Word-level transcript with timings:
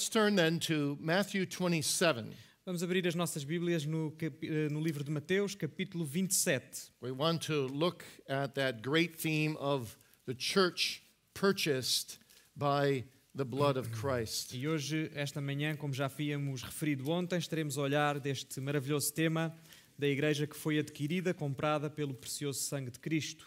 Let's 0.00 0.08
turn 0.08 0.34
then 0.34 0.58
to 0.60 0.96
Matthew 0.98 1.44
27. 1.44 2.32
Vamos 2.64 2.82
abrir 2.82 3.06
as 3.06 3.14
nossas 3.14 3.44
Bíblias 3.44 3.84
no, 3.84 4.10
eh, 4.18 4.68
no 4.70 4.80
livro 4.80 5.04
de 5.04 5.10
Mateus, 5.10 5.54
capítulo 5.54 6.06
27. 6.06 6.90
We 7.02 7.12
want 7.12 7.42
to 7.48 7.66
look 7.66 8.02
at 8.26 8.54
that 8.54 8.80
great 8.80 9.14
theme 9.14 9.58
of 9.60 9.94
the 10.24 10.32
church 10.32 11.02
purchased 11.34 12.18
by 12.56 13.04
the 13.34 13.44
blood 13.44 13.76
of 13.76 13.92
Christ. 13.92 14.54
E 14.54 14.66
hoje, 14.66 15.10
esta 15.14 15.38
manhã, 15.38 15.76
como 15.76 15.92
já 15.92 16.06
havíamos 16.06 16.62
referido 16.62 17.10
ontem, 17.10 17.36
estaremos 17.38 17.76
a 17.76 17.82
olhar 17.82 18.18
deste 18.18 18.58
maravilhoso 18.58 19.12
tema 19.12 19.54
da 19.98 20.08
igreja 20.08 20.46
que 20.46 20.56
foi 20.56 20.78
adquirida, 20.78 21.34
comprada 21.34 21.90
pelo 21.90 22.14
precioso 22.14 22.60
sangue 22.60 22.90
de 22.90 22.98
Cristo. 22.98 23.44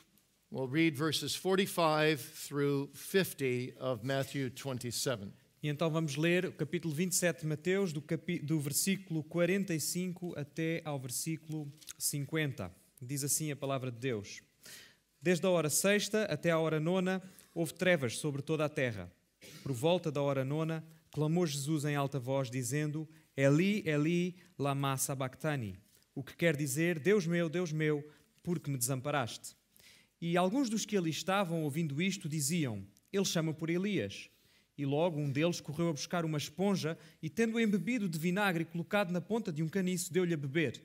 We'll 0.51 0.67
read 0.67 0.95
verses 0.95 1.35
45 1.35 2.19
through 2.47 2.91
50 2.93 3.73
of 3.79 4.05
Matthew 4.05 4.51
27. 4.51 5.33
E 5.63 5.69
então 5.69 5.89
vamos 5.89 6.17
ler 6.17 6.47
o 6.47 6.51
capítulo 6.51 6.93
27 6.93 7.39
de 7.39 7.47
Mateus, 7.47 7.93
do, 7.93 8.01
capi- 8.01 8.39
do 8.39 8.59
versículo 8.59 9.23
45 9.23 10.37
até 10.37 10.81
ao 10.83 10.99
versículo 10.99 11.71
50. 11.97 12.69
Diz 13.01 13.23
assim 13.23 13.49
a 13.49 13.55
palavra 13.55 13.89
de 13.89 13.97
Deus: 13.97 14.41
Desde 15.21 15.45
a 15.45 15.49
hora 15.49 15.69
sexta 15.69 16.25
até 16.25 16.51
a 16.51 16.59
hora 16.59 16.81
nona, 16.81 17.23
houve 17.55 17.73
trevas 17.73 18.17
sobre 18.17 18.41
toda 18.41 18.65
a 18.65 18.69
terra. 18.69 19.09
Por 19.61 19.71
volta 19.71 20.11
da 20.11 20.21
hora 20.21 20.43
nona, 20.43 20.85
clamou 21.09 21.47
Jesus 21.47 21.85
em 21.85 21.95
alta 21.95 22.19
voz, 22.19 22.51
dizendo: 22.51 23.07
Eli, 23.37 23.87
Eli, 23.87 24.35
lama 24.59 24.97
sabachthani. 24.97 25.77
O 26.13 26.21
que 26.21 26.35
quer 26.35 26.57
dizer: 26.57 26.99
Deus 26.99 27.25
meu, 27.25 27.47
Deus 27.47 27.71
meu, 27.71 28.05
por 28.43 28.59
que 28.59 28.69
me 28.69 28.77
desamparaste? 28.77 29.55
E 30.19 30.35
alguns 30.35 30.69
dos 30.69 30.85
que 30.85 30.97
ali 30.97 31.09
estavam, 31.09 31.63
ouvindo 31.63 32.01
isto, 32.01 32.27
diziam: 32.27 32.85
Ele 33.13 33.23
chama 33.23 33.53
por 33.53 33.69
Elias. 33.69 34.29
E 34.77 34.85
logo 34.85 35.19
um 35.19 35.31
deles 35.31 35.61
correu 35.61 35.89
a 35.89 35.93
buscar 35.93 36.25
uma 36.25 36.37
esponja 36.37 36.97
e, 37.21 37.29
tendo 37.29 37.59
embebido 37.59 38.09
de 38.09 38.17
vinagre 38.17 38.65
colocado 38.65 39.11
na 39.11 39.21
ponta 39.21 39.51
de 39.51 39.61
um 39.61 39.69
caniço, 39.69 40.11
deu-lhe 40.11 40.33
a 40.33 40.37
beber. 40.37 40.81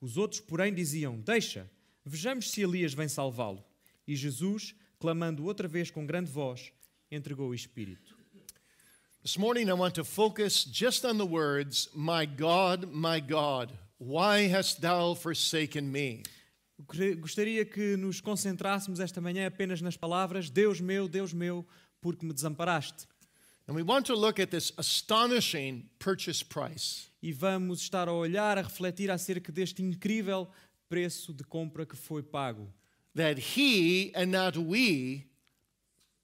Os 0.00 0.16
outros, 0.16 0.40
porém, 0.40 0.74
diziam: 0.74 1.20
Deixa, 1.20 1.70
vejamos 2.04 2.50
se 2.50 2.62
Elias 2.62 2.94
vem 2.94 3.08
salvá-lo. 3.08 3.64
E 4.06 4.16
Jesus, 4.16 4.74
clamando 4.98 5.44
outra 5.44 5.68
vez 5.68 5.90
com 5.90 6.04
grande 6.04 6.30
voz, 6.30 6.72
entregou 7.10 7.50
o 7.50 7.54
Espírito. 7.54 8.16
This 9.22 9.36
morning 9.36 9.68
I 9.68 9.72
want 9.72 9.94
to 9.96 10.04
focus 10.04 10.64
just 10.64 11.04
on 11.04 11.18
the 11.18 11.26
words, 11.26 11.88
My 11.94 12.24
God, 12.24 12.86
my 12.92 13.20
God, 13.20 13.72
why 13.98 14.48
hast 14.48 14.80
thou 14.80 15.14
forsaken 15.14 15.82
me? 15.82 16.22
Gostaria 17.20 17.64
que 17.64 17.96
nos 17.96 18.20
concentrássemos 18.20 19.00
esta 19.00 19.20
manhã 19.20 19.46
apenas 19.46 19.80
nas 19.80 19.96
palavras: 19.96 20.48
Deus 20.48 20.80
meu, 20.80 21.08
Deus 21.08 21.32
meu, 21.32 21.66
porque 22.00 22.24
me 22.24 22.32
desamparaste. 22.32 23.06
E 27.22 27.32
vamos 27.32 27.80
estar 27.80 28.08
a 28.08 28.12
olhar, 28.12 28.56
a 28.56 28.62
refletir 28.62 29.10
acerca 29.10 29.52
deste 29.52 29.82
incrível 29.82 30.48
preço 30.88 31.34
de 31.34 31.44
compra 31.44 31.84
que 31.84 31.96
foi 31.96 32.22
pago. 32.22 32.72
that 33.14 33.38
he 33.38 34.12
and 34.14 34.26
not 34.26 34.56
we 34.56 35.26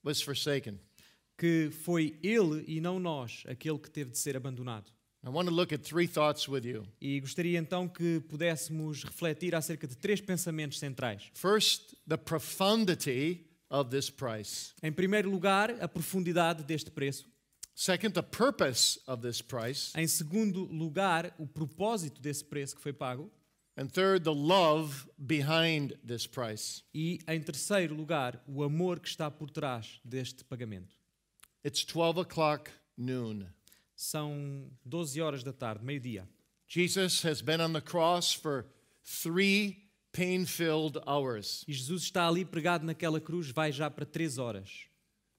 was 0.03 0.21
forsaken. 0.21 0.79
que 1.37 1.69
foi 1.69 2.17
ele 2.23 2.63
e 2.67 2.79
não 2.79 2.97
nós 2.99 3.43
aquele 3.47 3.77
que 3.77 3.91
teve 3.91 4.11
de 4.11 4.17
ser 4.17 4.35
abandonado. 4.37 4.89
I 5.23 5.29
want 5.29 5.47
to 5.49 5.53
look 5.53 5.73
at 5.73 5.81
three 5.81 6.07
thoughts 6.07 6.47
with 6.47 6.65
you. 6.65 6.87
E 7.01 7.19
gostaria 7.19 7.57
então 7.59 7.87
que 7.87 8.21
pudéssemos 8.21 9.03
refletir 9.03 9.53
acerca 9.55 9.85
de 9.87 9.97
três 9.97 10.21
pensamentos 10.21 10.79
centrais. 10.79 11.29
First, 11.33 11.95
the 12.07 12.15
profundity 12.15 13.45
of 13.69 13.89
this 13.89 14.09
price. 14.09 14.71
Em 14.81 14.91
primeiro 14.91 15.29
lugar, 15.29 15.71
a 15.81 15.87
profundidade 15.87 16.63
deste 16.63 16.89
preço. 16.91 17.27
Second, 17.77 18.13
the 18.13 18.23
purpose 18.23 18.97
of 19.05 19.21
this 19.21 19.41
price. 19.41 19.91
Em 19.97 20.07
segundo 20.07 20.63
lugar, 20.63 21.35
o 21.37 21.45
propósito 21.45 22.21
desse 22.21 22.43
preço 22.43 22.73
que 22.73 22.81
foi 22.81 22.93
pago. 22.93 23.29
And 23.77 23.87
third, 23.87 24.23
the 24.23 24.33
love 24.33 25.09
behind 25.17 25.93
this 26.01 26.25
price. 26.25 26.83
E 26.93 27.19
em 27.27 27.41
terceiro 27.41 27.93
lugar, 27.93 28.41
o 28.47 28.63
amor 28.63 29.01
que 29.01 29.09
está 29.09 29.29
por 29.29 29.49
trás 29.49 29.99
deste 30.05 30.45
pagamento. 30.45 30.95
It's 31.65 31.83
12 31.83 32.21
o'clock 32.21 32.71
noon. 32.97 33.45
São 33.93 34.71
12 34.85 35.21
horas 35.21 35.43
da 35.43 35.51
tarde, 35.51 35.83
meio-dia. 35.83 36.25
Jesus 36.67 37.25
has 37.25 37.41
been 37.41 37.59
on 37.59 37.73
the 37.73 37.81
cross 37.81 38.33
for 38.33 38.65
three 39.03 39.89
pain 40.13 40.45
filled 40.45 40.97
hours. 41.05 41.65
E 41.67 41.73
Jesus 41.73 42.03
está 42.03 42.27
ali 42.27 42.45
pregado 42.45 42.85
naquela 42.85 43.19
cruz, 43.19 43.51
vai 43.51 43.73
já 43.73 43.89
para 43.89 44.05
três 44.05 44.37
horas. 44.37 44.87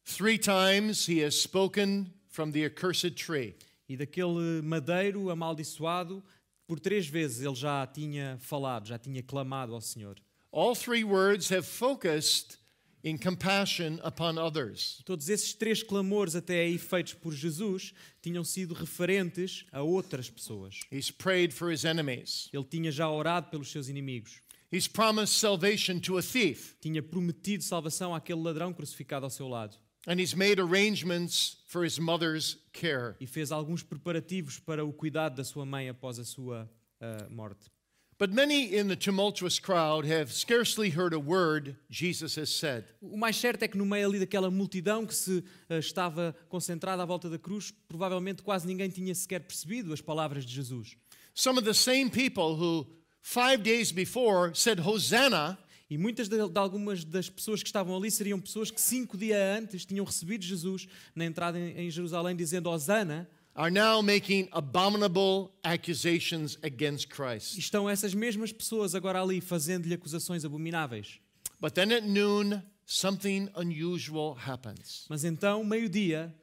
Three 0.04 0.38
times 0.38 1.08
he 1.08 1.24
has 1.24 1.34
spoken 1.34 2.12
from 2.36 2.52
the 2.52 2.66
accursed 2.66 3.16
tree. 3.16 3.54
E 3.88 3.96
daquele 3.96 4.60
madeiro 4.62 5.30
amaldiçoado, 5.30 6.22
por 6.66 6.78
três 6.78 7.06
vezes 7.06 7.40
ele 7.40 7.54
já 7.54 7.86
tinha 7.86 8.36
falado, 8.40 8.86
já 8.86 8.98
tinha 8.98 9.22
clamado 9.22 9.72
ao 9.72 9.80
Senhor. 9.80 10.16
All 10.52 10.76
three 10.76 11.02
words 11.02 11.50
have 11.50 11.66
focused 11.66 12.58
in 13.02 13.16
compassion 13.16 13.98
upon 14.04 14.38
others. 14.38 15.00
Todos 15.06 15.30
esses 15.30 15.54
três 15.54 15.82
clamores, 15.82 16.34
até 16.36 16.60
aí 16.60 16.76
feitos 16.76 17.14
por 17.14 17.32
Jesus, 17.32 17.94
tinham 18.20 18.44
sido 18.44 18.74
referentes 18.74 19.64
a 19.72 19.80
outras 19.80 20.28
pessoas. 20.28 20.80
He's 20.92 21.10
prayed 21.10 21.54
for 21.54 21.72
his 21.72 21.84
enemies. 21.84 22.50
Ele 22.52 22.64
tinha 22.64 22.92
já 22.92 23.08
orado 23.08 23.48
pelos 23.48 23.70
seus 23.70 23.88
inimigos. 23.88 24.42
He's 24.70 24.88
promised 24.88 25.38
salvation 25.38 26.00
to 26.00 26.18
a 26.18 26.22
thief. 26.22 26.74
Tinha 26.80 27.02
prometido 27.02 27.62
salvação 27.62 28.14
àquele 28.14 28.42
ladrão 28.42 28.74
crucificado 28.74 29.24
ao 29.24 29.30
seu 29.30 29.48
lado. 29.48 29.78
And 30.06 30.20
he's 30.20 30.36
made 30.36 30.60
arrangements 30.60 31.56
for 31.66 31.82
his 31.82 31.98
mother's 31.98 32.58
care. 32.72 33.16
E 33.20 33.26
fez 33.26 33.50
alguns 33.50 33.82
preparativos 33.82 34.60
para 34.60 34.84
o 34.84 34.92
cuidado 34.92 35.36
da 35.36 35.44
sua 35.44 35.66
mãe 35.66 35.88
após 35.88 36.18
a 36.18 36.24
sua 36.24 36.70
ah, 37.00 37.26
morte. 37.28 37.70
But 38.18 38.32
many 38.32 38.74
in 38.74 38.88
the 38.88 38.96
tumultuous 38.96 39.58
crowd 39.58 40.06
have 40.06 40.32
scarcely 40.32 40.88
heard 40.88 41.12
a 41.12 41.18
word 41.18 41.76
Jesus 41.90 42.36
has 42.36 42.48
said. 42.48 42.84
O 43.02 43.16
mais 43.16 43.36
certo 43.36 43.62
é 43.62 43.68
que 43.68 43.76
no 43.76 43.84
meio 43.84 44.08
ali 44.08 44.18
daquela 44.18 44.50
multidão 44.50 45.04
que 45.04 45.14
se 45.14 45.44
ah, 45.68 45.78
estava 45.78 46.34
concentrada 46.48 47.02
à 47.02 47.06
volta 47.06 47.28
da 47.28 47.38
cruz, 47.38 47.72
provavelmente 47.88 48.42
quase 48.42 48.66
ninguém 48.66 48.88
tinha 48.88 49.14
sequer 49.14 49.40
percebido 49.40 49.92
as 49.92 50.00
palavras 50.00 50.46
de 50.46 50.54
Jesus. 50.54 50.96
Some 51.34 51.58
of 51.58 51.66
the 51.66 51.74
same 51.74 52.08
people 52.08 52.54
who 52.54 52.86
five 53.20 53.62
days 53.62 53.92
before 53.92 54.54
said, 54.54 54.78
Hosanna, 54.80 55.58
E 55.88 55.96
muitas 55.96 56.28
de, 56.28 56.36
de 56.36 56.58
algumas 56.58 57.04
das 57.04 57.28
pessoas 57.30 57.62
que 57.62 57.68
estavam 57.68 57.96
ali 57.96 58.10
seriam 58.10 58.40
pessoas 58.40 58.70
que 58.70 58.80
cinco 58.80 59.16
dias 59.16 59.38
antes 59.58 59.84
tinham 59.86 60.04
recebido 60.04 60.44
Jesus 60.44 60.88
na 61.14 61.24
entrada 61.24 61.58
em, 61.58 61.86
em 61.86 61.90
Jerusalém 61.90 62.34
dizendo 62.34 62.68
Hosana, 62.70 63.28
are 63.54 63.70
now 63.72 64.02
making 64.02 64.48
abominable 64.52 65.50
accusations 65.62 66.58
against 66.62 67.08
Christ. 67.08 67.56
estão 67.56 67.88
essas 67.88 68.12
mesmas 68.14 68.52
pessoas 68.52 68.94
agora 68.94 69.22
ali 69.22 69.40
fazendo-lhe 69.40 69.94
acusações 69.94 70.44
abomináveis. 70.44 71.20
But 71.60 71.72
then 71.72 71.92
at 71.94 72.02
noon, 72.04 72.60
something 72.84 73.48
unusual 73.54 74.36
happens. 74.36 75.06
Mas 75.08 75.24
então, 75.24 75.64
meio-dia, 75.64 76.34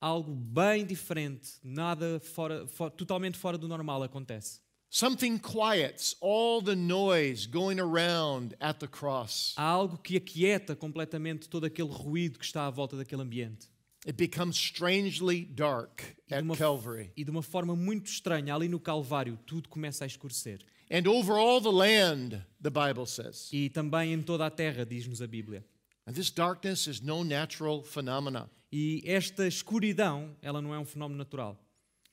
algo 0.00 0.34
bem 0.34 0.84
diferente, 0.84 1.52
nada 1.62 2.20
fora, 2.20 2.66
fo- 2.66 2.90
totalmente 2.90 3.38
fora 3.38 3.56
do 3.56 3.66
normal 3.66 4.02
acontece. 4.02 4.60
Something 4.90 5.38
quiets 5.38 6.16
all 6.20 6.62
the 6.62 6.74
noise 6.74 7.46
going 7.46 7.78
around 7.78 8.54
at 8.58 8.78
the 8.80 8.88
cross. 8.88 9.54
Há 9.56 9.62
algo 9.62 9.98
que 9.98 10.16
aquieta 10.16 10.74
completamente 10.74 11.48
todo 11.48 11.66
aquele 11.66 11.90
ruído 11.90 12.38
que 12.38 12.44
está 12.44 12.66
à 12.66 12.70
volta 12.70 12.96
daquele 12.96 13.20
ambiente. 13.22 13.68
It 14.06 14.16
becomes 14.16 14.56
strangely 14.56 15.44
dark 15.44 16.02
at 16.30 16.42
uma, 16.42 16.56
Calvary. 16.56 17.12
e 17.16 17.24
de 17.24 17.30
uma 17.30 17.42
forma 17.42 17.76
muito 17.76 18.06
estranha, 18.06 18.54
ali 18.54 18.66
no 18.68 18.80
Calvário, 18.80 19.38
tudo 19.44 19.68
começa 19.68 20.04
a 20.04 20.06
escurecer. 20.06 20.60
And 20.90 21.06
over 21.06 21.36
all 21.36 21.60
the 21.60 21.68
land, 21.70 22.42
the 22.62 22.70
Bible 22.70 23.06
says. 23.06 23.50
E 23.52 23.68
também 23.68 24.14
em 24.14 24.22
toda 24.22 24.46
a 24.46 24.50
terra, 24.50 24.86
diz-nos 24.86 25.20
a 25.20 25.26
Bíblia. 25.26 25.62
And 26.06 26.12
this 26.12 26.30
darkness 26.30 26.86
is 26.86 27.02
no 27.02 27.22
natural 27.22 27.82
phenomena. 27.82 28.48
E 28.72 29.02
esta 29.04 29.46
escuridão, 29.46 30.34
ela 30.40 30.62
não 30.62 30.74
é 30.74 30.78
um 30.78 30.86
fenómeno 30.86 31.18
natural. 31.18 31.62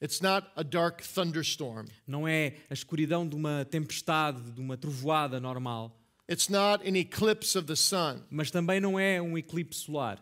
It's 0.02 0.22
not 0.22 0.48
a 0.56 0.64
dark 0.64 1.02
thunderstorm. 1.02 1.88
Não 2.06 2.28
é 2.28 2.58
a 2.70 2.74
escuridão 2.74 3.28
de 3.28 3.36
uma 3.36 3.66
tempestade, 3.66 4.52
de 4.52 4.60
uma 4.60 4.78
trovoada 4.78 5.40
normal. 5.40 5.98
It's 6.30 6.50
not 6.50 6.88
an 6.88 6.98
eclipse 6.98 7.58
of 7.58 7.68
the 7.68 7.76
sun. 7.76 8.24
Mas 8.30 8.52
também 8.52 8.80
não 8.80 9.00
é 9.00 9.22
um 9.22 9.38
eclipse 9.38 9.82
solar. 9.82 10.22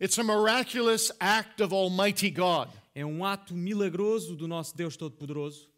It's 0.00 0.18
a 0.18 0.24
miraculous 0.24 1.12
act 1.20 1.62
of 1.62 1.74
Almighty 1.74 2.30
God. 2.30 2.70
É 2.94 3.04
um 3.04 3.24
ato 3.24 3.54
milagroso 3.54 4.34
do 4.34 4.48
nosso 4.48 4.74
Deus 4.76 4.96
Todo-Poderoso. 4.96 5.70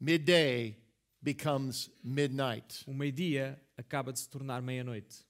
Midday 0.00 0.76
becomes 1.22 1.88
midnight. 2.02 2.82
O 2.86 2.92
meio-dia 2.92 3.60
acaba 3.76 4.12
de 4.12 4.18
se 4.18 4.28
tornar 4.28 4.60
meia-noite. 4.60 5.24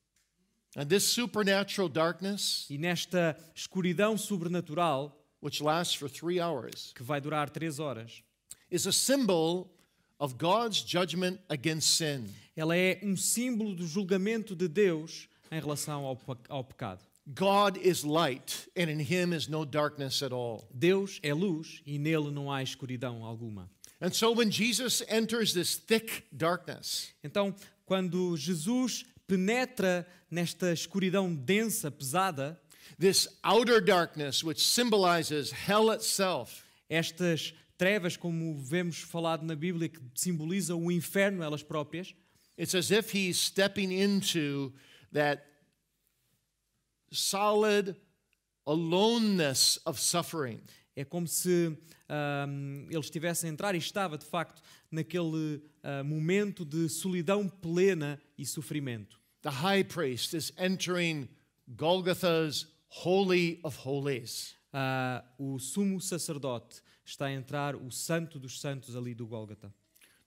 And 0.74 0.86
this 0.86 1.04
supernatural 1.04 1.90
darkness, 1.90 2.66
E 2.70 2.78
nesta 2.78 3.36
escuridão 3.54 4.16
sobrenatural, 4.16 5.21
which 5.42 5.60
lasts 5.60 5.94
for 5.94 6.08
three 6.08 6.40
hours, 6.40 6.92
que 6.94 7.02
vai 7.02 7.20
durar 7.20 7.50
três 7.50 7.78
horas, 7.78 8.22
is 8.70 8.86
a 8.86 8.92
symbol 8.92 9.70
of 10.18 10.38
God's 10.38 10.80
judgment 10.80 11.40
against 11.50 11.88
sin. 11.96 12.28
ela 12.56 12.76
é 12.76 12.98
um 13.02 13.16
símbolo 13.16 13.74
do 13.74 13.86
julgamento 13.86 14.54
de 14.54 14.68
Deus 14.68 15.28
em 15.50 15.60
relação 15.60 16.04
ao, 16.04 16.18
ao 16.48 16.64
pecado. 16.64 17.00
God 17.26 17.76
is 17.76 18.02
light, 18.04 18.68
and 18.76 18.90
in 18.90 19.00
him 19.00 19.32
is 19.32 19.48
no 19.48 19.64
darkness 19.64 20.22
at 20.22 20.32
all. 20.32 20.66
Deus 20.72 21.20
é 21.22 21.32
luz 21.34 21.82
e 21.84 21.98
nele 21.98 22.30
não 22.30 22.50
há 22.50 22.62
escuridão 22.62 23.24
alguma. 23.24 23.68
And 24.00 24.12
so 24.12 24.32
when 24.32 24.50
Jesus 24.50 25.02
enters 25.08 25.52
this 25.52 25.76
thick 25.76 26.24
darkness, 26.32 27.12
Então, 27.22 27.54
quando 27.84 28.36
Jesus 28.36 29.04
penetra 29.26 30.06
nesta 30.30 30.72
escuridão 30.72 31.32
densa, 31.34 31.90
pesada, 31.90 32.60
this 32.98 33.28
outer 33.44 33.80
darkness, 33.80 34.42
which 34.44 34.66
symbolizes 34.66 35.50
hell 35.50 35.90
itself, 35.90 36.64
estas 36.90 37.52
trevas, 37.78 38.16
como 38.16 38.56
vemos 38.58 38.98
falado 38.98 39.44
na 39.44 39.54
Bíblia, 39.54 39.88
que 39.88 40.00
simbolizam 40.14 40.84
o 40.84 40.90
inferno 40.90 41.42
elas 41.42 41.62
próprias, 41.62 42.14
it's 42.56 42.74
as 42.74 42.90
if 42.90 43.12
he's 43.14 43.38
stepping 43.38 43.92
into 43.92 44.72
that 45.12 45.44
solid 47.10 47.96
aloneness 48.66 49.78
of 49.84 49.98
suffering. 49.98 50.60
é 50.96 51.04
como 51.04 51.26
se 51.26 51.76
ahm, 52.08 52.86
ele 52.90 53.00
estivesse 53.00 53.46
a 53.46 53.48
entrar 53.48 53.74
e 53.74 53.78
estava, 53.78 54.18
de 54.18 54.26
facto, 54.26 54.62
naquele 54.90 55.62
ah, 55.82 56.04
momento 56.04 56.64
de 56.64 56.88
solidão 56.88 57.48
plena 57.48 58.20
e 58.36 58.44
sofrimento. 58.44 59.20
The 59.42 59.50
high 59.50 59.84
priest 59.84 60.34
is 60.36 60.52
entering 60.56 61.28
Golgotha's 61.68 62.66
Holy 62.94 63.58
of 63.64 63.78
Holies. 63.86 64.54
Ah, 64.72 65.24
o 65.38 65.58
sumo 65.58 66.00
sacerdote 66.00 66.82
está 67.04 67.26
a 67.26 67.32
entrar, 67.32 67.74
o 67.74 67.90
santo 67.90 68.38
dos 68.38 68.60
santos 68.60 68.94
ali 68.94 69.14
do 69.14 69.26
Gólgota. 69.26 69.72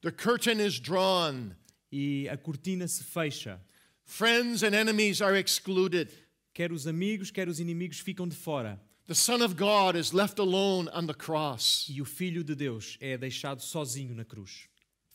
The 0.01 0.11
curtain 0.11 0.59
is 0.59 0.79
drawn. 0.79 1.55
E 1.91 2.27
a 2.27 2.35
cortina 2.35 2.87
se 2.87 3.03
fecha. 3.03 3.61
Friends 4.03 4.63
and 4.63 4.73
enemies 4.75 5.21
are 5.21 5.39
excluded. 5.39 6.11
Quer 6.53 6.71
os 6.71 6.87
amigos, 6.87 7.31
quer 7.31 7.47
os 7.47 7.59
inimigos 7.59 7.99
ficam 7.99 8.27
de 8.27 8.35
fora. 8.35 8.79
The 9.07 9.13
Son 9.13 9.43
of 9.43 9.55
God 9.55 9.95
is 9.95 10.11
left 10.11 10.39
alone 10.39 10.89
on 10.91 11.05
the 11.05 11.13
cross. 11.13 11.87
E 11.87 12.01
o 12.01 12.05
Filho 12.05 12.43
de 12.43 12.55
Deus 12.55 12.97
é 12.99 13.15
deixado 13.17 13.61
sozinho 13.61 14.15
na 14.15 14.25
cruz. 14.25 14.67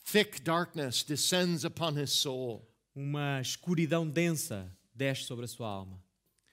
Thick 0.05 0.41
darkness 0.41 1.03
descends 1.03 1.65
upon 1.65 1.99
his 2.01 2.11
soul. 2.11 2.65
Uma 2.95 3.41
escuridão 3.41 4.07
densa 4.07 4.71
desce 4.95 5.23
sobre 5.23 5.45
a 5.45 5.47
sua 5.47 5.67
alma. 5.67 6.01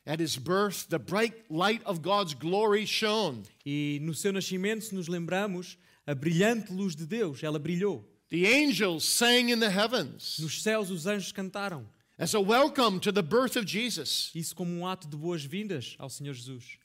At 0.08 0.20
his 0.20 0.38
birth, 0.38 0.88
the 0.88 0.98
bright 0.98 1.34
light 1.50 1.82
of 1.84 2.00
God's 2.00 2.32
glory 2.32 2.86
shone. 2.86 3.42
E 3.66 3.98
no 4.00 4.14
seu 4.14 4.32
nascimento, 4.32 4.84
se 4.84 4.94
nos 4.94 5.06
lembramos, 5.06 5.76
a 6.06 6.14
brilhante 6.14 6.72
luz 6.72 6.96
de 6.96 7.04
Deus, 7.04 7.42
ela 7.42 7.58
brilhou. 7.58 8.02
The 8.30 8.46
angels 8.46 9.04
sang 9.04 9.50
in 9.50 9.60
the 9.60 9.68
heavens 9.70 10.38
Nos 10.40 10.62
céus 10.62 10.90
os 10.90 11.04
anjos 11.06 11.30
cantaram. 11.30 11.84
as 12.18 12.34
a 12.34 12.40
welcome 12.40 12.98
to 13.00 13.12
the 13.12 13.22
birth 13.22 13.54
of 13.56 13.66
Jesus. 13.66 14.30
Isso 14.34 14.54
como 14.56 14.72
um 14.72 14.86
ato 14.86 15.06
de 15.06 15.16
boas-vindas 15.16 15.94
ao 15.98 16.08
Senhor 16.08 16.32
Jesus. 16.32 16.78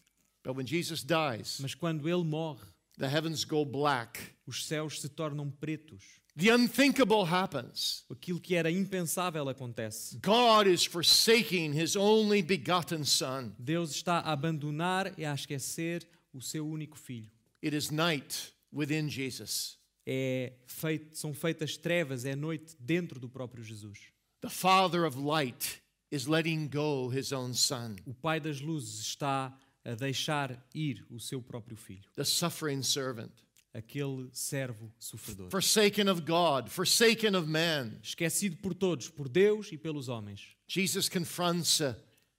But 0.44 0.58
when 0.58 0.66
Jesus 0.68 1.02
dies, 1.02 1.60
Mas 1.62 1.74
quando 1.74 2.08
ele 2.10 2.26
morre, 2.26 2.66
the 2.98 3.08
heavens 3.08 3.46
go 3.46 3.64
black. 3.64 4.20
os 4.46 4.66
céus 4.66 5.00
se 5.00 5.08
tornam 5.08 5.50
pretos. 5.50 6.04
The 6.36 6.50
unthinkable 6.50 7.26
happens. 7.26 8.04
Aquilo 8.10 8.40
que 8.40 8.56
era 8.56 8.72
impensável 8.72 9.48
acontece. 9.50 10.18
God 10.20 10.68
is 10.68 10.84
forsaking 10.84 11.74
his 11.74 11.96
only 11.96 12.42
begotten 12.42 13.06
Son. 13.06 13.54
Deus 13.60 13.92
está 13.92 14.20
a 14.20 14.32
abandonar 14.32 15.14
e 15.18 15.26
a 15.26 15.34
esquecer 15.34 16.08
o 16.34 16.42
seu 16.42 16.68
único 16.68 16.98
filho. 16.98 17.30
It 17.64 17.76
is 17.76 17.92
night 17.92 18.52
within 18.72 19.10
Jesus. 19.10 19.78
É 20.06 20.54
feito, 20.66 21.16
são 21.18 21.34
feitas 21.34 21.78
trevas, 21.78 22.26
é 22.26 22.36
noite 22.36 22.76
dentro 22.80 23.20
do 23.20 23.30
próprio 23.30 23.64
Jesus. 23.64 24.00
The 24.42 24.50
Father 24.50 25.06
of 25.06 25.18
light 25.18 25.82
is 26.12 26.28
letting 26.28 26.68
go 26.68 27.10
his 27.10 27.32
own 27.32 27.54
Son. 27.54 27.96
O 28.06 28.14
Pai 28.14 28.40
das 28.40 28.60
Luzes 28.60 29.00
está 29.00 29.56
a 29.86 29.96
deixar 29.96 30.62
ir 30.74 31.06
o 31.10 31.20
seu 31.20 31.42
próprio 31.42 31.78
filho, 31.78 32.10
The 32.16 32.26
suffering 32.26 32.82
servant. 32.84 33.32
Aquele 33.74 34.30
servo 34.32 34.94
sofredor. 35.00 35.50
Forsaken 35.50 36.10
of 36.10 36.22
God, 36.22 36.70
forsaken 36.70 37.36
of 37.36 37.48
man. 37.48 38.00
Esquecido 38.02 38.58
por 38.58 38.74
todos, 38.74 39.10
por 39.10 39.28
Deus 39.28 39.72
e 39.72 39.78
pelos 39.78 40.08
homens. 40.08 40.56
Jesus 40.68 41.10
confronts 41.10 41.82
a 41.82 41.98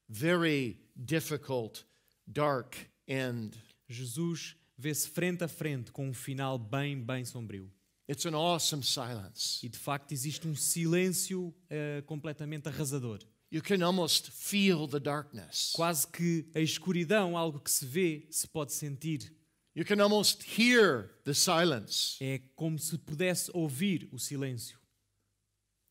very 0.09 0.79
difficult, 0.97 1.85
dark 2.27 2.77
end. 3.07 3.57
Jesus 3.89 4.57
vê-se 4.79 5.09
frente 5.09 5.43
a 5.43 5.49
frente 5.49 5.91
com 5.93 6.09
um 6.09 6.15
final 6.15 6.59
bem, 6.59 7.01
bem 7.01 7.25
sombrio. 7.25 7.71
It's 8.09 8.27
an 8.27 8.35
awesome 8.35 8.83
silence. 8.83 9.65
E 9.65 9.69
de 9.69 9.79
facto 9.79 10.13
existe 10.13 10.47
um 10.47 10.55
silêncio 10.55 11.55
eh, 11.71 12.03
completamente 12.07 12.69
arrasador. 12.69 13.21
You 13.51 13.63
can 13.63 13.83
almost 13.83 14.31
feel 14.31 14.87
the 14.87 15.01
darkness. 15.01 15.73
Quase 15.75 16.07
que 16.07 16.51
a 16.55 16.61
escuridão, 16.61 17.37
algo 17.37 17.61
que 17.61 17.71
se 17.71 17.87
vê, 17.87 18.27
se 18.31 18.47
pode 18.49 18.73
sentir. 18.73 19.33
You 19.75 19.85
can 19.85 20.01
almost 20.01 20.45
hear 20.45 21.11
the 21.25 21.35
silence. 21.35 22.17
É 22.21 22.41
como 22.55 22.79
se 22.79 22.97
pudesse 22.97 23.51
ouvir 23.53 24.09
o 24.13 24.19
silêncio. 24.19 24.79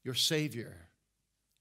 Your 0.05 0.15
Savior 0.15 0.89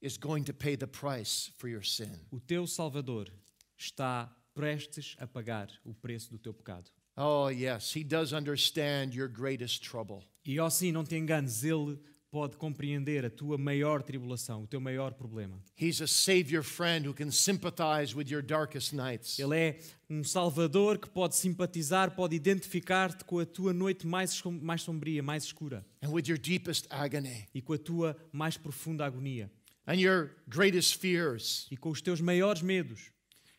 is 0.00 0.16
going 0.16 0.44
to 0.44 0.52
pay 0.52 0.76
the 0.76 0.86
price 0.86 1.50
for 1.58 1.68
your 1.68 1.82
sin. 1.82 2.10
O 2.30 2.38
teu 2.38 2.66
Salvador 2.66 3.28
está 3.76 4.30
prestes 4.54 5.16
a 5.18 5.26
pagar 5.26 5.68
o 5.84 5.94
preço 5.94 6.30
do 6.30 6.38
teu 6.38 6.54
pecado. 6.54 6.90
Oh, 7.16 7.48
yes, 7.48 7.94
He 7.94 8.04
does 8.04 8.32
understand 8.32 9.14
your 9.14 9.28
greatest 9.28 9.82
trouble. 9.82 10.24
E 10.44 10.58
ó 10.58 10.70
sim, 10.70 10.92
não 10.92 11.04
te 11.04 11.16
enganes, 11.16 11.64
Ele 11.64 11.98
pode 12.32 12.56
compreender 12.56 13.26
a 13.26 13.30
tua 13.30 13.58
maior 13.58 14.02
tribulação, 14.02 14.62
o 14.62 14.66
teu 14.66 14.80
maior 14.80 15.12
problema. 15.12 15.62
He's 15.78 16.00
a 16.00 16.06
Savior 16.06 16.62
friend 16.64 17.06
who 17.06 17.12
can 17.12 17.30
sympathize 17.30 18.16
with 18.16 18.30
your 18.30 18.42
darkest 18.42 18.94
nights. 18.94 19.38
Ele 19.38 19.54
é 19.54 19.78
um 20.08 20.24
Salvador 20.24 20.98
que 20.98 21.10
pode 21.10 21.36
simpatizar, 21.36 22.16
pode 22.16 22.34
identificar-te 22.34 23.22
com 23.26 23.38
a 23.38 23.44
tua 23.44 23.74
noite 23.74 24.06
mais, 24.06 24.42
mais 24.62 24.80
sombria, 24.80 25.22
mais 25.22 25.44
escura 25.44 25.84
and 26.02 26.08
with 26.08 26.24
your 26.26 26.38
deepest 26.38 26.86
agony 26.88 27.46
e 27.54 27.60
com 27.60 27.74
a 27.74 27.78
tua 27.78 28.16
mais 28.32 28.56
profunda 28.56 29.04
agonia 29.04 29.50
and 29.86 29.96
your 29.96 30.30
greatest 30.48 30.96
fears. 30.98 31.66
e 31.70 31.76
com 31.76 31.90
os 31.90 32.00
teus 32.00 32.18
maiores 32.22 32.62
medos. 32.62 33.12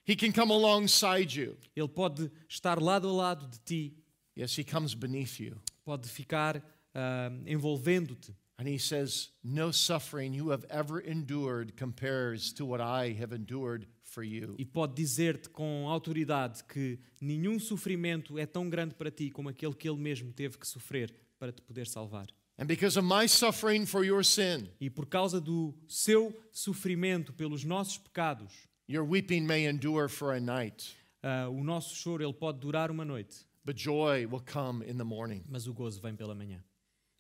He 0.06 0.16
can 0.16 0.32
come 0.32 0.52
alongside 0.52 1.40
you. 1.40 1.56
Ele 1.76 1.88
pode 1.88 2.30
estar 2.50 2.82
lado 2.82 3.08
a 3.08 3.12
lado 3.14 3.48
de 3.48 3.60
ti, 3.60 3.98
Yes, 4.36 4.58
He 4.58 4.64
comes 4.64 4.96
beneath 4.96 5.40
you. 5.40 5.62
pode 5.86 6.10
ficar 6.10 6.58
ah, 6.96 7.32
envolvendo-te. 7.46 8.36
And 8.58 8.68
He 8.68 8.78
says, 8.78 9.30
No 9.44 9.72
suffering 9.72 10.34
you 10.34 10.50
have 10.52 10.66
ever 10.70 11.00
endured 11.00 11.76
compares 11.76 12.54
to 12.54 12.66
what 12.66 12.80
I 12.80 13.16
have 13.20 13.34
endured 13.34 13.88
for 14.04 14.24
you. 14.24 14.56
E 14.60 14.66
pode 14.66 14.94
dizer-te 14.96 15.50
com 15.50 15.88
autoridade 15.90 16.64
que 16.64 17.00
nenhum 17.20 17.60
sofrimento 17.60 18.38
é 18.38 18.46
tão 18.46 18.70
grande 18.70 18.94
para 18.94 19.10
ti 19.10 19.32
como 19.32 19.50
aquele 19.50 19.74
que 19.74 19.90
ele 19.90 19.98
mesmo 20.00 20.32
teve 20.32 20.58
que 20.58 20.68
sofrer 20.68 21.14
para 21.40 21.52
te 21.52 21.62
poder 21.62 21.88
salvar. 21.88 22.28
And 22.60 22.68
because 22.68 22.96
of 22.98 23.08
my 23.08 23.28
suffering 23.28 23.88
for 23.88 24.04
your 24.06 24.24
sin, 24.24 24.70
E 24.80 24.88
por 24.88 25.08
causa 25.08 25.42
do 25.42 25.74
seu 25.88 26.32
sofrimento 26.52 27.34
pelos 27.34 27.64
nossos 27.64 27.98
pecados, 27.98 28.52
your 28.88 29.04
weeping 29.04 29.42
may 29.48 29.66
endure 29.66 30.08
for 30.08 30.34
a 30.34 30.40
night, 30.40 30.96
ah, 31.24 31.50
o 31.50 31.64
nosso 31.64 31.96
choro 31.96 32.24
ele 32.24 32.34
pode 32.34 32.60
durar 32.60 32.92
uma 32.92 33.04
noite, 33.04 33.36
but 33.66 33.76
joy 33.76 34.28
will 34.28 34.44
come 34.46 34.84
in 34.88 34.98
the 34.98 35.04
morning. 35.04 35.44
mas 35.50 35.66
o 35.68 35.74
gozo 35.74 36.00
vem 36.00 36.16
pela 36.16 36.36
manhã. 36.36 36.64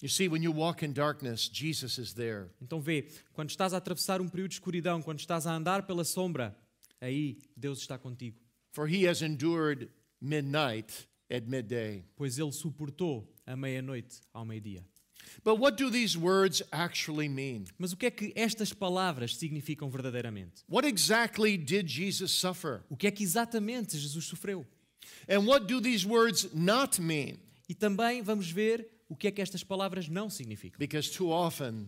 You 0.01 0.09
see, 0.09 0.27
when 0.27 0.43
you 0.43 0.51
walk 0.51 0.83
in 0.83 0.91
darkness, 0.93 1.49
Jesus 1.49 1.97
is 1.97 2.13
there. 2.13 2.49
Então 2.61 2.81
vê, 2.81 3.07
quando 3.33 3.49
estás 3.49 3.73
a 3.73 3.77
atravessar 3.77 4.19
um 4.21 4.27
período 4.27 4.49
de 4.49 4.55
escuridão, 4.55 5.01
quando 5.01 5.19
estás 5.19 5.47
a 5.47 5.53
andar 5.53 5.83
pela 5.83 6.03
sombra, 6.03 6.55
aí 6.99 7.37
Deus 7.55 7.79
está 7.79 7.97
contigo, 7.97 8.37
For 8.71 8.87
he 8.89 9.07
has 9.07 9.21
endured 9.21 9.89
midnight 10.19 11.07
at 11.31 11.47
midday. 11.47 12.03
pois 12.15 12.37
ele 12.37 12.51
suportou 12.51 13.31
a 13.45 13.55
meia-noite 13.55 14.21
ao 14.33 14.43
meio-dia. 14.43 14.85
But 15.43 15.57
what 15.57 15.77
do 15.77 15.89
these 15.89 16.17
words 16.17 16.61
actually 16.71 17.29
mean? 17.29 17.65
Mas 17.77 17.93
o 17.93 17.97
que 17.97 18.07
é 18.07 18.11
que 18.11 18.33
estas 18.35 18.73
palavras 18.73 19.37
significam 19.37 19.89
verdadeiramente? 19.89 20.63
What 20.67 20.85
exactly 20.87 21.57
did 21.57 21.87
Jesus 21.87 22.31
suffer? 22.31 22.83
O 22.89 22.97
que 22.97 23.07
é 23.07 23.11
que 23.11 23.23
exatamente 23.23 23.97
Jesus 23.97 24.25
sofreu? 24.25 24.65
And 25.29 25.45
what 25.45 25.65
do 25.65 25.79
these 25.81 26.05
words 26.05 26.49
not 26.53 27.01
mean? 27.01 27.39
E 27.69 27.73
também 27.73 28.21
vamos 28.21 28.51
ver 28.51 28.89
o 29.13 29.15
que 29.15 29.27
é 29.27 29.31
que 29.31 29.41
estas 29.41 29.63
palavras 29.63 30.09
não 30.09 30.29
significam. 30.29 30.79
Because 30.79 31.11
too 31.11 31.29
often, 31.29 31.87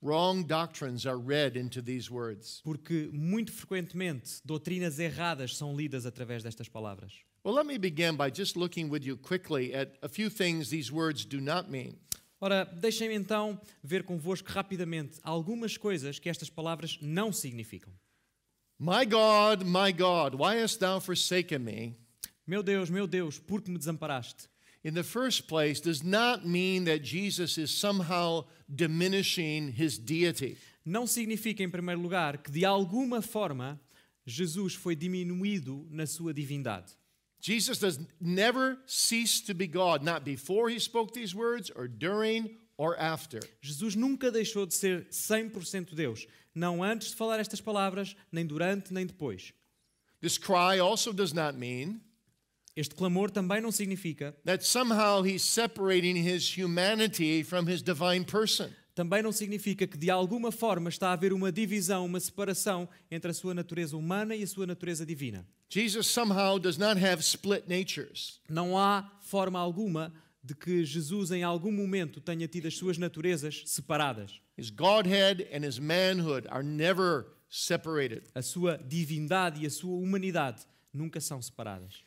wrong 0.00 0.44
doctrines 0.44 1.04
are 1.04 1.18
read 1.18 1.58
into 1.58 1.82
these 1.82 2.10
words. 2.10 2.60
Porque 2.62 3.10
muito 3.12 3.52
frequentemente 3.52 4.40
doutrinas 4.44 5.00
erradas 5.00 5.56
são 5.56 5.76
lidas 5.76 6.06
através 6.06 6.44
destas 6.44 6.68
palavras. 6.68 7.12
Well, 7.44 7.56
let 7.56 7.66
me 7.66 7.76
begin 7.76 8.16
by 8.16 8.30
just 8.30 8.56
looking 8.56 8.88
with 8.88 9.04
you 9.04 9.16
quickly 9.16 9.74
at 9.74 9.98
a 10.00 10.08
few 10.08 10.30
things 10.30 10.70
these 10.70 10.92
words 10.92 11.24
do 11.24 11.40
not 11.40 11.68
mean. 11.68 11.98
Ora, 12.40 12.64
deixem-me 12.64 13.16
então 13.16 13.60
ver 13.82 14.04
convosco 14.04 14.48
rapidamente 14.48 15.18
algumas 15.24 15.76
coisas 15.76 16.20
que 16.20 16.28
estas 16.28 16.48
palavras 16.48 16.98
não 17.02 17.32
significam. 17.32 17.92
My 18.78 19.04
God, 19.04 19.64
my 19.64 19.92
God, 19.92 20.34
why 20.34 20.62
hast 20.62 20.78
thou 20.78 21.00
forsaken 21.00 21.58
me? 21.58 21.96
Meu 22.46 22.62
Deus, 22.62 22.88
meu 22.88 23.08
Deus, 23.08 23.40
por 23.40 23.60
que 23.60 23.70
me 23.72 23.76
desamparaste? 23.76 24.48
In 24.88 24.94
the 24.94 25.04
first 25.04 25.48
place, 25.48 25.80
does 25.80 26.02
not 26.02 26.46
mean 26.46 26.84
that 26.84 27.02
Jesus 27.02 27.58
is 27.58 27.70
somehow 27.70 28.46
diminishing 28.74 29.70
his 29.70 29.98
deity. 29.98 30.56
Não 30.82 31.06
significa, 31.06 31.62
em 31.62 31.68
primeiro 31.68 32.00
lugar, 32.00 32.38
que 32.38 32.50
de 32.50 32.64
alguma 32.64 33.20
forma 33.20 33.78
Jesus 34.24 34.72
foi 34.72 34.96
diminuído 34.96 35.86
na 35.90 36.06
sua 36.06 36.32
divindade. 36.32 36.96
Jesus 37.38 37.78
does 37.78 38.00
never 38.18 38.78
cease 38.86 39.42
to 39.42 39.52
be 39.52 39.66
God, 39.66 40.02
not 40.02 40.24
before 40.24 40.70
he 40.70 40.80
spoke 40.80 41.12
these 41.12 41.34
words 41.34 41.70
or 41.76 41.86
during 41.86 42.56
or 42.78 42.98
after. 42.98 43.40
Jesus 43.60 43.94
nunca 43.94 44.30
deixou 44.30 44.64
de 44.64 44.74
ser 44.74 45.06
100% 45.10 45.94
Deus, 45.94 46.26
não 46.54 46.82
antes 46.82 47.10
de 47.10 47.16
falar 47.16 47.38
estas 47.38 47.60
palavras, 47.60 48.16
nem 48.32 48.46
durante, 48.46 48.94
nem 48.94 49.04
depois. 49.04 49.52
This 50.22 50.38
cry 50.38 50.78
also 50.80 51.12
does 51.12 51.34
not 51.34 51.58
mean 51.58 52.00
Este 52.78 52.94
clamor 52.94 53.28
também 53.28 53.60
não 53.60 53.72
significa, 53.72 54.36
that 54.44 54.64
somehow 54.64 55.26
he's 55.26 55.42
separating 55.42 56.14
his 56.16 56.56
humanity 56.56 57.42
from 57.42 57.68
his 57.68 57.82
divine 57.82 58.24
person. 58.24 58.70
também 58.94 59.20
não 59.20 59.32
significa 59.32 59.84
que 59.84 59.98
de 59.98 60.08
alguma 60.08 60.52
forma 60.52 60.88
está 60.88 61.08
a 61.08 61.12
haver 61.14 61.32
uma 61.32 61.50
divisão, 61.50 62.06
uma 62.06 62.20
separação 62.20 62.88
entre 63.10 63.32
a 63.32 63.34
sua 63.34 63.52
natureza 63.52 63.96
humana 63.96 64.36
e 64.36 64.44
a 64.44 64.46
sua 64.46 64.64
natureza 64.64 65.04
divina. 65.04 65.44
Jesus 65.68 66.06
somehow 66.06 66.56
does 66.56 66.78
not 66.78 67.04
have 67.04 67.20
split 67.20 67.64
natures. 67.66 68.40
Não 68.48 68.78
há 68.78 69.10
forma 69.22 69.58
alguma 69.58 70.12
de 70.40 70.54
que 70.54 70.84
Jesus 70.84 71.32
em 71.32 71.42
algum 71.42 71.72
momento 71.72 72.20
tenha 72.20 72.46
tido 72.46 72.68
as 72.68 72.76
suas 72.76 72.96
naturezas 72.96 73.64
separadas. 73.66 74.40
His 74.56 74.70
Godhead 74.70 75.48
and 75.52 75.66
his 75.66 75.80
manhood 75.80 76.46
are 76.48 76.62
never 76.62 77.26
separated. 77.48 78.22
A 78.36 78.42
sua 78.42 78.78
divindade 78.78 79.64
e 79.64 79.66
a 79.66 79.70
sua 79.70 79.96
humanidade 79.96 80.64
nunca 80.92 81.20
são 81.20 81.42
separadas. 81.42 82.06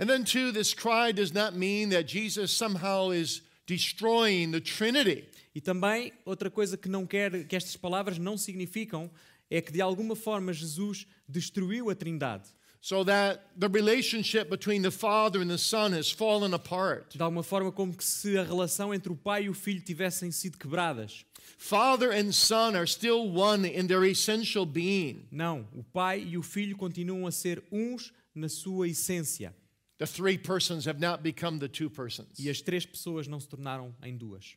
And 0.00 0.06
then, 0.08 0.24
too, 0.24 0.50
this 0.50 0.72
cry 0.72 1.12
does 1.12 1.32
not 1.32 1.54
mean 1.54 1.90
that 1.90 2.06
Jesus 2.08 2.50
somehow 2.50 3.10
is 3.12 3.42
destroying 3.66 4.50
the 4.50 4.60
Trinity. 4.60 5.28
E 5.54 5.60
também 5.60 6.12
outra 6.24 6.50
coisa 6.50 6.76
que 6.76 6.88
não 6.88 7.06
quer 7.06 7.44
que 7.46 7.54
estas 7.54 7.76
palavras 7.76 8.18
não 8.18 8.38
significam 8.38 9.10
é 9.50 9.60
que 9.60 9.70
de 9.70 9.80
alguma 9.82 10.16
forma 10.16 10.52
Jesus 10.52 11.06
destruiu 11.28 11.90
a 11.90 11.94
Trindade. 11.94 12.48
so 12.80 13.04
that 13.04 13.42
the 13.58 13.68
relationship 13.68 14.48
between 14.48 14.80
the 14.82 14.90
Father 14.90 15.42
and 15.42 15.50
the 15.50 15.58
Son 15.58 15.92
has 15.92 16.10
fallen 16.10 16.54
apart. 16.54 17.10
De 17.10 17.22
alguma 17.22 17.42
forma 17.42 17.70
como 17.70 17.92
que 17.92 18.04
se 18.04 18.38
a 18.38 18.42
relação 18.42 18.94
entre 18.94 19.12
o 19.12 19.16
pai 19.16 19.44
e 19.44 19.48
o 19.50 19.54
filho 19.54 19.80
tivessem 19.82 20.32
sido 20.32 20.56
quebradas. 20.56 21.24
Father 21.58 22.10
and 22.10 22.32
Son 22.32 22.74
are 22.74 22.86
still 22.86 23.30
one 23.30 23.66
in 23.66 23.86
their 23.86 24.04
essential 24.04 24.64
being. 24.64 25.26
Não, 25.30 25.68
o 25.74 25.84
pai 25.84 26.24
e 26.26 26.38
o 26.38 26.42
filho 26.42 26.76
continuam 26.76 27.26
a 27.26 27.30
ser 27.30 27.62
uns 27.70 28.12
na 28.34 28.48
sua 28.48 28.88
essência. 28.88 29.54
The 30.00 30.06
three 30.06 30.38
persons 30.38 30.86
have 30.86 30.98
not 30.98 31.22
become 31.22 31.58
the 31.58 31.68
two 31.68 31.90
persons. 31.90 32.38
E 32.38 32.48
as 32.48 32.62
três 32.62 32.86
pessoas 32.86 33.28
não 33.28 33.38
se 33.38 33.46
tornaram 33.46 33.94
em 34.02 34.16
duas. 34.16 34.56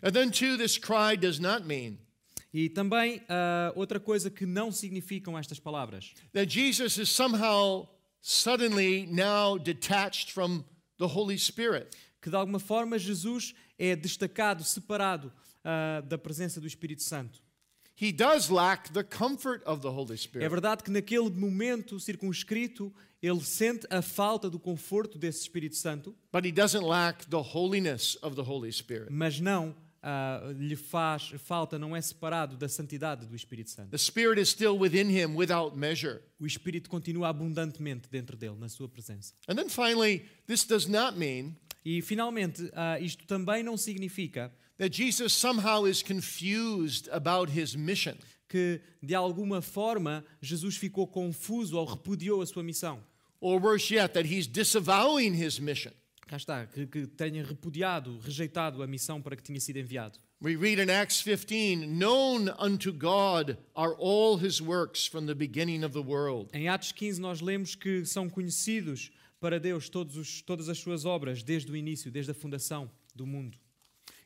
And 0.00 0.12
then, 0.12 0.30
too, 0.30 0.56
this 0.56 0.78
cry 0.78 1.16
does 1.16 1.40
not 1.40 1.66
mean 1.66 1.98
E 2.54 2.68
também 2.68 3.20
ah, 3.28 3.72
outra 3.74 3.98
coisa 3.98 4.30
que 4.30 4.46
não 4.46 4.70
significam 4.70 5.36
estas 5.36 5.58
palavras. 5.58 6.14
that 6.32 6.48
Jesus 6.48 6.96
is 6.96 7.08
somehow 7.08 7.88
suddenly 8.22 9.04
now 9.06 9.58
detached 9.58 10.30
from 10.32 10.64
the 10.96 11.08
Holy 11.08 11.36
Spirit. 11.36 11.96
Que 12.22 12.30
de 12.30 12.36
alguma 12.36 12.60
forma 12.60 13.00
Jesus 13.00 13.54
é 13.76 13.96
destacado, 13.96 14.62
separado 14.62 15.32
ah, 15.64 16.02
da 16.02 16.16
presença 16.16 16.60
do 16.60 16.68
Espírito 16.68 17.02
Santo. 17.02 17.42
He 18.00 18.12
does 18.12 18.48
lack 18.48 18.92
the 18.92 19.02
comfort 19.02 19.62
of 19.66 19.80
the 19.82 19.88
Holy 19.88 20.14
É 20.14 20.16
Spirit. 20.16 20.48
verdade 20.48 20.82
que 20.84 20.90
naquele 20.90 21.30
momento 21.30 21.98
circunscrito 21.98 22.92
ele 23.20 23.40
sente 23.40 23.86
a 23.90 24.00
falta 24.00 24.48
do 24.48 24.58
conforto 24.58 25.18
desse 25.18 25.40
Espírito 25.42 25.74
Santo, 25.76 26.14
But 26.32 26.44
he 26.46 26.52
doesn't 26.52 26.86
lack 26.86 27.26
the 27.28 27.42
holiness 27.42 28.16
of 28.22 28.36
the 28.36 28.42
Holy 28.48 28.70
Spirit. 28.72 29.10
mas 29.10 29.40
não 29.40 29.74
ah, 30.00 30.52
lhe 30.56 30.76
faz 30.76 31.30
falta, 31.38 31.76
não 31.76 31.96
é 31.96 32.00
separado 32.00 32.56
da 32.56 32.68
santidade 32.68 33.26
do 33.26 33.34
Espírito 33.34 33.70
Santo. 33.70 33.90
The 33.90 33.98
Spirit 33.98 34.40
is 34.40 34.48
still 34.50 34.78
within 34.78 35.10
him 35.10 35.34
without 35.36 35.76
measure. 35.76 36.20
O 36.38 36.46
Espírito 36.46 36.88
continua 36.88 37.28
abundantemente 37.30 38.08
dentro 38.08 38.36
dele, 38.36 38.54
na 38.56 38.68
sua 38.68 38.88
presença. 38.88 39.34
And 39.48 39.56
then 39.56 39.68
finally, 39.68 40.24
this 40.46 40.64
does 40.64 40.86
not 40.86 41.18
mean 41.18 41.56
E 41.84 42.00
finalmente, 42.00 42.70
ah, 42.74 43.00
isto 43.00 43.26
também 43.26 43.64
não 43.64 43.76
significa 43.76 44.52
that 44.78 44.90
Jesus 44.90 45.32
somehow 45.32 45.84
is 45.84 46.02
confused 46.02 47.08
about 47.12 47.50
his 47.50 47.76
mission. 47.76 48.16
que 48.48 48.80
de 49.02 49.14
alguma 49.14 49.60
forma 49.60 50.24
Jesus 50.40 50.76
ficou 50.76 51.06
confuso 51.06 51.76
ou 51.76 51.84
repudiou 51.84 52.40
a 52.40 52.46
sua 52.46 52.62
missão. 52.62 53.00
Or 53.40 53.60
worse 53.60 53.94
yet, 53.94 54.14
that 54.14 54.26
he's 54.26 54.48
disavowing 54.48 55.34
his 55.34 55.60
mission. 55.60 55.92
Cá 56.26 56.36
está, 56.36 56.66
que, 56.66 56.86
que 56.86 57.06
tenha 57.06 57.44
repudiado, 57.44 58.18
rejeitado 58.18 58.82
a 58.82 58.86
missão 58.86 59.22
para 59.22 59.36
que 59.36 59.42
tinha 59.42 59.60
sido 59.60 59.78
enviado. 59.78 60.18
We 60.40 60.56
read 60.56 60.80
in 60.80 60.90
Acts 60.90 61.20
15, 61.20 61.86
known 61.86 62.48
unto 62.58 62.92
God 62.92 63.56
are 63.74 63.94
all 63.98 64.36
his 64.36 64.60
works 64.60 65.06
from 65.06 65.26
the 65.26 65.34
beginning 65.34 65.84
of 65.84 65.92
the 65.92 66.02
world. 66.02 66.50
Em 66.52 66.68
Atos 66.68 66.92
15 66.92 67.20
nós 67.20 67.40
lemos 67.40 67.74
que 67.74 68.04
são 68.04 68.28
conhecidos 68.28 69.10
para 69.40 69.58
Deus 69.58 69.88
todos 69.88 70.16
os, 70.16 70.42
todas 70.42 70.68
as 70.68 70.78
suas 70.78 71.04
obras 71.04 71.42
desde 71.42 71.70
o 71.70 71.76
início, 71.76 72.10
desde 72.10 72.30
a 72.32 72.34
fundação 72.34 72.90
do 73.14 73.26
mundo. 73.26 73.58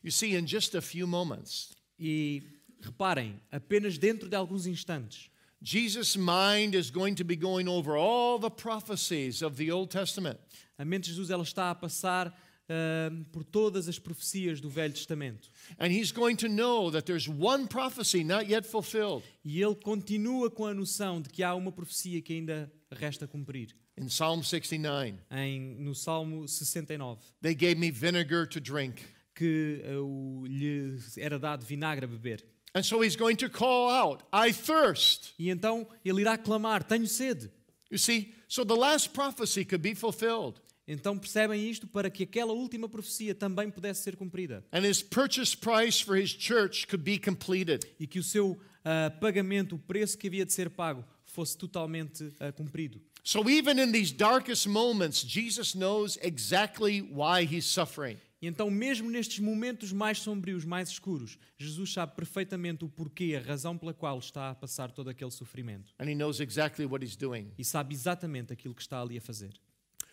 You 0.03 0.11
see, 0.11 0.35
in 0.35 0.47
just 0.47 0.75
a 0.75 0.81
few 0.83 1.07
moments, 1.07 1.71
E 1.99 2.43
reparem, 2.81 3.41
apenas 3.51 3.97
dentro 3.99 4.29
de 4.29 4.37
alguns 4.37 4.67
instantes, 4.67 5.29
Jesus' 5.63 6.17
mind 6.17 6.75
is 6.75 6.91
going 6.91 7.15
to 7.15 7.25
be 7.25 7.37
going 7.37 7.69
over 7.69 7.97
all 7.97 8.39
the 8.41 8.51
prophecies 8.51 9.43
of 9.43 9.57
the 9.57 9.71
Old 9.71 9.91
Testament. 9.91 10.39
a 10.77 10.85
mente 10.85 11.05
de 11.05 11.11
Jesus 11.11 11.31
ela 11.31 11.45
está 11.45 11.71
a 11.71 11.75
passar 11.77 12.35
ah, 12.69 13.11
por 13.31 13.45
todas 13.45 13.89
as 13.89 13.97
profecias 14.01 14.61
do 14.61 14.69
Velho 14.69 14.93
Testamento. 14.93 15.49
And 15.79 15.93
he's 15.93 16.11
going 16.11 16.35
to 16.39 16.49
know 16.49 16.91
that 16.91 17.07
there's 17.07 17.29
one 17.29 17.69
prophecy 17.69 18.25
not 18.25 18.49
yet 18.49 18.67
fulfilled. 18.67 19.23
E 19.45 19.63
ele 19.63 19.77
continua 19.77 20.51
com 20.51 20.67
a 20.67 20.75
noção 20.75 21.23
de 21.23 21.29
que 21.29 21.45
há 21.45 21.55
uma 21.55 21.71
profecia 21.71 22.21
que 22.21 22.33
ainda 22.33 22.69
resta 22.91 23.29
cumprir. 23.29 23.69
In 23.97 24.09
Psalm 24.09 24.43
69, 24.43 25.15
Em, 25.31 25.77
no 25.79 25.95
Salmo 25.95 26.49
69, 26.49 27.21
they 27.41 27.55
gave 27.55 27.77
me 27.77 27.91
vinegar 27.93 28.49
to 28.49 28.59
drink. 28.59 29.01
Que 29.35 29.83
ah, 29.87 30.01
o- 30.01 30.45
lhe 30.47 30.97
era 31.19 31.39
dado 31.39 31.65
vinagre 31.65 32.05
a 32.05 32.09
beber. 32.09 32.45
And 32.75 32.83
so 32.83 33.03
he's 33.05 33.17
going 33.17 33.37
to 33.37 33.51
call 33.51 33.91
out, 33.91 34.25
I 34.33 34.53
thirst. 34.53 35.35
E 35.39 35.51
então 35.51 35.87
ele 36.05 36.23
irá 36.23 36.39
clamar: 36.39 36.83
Tenho 36.83 37.07
sede. 37.07 37.51
You 37.91 37.99
see, 37.99 38.35
so 38.49 38.65
the 38.65 38.75
last 38.75 39.11
prophecy 39.11 39.65
could 39.65 39.83
be 39.83 39.95
fulfilled. 39.95 40.61
Então 40.89 41.17
percebem 41.19 41.69
isto 41.71 41.87
para 41.87 42.11
que 42.11 42.25
aquela 42.25 42.53
última 42.53 42.89
profecia 42.89 43.35
também 43.35 43.71
pudesse 43.71 44.03
ser 44.03 44.17
cumprida 44.17 44.65
And 44.73 44.81
his 44.85 45.01
purchase 45.03 45.57
price 45.57 46.03
for 46.03 46.17
his 46.17 46.31
church 46.31 46.87
could 46.89 47.05
be 47.05 47.19
completed. 47.19 47.87
e 48.01 48.07
que 48.07 48.19
o 48.19 48.23
seu 48.23 48.59
ah, 48.85 49.11
pagamento, 49.21 49.77
o 49.77 49.79
preço 49.79 50.19
que 50.19 50.27
havia 50.27 50.45
de 50.45 50.53
ser 50.53 50.71
pago, 50.71 51.05
fosse 51.25 51.57
totalmente 51.57 52.33
ah, 52.41 52.51
cumprido. 52.53 53.01
So 53.23 53.49
even 53.49 53.79
in 53.79 53.93
these 53.93 54.13
darkest 54.13 54.67
moments, 54.67 55.23
Jesus 55.25 55.75
knows 55.75 56.19
exactly 56.21 57.01
why 57.03 57.45
he's 57.45 57.65
suffering. 57.67 58.17
E 58.43 58.49
então, 58.49 58.69
mesmo 58.69 59.09
nestes 59.09 59.39
momentos 59.39 59.93
mais 59.93 60.19
sombrios, 60.19 60.65
mais 60.65 60.89
escuros, 60.89 61.39
Jesus 61.57 61.93
sabe 61.93 62.17
perfeitamente 62.17 62.85
o 62.85 62.89
porquê, 62.89 63.41
a 63.41 63.47
razão 63.47 63.79
pela 63.79 63.95
qual 63.95 64.19
está 64.19 64.51
a 64.51 64.55
passar 64.55 64.91
todo 64.91 65.09
aquele 65.09 65.31
sofrimento. 65.31 65.95
And 66.01 66.11
he 66.11 66.15
knows 66.17 66.41
exactly 66.41 66.85
what 66.85 67.05
he's 67.05 67.15
doing. 67.15 67.53
E 67.57 67.65
sabe 67.65 67.95
exatamente 67.95 68.53
aquilo 68.53 68.75
que 68.75 68.83
está 68.83 69.01
ali 69.01 69.17
a 69.17 69.21
fazer. 69.21 69.53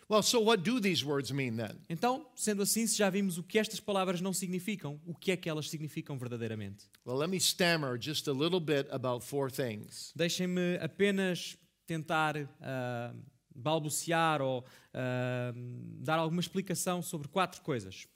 Well, 0.07 0.21
so 0.21 0.39
what 0.41 0.63
do 0.63 0.79
these 0.79 1.03
words 1.03 1.31
mean 1.31 1.55
then? 1.55 1.75
Então, 1.89 2.27
sendo 2.35 2.61
assim, 2.61 2.85
se 2.85 2.97
já 2.97 3.09
vimos 3.09 3.39
o 3.39 3.43
que 3.43 3.57
estas 3.57 3.79
palavras 3.79 4.21
não 4.21 4.33
significam, 4.33 4.99
o 5.07 5.15
que 5.15 5.31
é 5.31 5.37
que 5.37 5.49
elas 5.49 5.67
significam 5.67 6.15
verdadeiramente? 6.17 6.85
Well, 7.05 7.17
let 7.17 7.29
me 7.29 7.37
stammer 7.37 7.99
just 7.99 8.27
a 8.27 8.31
little 8.31 8.59
bit 8.59 8.87
about 8.91 9.25
four 9.25 9.51
things. 9.51 10.11
Deixem-me 10.15 10.77
apenas 10.81 11.57
tentar 11.87 12.35
ah, 12.61 13.13
balbuciar 13.55 14.41
ou 14.41 14.63
ah, 14.93 15.53
dar 15.99 16.19
alguma 16.19 16.41
explicação 16.41 17.01
sobre 17.01 17.27
quatro 17.27 17.61
coisas. 17.61 18.07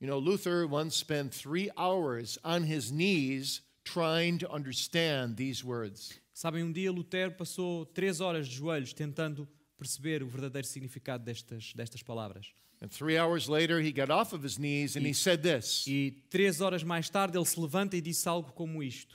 You 0.00 0.06
know, 0.06 0.18
Luther 0.18 0.66
once 0.66 0.96
spent 0.96 1.32
three 1.32 1.70
hours 1.76 2.38
on 2.44 2.64
his 2.64 2.90
knees 2.90 3.62
trying 3.84 4.38
to 4.38 4.50
understand 4.50 5.36
these 5.36 5.64
words. 5.64 6.18
Sabem, 6.34 6.64
um 6.64 6.72
dia 6.72 6.90
Lutero 6.92 7.30
passou 7.32 7.86
três 7.86 8.20
horas 8.20 8.48
de 8.48 8.56
joelhos 8.56 8.92
tentando 8.92 9.48
perceber 9.78 10.22
o 10.22 10.26
verdadeiro 10.26 10.66
significado 10.66 11.24
destas, 11.24 11.72
destas 11.74 12.02
palavras. 12.02 12.52
And 12.80 12.88
three 12.88 13.16
hours 13.16 13.48
later, 13.48 13.80
he 13.80 13.92
got 13.92 14.10
off 14.10 14.34
of 14.34 14.44
his 14.44 14.58
knees 14.58 14.96
and 14.96 15.06
he 15.06 15.14
said 15.14 15.42
this 15.42 15.86
E 15.86 16.22
três 16.28 16.60
horas 16.60 16.82
mais 16.82 17.08
tarde 17.08 17.36
ele 17.36 17.46
se 17.46 17.58
levanta 17.58 17.96
e 17.96 18.00
disse 18.00 18.28
algo 18.28 18.52
como 18.52 18.82
isto: 18.82 19.14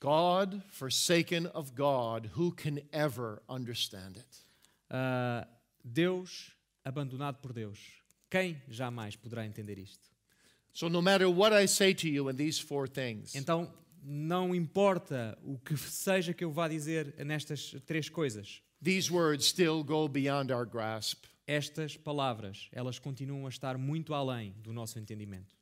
God, 0.00 0.62
forsaken 0.70 1.46
of 1.48 1.74
God, 1.74 2.30
who 2.34 2.50
can 2.50 2.80
ever 2.92 3.42
understand 3.48 4.16
it? 4.16 4.26
Ah, 4.90 5.46
Deus 5.84 6.50
abandonado 6.84 7.40
por 7.40 7.52
Deus. 7.52 8.01
Quem 8.32 8.56
jamais 8.66 9.14
poderá 9.14 9.44
entender 9.44 9.78
isto? 9.78 10.10
So, 10.72 10.88
no 10.88 11.02
matter 11.02 11.28
what 11.28 11.52
I 11.54 11.68
say 11.68 11.92
to 11.92 12.08
you 12.08 12.30
in 12.30 12.36
these 12.36 12.58
four 12.58 12.88
things, 12.88 13.34
Então, 13.34 13.70
não 14.02 14.54
importa 14.54 15.38
o 15.44 15.58
que 15.58 15.76
seja 15.76 16.32
que 16.32 16.42
eu 16.42 16.50
vá 16.50 16.66
dizer 16.66 17.14
nestas 17.26 17.76
três 17.84 18.08
coisas, 18.08 18.62
these 18.82 19.12
words 19.12 19.44
still 19.44 19.84
go 19.84 20.08
beyond 20.08 20.50
our 20.50 20.64
grasp. 20.64 21.26
estas 21.46 21.94
palavras, 21.94 22.68
elas 22.72 22.98
continuam 22.98 23.44
a 23.46 23.50
estar 23.50 23.76
muito 23.76 24.14
além 24.14 24.54
do 24.62 24.72
nosso 24.72 24.98
entendimento. 24.98 25.54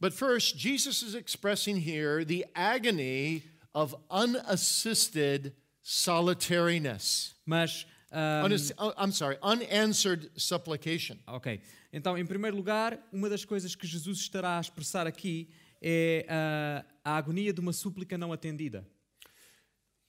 But 0.00 0.12
first, 0.12 0.56
Jesus 0.56 1.02
is 1.02 1.14
expressing 1.16 1.78
here 1.78 2.24
the 2.24 2.46
agony 2.54 3.42
of 3.74 3.92
unassisted 4.08 5.52
solitariness. 5.82 7.34
Mas, 7.44 7.86
uh, 8.14 8.94
I'm 8.96 9.12
sorry, 9.12 9.36
unanswered 9.42 10.30
supplication. 10.36 11.18
ok. 11.26 11.60
Então, 11.92 12.18
em 12.18 12.26
primeiro 12.26 12.56
lugar, 12.56 12.98
uma 13.12 13.28
das 13.28 13.44
coisas 13.44 13.74
que 13.76 13.86
Jesus 13.86 14.18
estará 14.18 14.58
a 14.58 14.60
expressar 14.60 15.06
aqui 15.06 15.48
é 15.80 16.26
ah, 16.28 16.84
a 17.04 17.16
agonia 17.16 17.52
de 17.52 17.60
uma 17.60 17.72
súplica 17.72 18.18
não 18.18 18.32
atendida. 18.32 18.84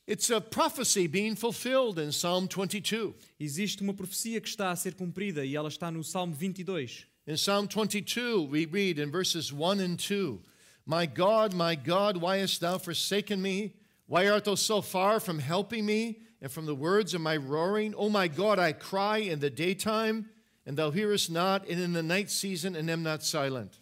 It's 0.07 0.31
a 0.31 0.39
prophecy 0.39 1.07
being 1.07 1.35
fulfilled 1.35 1.99
in 1.99 2.11
Psalm 2.11 2.47
22. 2.47 3.15
Existe 3.39 3.81
uma 3.81 3.93
profecia 3.93 4.39
que 4.39 4.47
está 4.47 4.71
a 4.71 4.75
ser 4.75 4.95
cumprida 4.95 5.43
e 5.45 5.55
ela 5.55 5.67
está 5.67 5.91
no 5.91 6.03
Salmo 6.03 6.33
22. 6.33 7.07
In 7.27 7.35
Psalm 7.35 7.67
22, 7.67 8.47
we 8.49 8.65
read 8.65 8.99
in 8.99 9.11
verses 9.11 9.51
1 9.51 9.79
and 9.79 9.97
2 9.97 10.39
My 10.85 11.07
God, 11.07 11.55
my 11.55 11.75
God, 11.75 12.17
why 12.17 12.37
hast 12.37 12.61
thou 12.61 12.77
forsaken 12.77 13.41
me? 13.41 13.73
Why 14.07 14.29
art 14.29 14.45
thou 14.45 14.55
so 14.55 14.83
far 14.83 15.19
from 15.19 15.39
helping 15.39 15.83
me 15.85 16.19
and 16.45 16.51
from 16.51 16.67
the 16.67 16.75
words 16.75 17.15
of 17.15 17.21
my 17.21 17.35
roaring? 17.35 17.95
O 17.95 18.07
my 18.07 18.27
God, 18.27 18.59
I 18.59 18.71
cry 18.71 19.17
in 19.17 19.39
the 19.39 19.49
daytime, 19.49 20.29
and 20.67 20.77
thou 20.77 20.91
hearest 20.91 21.31
not, 21.31 21.67
and 21.67 21.79
in 21.79 21.91
the 21.91 22.03
night 22.03 22.29
season, 22.29 22.75
and 22.75 22.87
am 22.87 23.01
not 23.01 23.23
silent. 23.23 23.79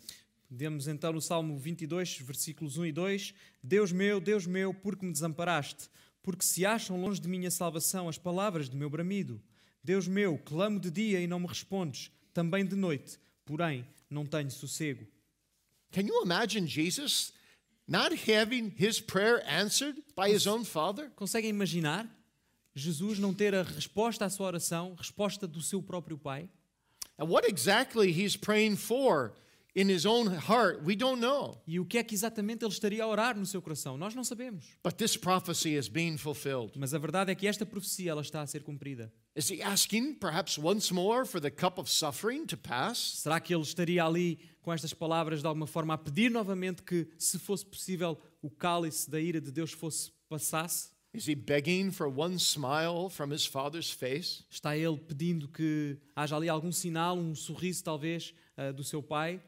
Demos 0.50 0.88
então 0.88 1.12
no 1.12 1.20
Salmo 1.20 1.58
22, 1.58 2.20
versículos 2.20 2.78
1 2.78 2.86
e 2.86 2.92
2: 2.94 3.34
Deus 3.62 3.92
meu, 3.92 4.22
Deus 4.22 4.48
meu, 4.48 4.74
por 4.74 4.96
que 4.96 5.06
me 5.06 5.12
desamparaste? 5.12 5.90
Porque 6.22 6.46
se 6.46 6.66
acham 6.66 7.02
longe 7.02 7.20
de 7.20 7.28
mim 7.28 7.46
a 7.46 7.52
salvação 7.52 8.08
as 8.08 8.18
palavras 8.18 8.70
do 8.70 8.78
meu 8.78 8.90
bramido. 8.90 9.42
Deus 9.84 10.08
meu, 10.08 10.38
clamo 10.38 10.80
de 10.80 10.90
dia 10.90 11.20
e 11.20 11.28
não 11.28 11.42
me 11.42 11.48
respondes, 11.48 12.12
também 12.34 12.66
de 12.66 12.78
noite, 12.78 13.20
porém 13.44 13.86
não 14.10 14.26
tenho 14.26 14.50
sossego. 14.50 15.06
Can 15.92 16.04
you 16.04 16.24
imagine 16.24 16.66
Jesus 16.66 17.34
not 17.86 18.16
having 18.32 18.74
his 18.80 19.02
prayer 19.02 19.44
answered 19.46 20.02
by 20.16 20.34
his 20.34 20.48
own 20.48 20.64
Father? 20.64 21.10
Conseguem 21.18 21.50
imaginar 21.50 22.10
Jesus 22.76 23.20
não 23.20 23.34
ter 23.34 23.54
a 23.54 23.64
resposta 23.64 24.26
à 24.26 24.30
sua 24.30 24.48
oração, 24.48 24.96
resposta 24.96 25.48
do 25.48 25.62
seu 25.62 25.82
próprio 25.82 26.18
Pai? 26.18 26.50
And 27.20 27.26
what 27.26 27.48
exactly 27.48 28.12
he's 28.12 28.36
praying 28.36 28.76
for 28.78 29.34
in 29.76 29.90
his 29.90 30.06
own 30.06 30.28
heart, 30.28 30.84
we 30.84 30.96
don't 30.96 31.20
know. 31.20 31.62
E 31.68 31.80
o 31.80 31.86
que 31.86 31.98
é 31.98 32.04
que 32.04 32.14
exatamente 32.14 32.64
ele 32.64 32.72
estaria 32.72 33.04
a 33.04 33.08
orar 33.08 33.38
no 33.38 33.46
seu 33.46 33.62
coração? 33.62 33.98
Nós 33.98 34.14
não 34.14 34.24
sabemos. 34.24 34.66
But 34.84 34.96
this 34.98 35.18
prophecy 35.18 35.76
is 35.76 35.88
being 35.88 36.18
fulfilled. 36.18 36.74
Mas 36.78 36.94
a 36.94 37.00
verdade 37.00 37.32
é 37.32 37.36
que 37.36 37.48
esta 37.48 37.66
profecia 37.66 38.12
ela 38.12 38.22
está 38.22 38.42
a 38.42 38.48
ser 38.48 38.64
cumprida. 38.64 39.12
Is 39.36 39.50
he 39.50 39.62
asking 39.64 40.16
perhaps 40.16 40.58
once 40.58 40.94
more 40.94 41.26
for 41.26 41.42
the 41.42 41.50
cup 41.50 41.80
of 41.80 41.90
suffering 41.90 42.46
to 42.46 42.58
pass? 42.58 42.98
Será 42.98 43.40
que 43.40 43.54
ele 43.54 43.64
estaria 43.64 44.04
ali 44.04 44.40
com 44.62 44.72
estas 44.72 44.94
palavras 44.94 45.42
de 45.42 45.48
alguma 45.48 45.68
forma 45.68 45.96
a 45.96 45.98
pedir 45.98 46.30
novamente 46.30 46.84
que, 46.84 47.08
se 47.18 47.40
fosse 47.40 47.66
possível, 47.66 48.20
o 48.42 48.50
cálice 48.50 49.10
da 49.10 49.20
ira 49.20 49.42
de 49.42 49.52
Deus 49.52 49.72
fosse 49.72 50.12
passasse? 50.30 50.93
Is 51.14 51.28
he 51.28 51.36
begging 51.36 51.92
for 51.92 52.08
one 52.10 52.40
smile 52.40 53.08
from 53.10 53.32
his 53.32 53.46
father's 53.46 53.92
face? 53.92 54.44
Está 54.52 54.76
ele 54.76 54.98
pedindo 54.98 55.48
que 55.48 55.96
haja 56.16 56.36
ali 56.36 56.50
algum 56.50 56.72
sinal, 56.72 57.16
um 57.18 57.36
sorriso 57.36 57.84
talvez 57.84 58.34
ah, 58.58 58.72
do 58.72 58.84
seu 58.84 59.02
pai, 59.04 59.40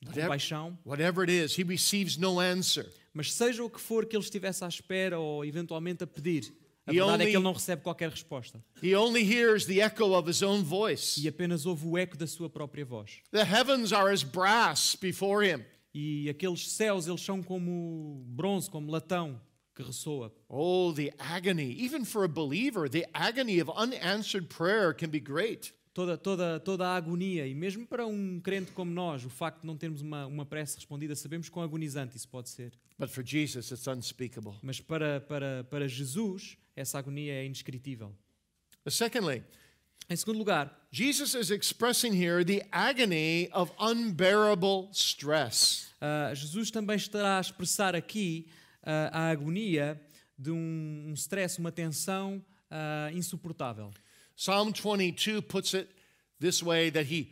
de 0.00 0.08
Whatever, 0.08 0.22
compaixão? 0.28 0.78
whatever 0.84 1.22
it 1.22 1.30
is, 1.30 1.58
he 1.58 1.62
receives 1.62 2.16
no 2.16 2.40
answer. 2.40 2.86
Mas 3.12 3.32
seja 3.34 3.62
o 3.62 3.68
que 3.68 3.78
for 3.80 4.06
que 4.06 4.16
ele 4.16 4.24
estivesse 4.24 4.64
à 4.64 4.68
espera 4.68 5.18
ou 5.18 5.44
eventualmente 5.44 6.02
a 6.02 6.06
pedir, 6.06 6.54
a 6.86 6.92
verdade 6.92 7.10
é 7.10 7.14
only- 7.14 7.30
que 7.32 7.36
ele 7.36 7.44
não 7.44 7.52
recebe 7.52 7.82
qualquer 7.82 8.08
resposta. 8.08 8.64
He 8.82 8.94
only 8.96 9.22
hears 9.22 9.66
the 9.66 9.80
echo 9.82 10.14
of 10.16 10.26
his 10.30 10.40
own 10.42 10.62
voice. 10.62 11.20
E 11.20 11.28
apenas 11.28 11.66
ouve 11.66 11.86
o 11.86 11.98
eco 11.98 12.16
da 12.16 12.26
sua 12.26 12.48
própria 12.48 12.84
voz. 12.86 13.18
The 13.30 13.44
heavens 13.44 13.92
are 13.92 14.10
as 14.10 14.22
brass 14.22 14.96
before 14.98 15.44
him. 15.46 15.62
E 15.92 16.30
aqueles 16.30 16.70
céus, 16.70 17.06
eles 17.06 17.20
são 17.20 17.42
como 17.42 18.24
bronze, 18.28 18.70
como 18.70 18.90
latão 18.90 19.38
que 19.80 19.86
ressoa. 19.86 20.32
Oh, 20.48 20.92
the 20.92 21.12
agony. 21.18 21.72
Even 21.80 22.04
for 22.04 22.24
a 22.24 22.28
believer, 22.28 22.88
the 22.88 23.06
agony 23.14 23.60
of 23.60 23.70
unanswered 23.70 24.48
prayer 24.48 24.92
can 24.94 25.08
be 25.10 25.20
great. 25.20 25.72
Toda, 25.92 26.16
toda, 26.16 26.60
toda 26.60 26.86
a 26.86 26.94
agonia, 26.96 27.46
e 27.48 27.54
mesmo 27.54 27.84
para 27.84 28.06
um 28.06 28.40
crente 28.40 28.70
como 28.72 28.92
nós, 28.92 29.24
o 29.24 29.28
facto 29.28 29.62
de 29.62 29.66
não 29.66 29.76
termos 29.76 30.00
uma, 30.00 30.24
uma 30.26 30.46
prece 30.46 30.76
respondida, 30.76 31.16
sabemos 31.16 31.48
quão 31.48 31.64
agonizante 31.64 32.16
isso 32.16 32.28
pode 32.28 32.48
ser. 32.48 32.72
But 32.96 33.10
for 33.10 33.24
Jesus, 33.26 33.70
it's 33.72 33.86
unspeakable. 33.88 34.54
Mas 34.62 34.80
para, 34.80 35.20
para, 35.20 35.64
para 35.64 35.88
Jesus, 35.88 36.56
essa 36.76 36.98
agonia 36.98 37.32
é 37.32 37.44
indescritível. 37.44 38.12
But 38.84 38.92
secondly, 38.94 39.42
Em 40.08 40.16
segundo 40.16 40.38
lugar, 40.38 40.76
Jesus 40.90 41.34
is 41.34 41.50
expressing 41.52 42.12
here 42.12 42.44
the 42.44 42.66
agony 42.72 43.48
of 43.52 43.70
unbearable 43.78 44.88
stress. 44.92 45.86
ah, 46.00 46.32
Jesus 46.34 46.70
também 46.72 46.96
estará 46.96 47.38
a 47.38 47.40
expressar 47.40 47.94
aqui 47.94 48.48
a 48.82 49.28
agonia 49.30 50.00
de 50.38 50.50
um, 50.50 51.12
stress, 51.14 51.58
uma 51.58 51.70
tensão 51.70 52.42
ah, 52.70 53.10
insuportável. 53.12 53.90
Psalm 54.36 54.72
22 54.72 55.42
puts 55.42 55.74
it 55.74 55.88
this 56.38 56.62
way 56.62 56.90
that 56.90 57.12
he 57.12 57.28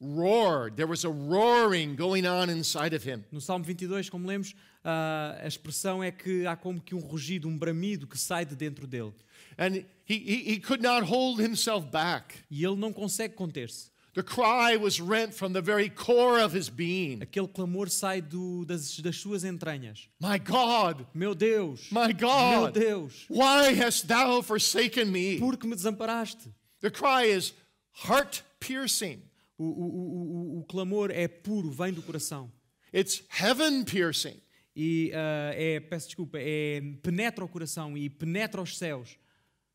roared. 0.00 0.76
There 0.76 0.88
was 0.88 1.04
a 1.04 1.10
roaring 1.10 1.94
going 1.94 2.26
on 2.26 2.50
inside 2.50 2.94
of 2.94 3.04
him. 3.04 3.24
No 3.30 3.40
Salmo 3.40 3.64
22, 3.64 4.10
como 4.10 4.26
lemos, 4.26 4.54
ah, 4.84 5.38
a 5.40 5.46
expressão 5.46 6.02
é 6.02 6.10
que 6.10 6.46
há 6.46 6.56
como 6.56 6.80
que 6.80 6.94
um 6.94 7.00
rugido, 7.00 7.46
um 7.48 7.56
bramido 7.56 8.06
que 8.06 8.18
sai 8.18 8.44
de 8.44 8.56
dentro 8.56 8.86
dele. 8.86 9.12
And 9.56 9.84
he, 10.08 10.14
he, 10.14 10.52
he 10.54 10.60
could 10.60 10.82
not 10.82 11.04
hold 11.04 11.40
himself 11.40 11.86
back. 11.88 12.34
E 12.50 12.64
ele 12.64 12.76
não 12.76 12.92
consegue 12.92 13.34
conter-se. 13.34 13.90
The 14.12 14.22
cry 14.24 14.76
was 14.76 15.00
rent 15.00 15.32
from 15.34 15.52
the 15.52 15.60
very 15.62 15.88
core 15.88 16.40
of 16.40 16.52
his 16.52 16.68
being. 16.68 17.20
Aquele 17.22 17.46
clamor 17.46 17.88
sai 17.88 18.20
do, 18.20 18.64
das, 18.64 18.96
das 18.96 19.16
suas 19.16 19.44
entranhas. 19.44 20.08
My 20.20 20.36
God, 20.38 21.06
Meu 21.14 21.34
Deus! 21.34 21.90
my 21.92 22.08
Meu 22.08 22.16
God, 22.16 22.74
Deus! 22.74 23.24
why 23.28 23.72
hast 23.74 24.08
thou 24.08 24.42
forsaken 24.42 25.10
me? 25.12 25.38
Por 25.38 25.56
que 25.56 25.68
me 25.68 25.76
desamparaste? 25.76 26.52
The 26.80 26.90
cry 26.90 27.24
is 27.26 27.52
heart 27.92 28.42
piercing, 28.58 29.22
O, 29.58 29.64
o, 29.64 29.66
o, 29.66 30.56
o, 30.56 30.60
o 30.60 30.64
clamor 30.64 31.10
é 31.12 31.28
puro, 31.28 31.70
vem 31.70 31.92
do 31.92 32.02
coração. 32.02 32.50
it's 32.92 33.22
heaven 33.28 33.84
piercing. 33.84 34.40
E 34.74 35.12
ah, 35.14 35.52
é, 35.54 35.78
peço 35.80 36.06
desculpa, 36.08 36.38
é, 36.40 36.80
penetra 37.02 37.44
o 37.44 37.48
coração 37.48 37.96
e 37.96 38.08
penetra 38.10 38.60
os 38.62 38.76
céus. 38.76 39.16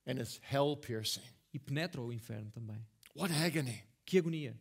and 0.08 0.20
it's 0.20 0.42
hell 0.52 0.76
piercing. 0.76 1.22
E 1.54 1.60
penetra 1.60 2.02
o 2.02 2.12
inferno 2.12 2.52
também. 2.52 2.78
What 3.16 3.32
agony. 3.34 3.82
Que 4.06 4.20
agonia! 4.22 4.54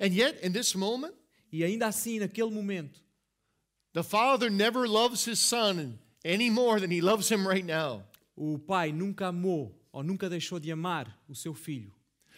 And 0.00 0.12
yet, 0.14 0.40
in 0.42 0.52
this 0.52 0.74
moment, 0.74 1.14
E 1.52 1.62
ainda 1.64 1.86
assim, 1.86 2.18
naquele 2.18 2.50
momento, 2.50 2.98
the 3.92 4.02
Father 4.02 4.50
never 4.50 4.88
loves 4.88 5.24
his 5.24 5.38
Son 5.38 5.98
any 6.24 6.50
more 6.50 6.80
than 6.80 6.90
he 6.90 7.00
loves 7.00 7.28
him 7.30 7.46
right 7.46 7.64
now. 7.64 8.02
o 8.36 8.58
pai 8.58 8.90
nunca 8.92 9.28
amou 9.28 9.72
ou 9.92 10.02
nunca 10.02 10.28
deixou 10.28 10.58
de 10.58 10.72
amar 10.72 11.16
o 11.28 11.34
seu 11.36 11.54
filho 11.54 11.92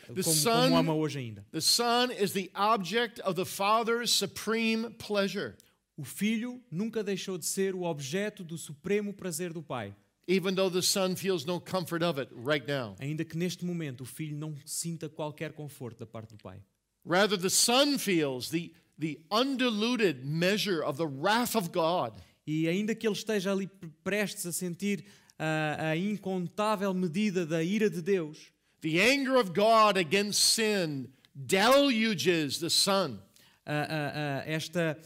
The 0.09 0.23
como, 0.23 0.37
son- 0.37 0.69
como 0.69 0.77
ama 0.77 0.95
hoje 0.95 1.19
ainda. 1.19 1.45
The 1.53 1.61
Son 1.63 2.11
is 2.13 2.33
the 2.33 2.51
object 2.55 3.19
of 3.21 3.35
the 3.37 3.47
Father's 3.47 4.11
supreme 4.13 4.91
pleasure, 4.99 5.55
O 5.99 6.05
filho 6.05 6.61
nunca 6.71 7.03
deixou 7.03 7.39
de 7.39 7.47
ser 7.47 7.75
o 7.75 7.85
objeto 7.85 8.45
do 8.45 8.59
supremo 8.59 9.15
prazer 9.15 9.51
do 9.55 9.63
pai, 9.63 9.95
even 10.29 10.55
though 10.57 10.69
the 10.69 10.83
Son 10.83 11.15
feels 11.15 11.47
no 11.47 11.61
comfort 11.61 12.03
of 12.03 12.19
it 12.19 12.29
right 12.33 12.67
now. 12.67 12.95
ainda 13.01 13.25
que 13.25 13.37
neste 13.39 13.65
momento 13.65 14.03
o 14.03 14.05
filho 14.07 14.37
não 14.37 14.55
sinta 14.65 15.09
qualquer 15.09 15.53
conforto 15.53 15.99
da 16.01 16.07
parte 16.07 16.31
do 16.35 16.39
pai. 16.39 16.61
Rather, 17.05 17.37
the 17.37 17.49
Son 17.51 17.99
feels 17.99 18.51
the, 18.51 18.73
the 18.99 19.21
undiluted 19.31 20.25
measure 20.25 20.83
of 20.83 20.97
the 20.99 21.07
wrath 21.07 21.55
of 21.55 21.71
God. 21.71 22.13
E 22.47 22.67
ainda 22.69 22.95
que 22.95 23.07
ele 23.07 23.15
esteja 23.15 23.53
ali 23.53 23.67
pre- 23.69 23.91
prestes 24.03 24.45
a 24.47 24.53
sentir 24.53 25.05
ah, 25.39 25.91
a 25.91 25.97
incontável 25.97 26.93
medida 26.95 27.47
da 27.47 27.63
ira 27.63 27.89
de 27.89 28.03
Deus, 28.03 28.53
The 28.83 29.01
anger 29.01 29.37
of 29.37 29.53
God 29.53 29.97
against 29.97 30.41
sin 30.41 31.09
deluges 31.35 32.59
the 32.59 32.71
Son. 32.71 33.21
ah, 33.67 33.87
ah, 33.89 34.13
ah, 34.15 34.43
esta, 34.47 34.97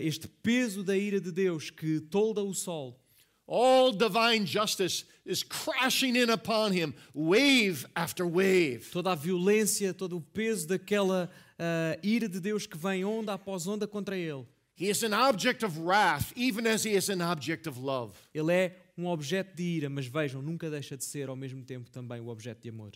este 0.00 0.28
peso 0.42 0.82
da 0.82 0.96
ira 0.96 1.18
de 1.20 1.32
Deus 1.32 1.70
que 1.70 2.00
tolda 2.00 2.42
o 2.42 2.52
sol, 2.54 2.98
All 3.46 3.92
divine 3.92 4.44
justice 4.44 5.04
is 5.24 5.44
crashing 5.44 6.16
in 6.16 6.30
upon 6.30 6.72
him, 6.72 6.94
wave 7.14 7.86
after 7.94 8.26
wave. 8.26 8.90
toda 8.90 9.12
a 9.12 9.14
violência, 9.14 9.94
todo 9.94 10.16
o 10.16 10.20
peso 10.20 10.66
daquela 10.66 11.30
ah, 11.58 11.96
ira 12.02 12.28
de 12.28 12.40
Deus 12.40 12.66
que 12.66 12.76
vem 12.76 13.04
onda 13.04 13.34
após 13.34 13.66
onda 13.66 13.86
contra 13.86 14.16
ele. 14.16 14.46
He 14.74 14.90
is 14.90 15.02
an 15.02 15.14
object 15.14 15.64
of 15.64 15.78
wrath, 15.78 16.32
even 16.36 16.66
as 16.66 16.84
he 16.84 16.94
is 16.94 17.08
an 17.08 17.22
object 17.22 17.68
of 17.68 17.80
love. 17.80 18.12
Ele 18.34 18.52
é 18.52 18.76
um 18.98 19.06
objeto 19.06 19.54
de 19.54 19.62
ira, 19.62 19.88
mas 19.88 20.06
vejam, 20.06 20.42
nunca 20.42 20.68
deixa 20.68 20.96
de 20.96 21.04
ser 21.04 21.28
ao 21.28 21.36
mesmo 21.36 21.62
tempo 21.62 21.88
também 21.90 22.20
o 22.20 22.28
objeto 22.28 22.62
de 22.62 22.68
amor. 22.68 22.92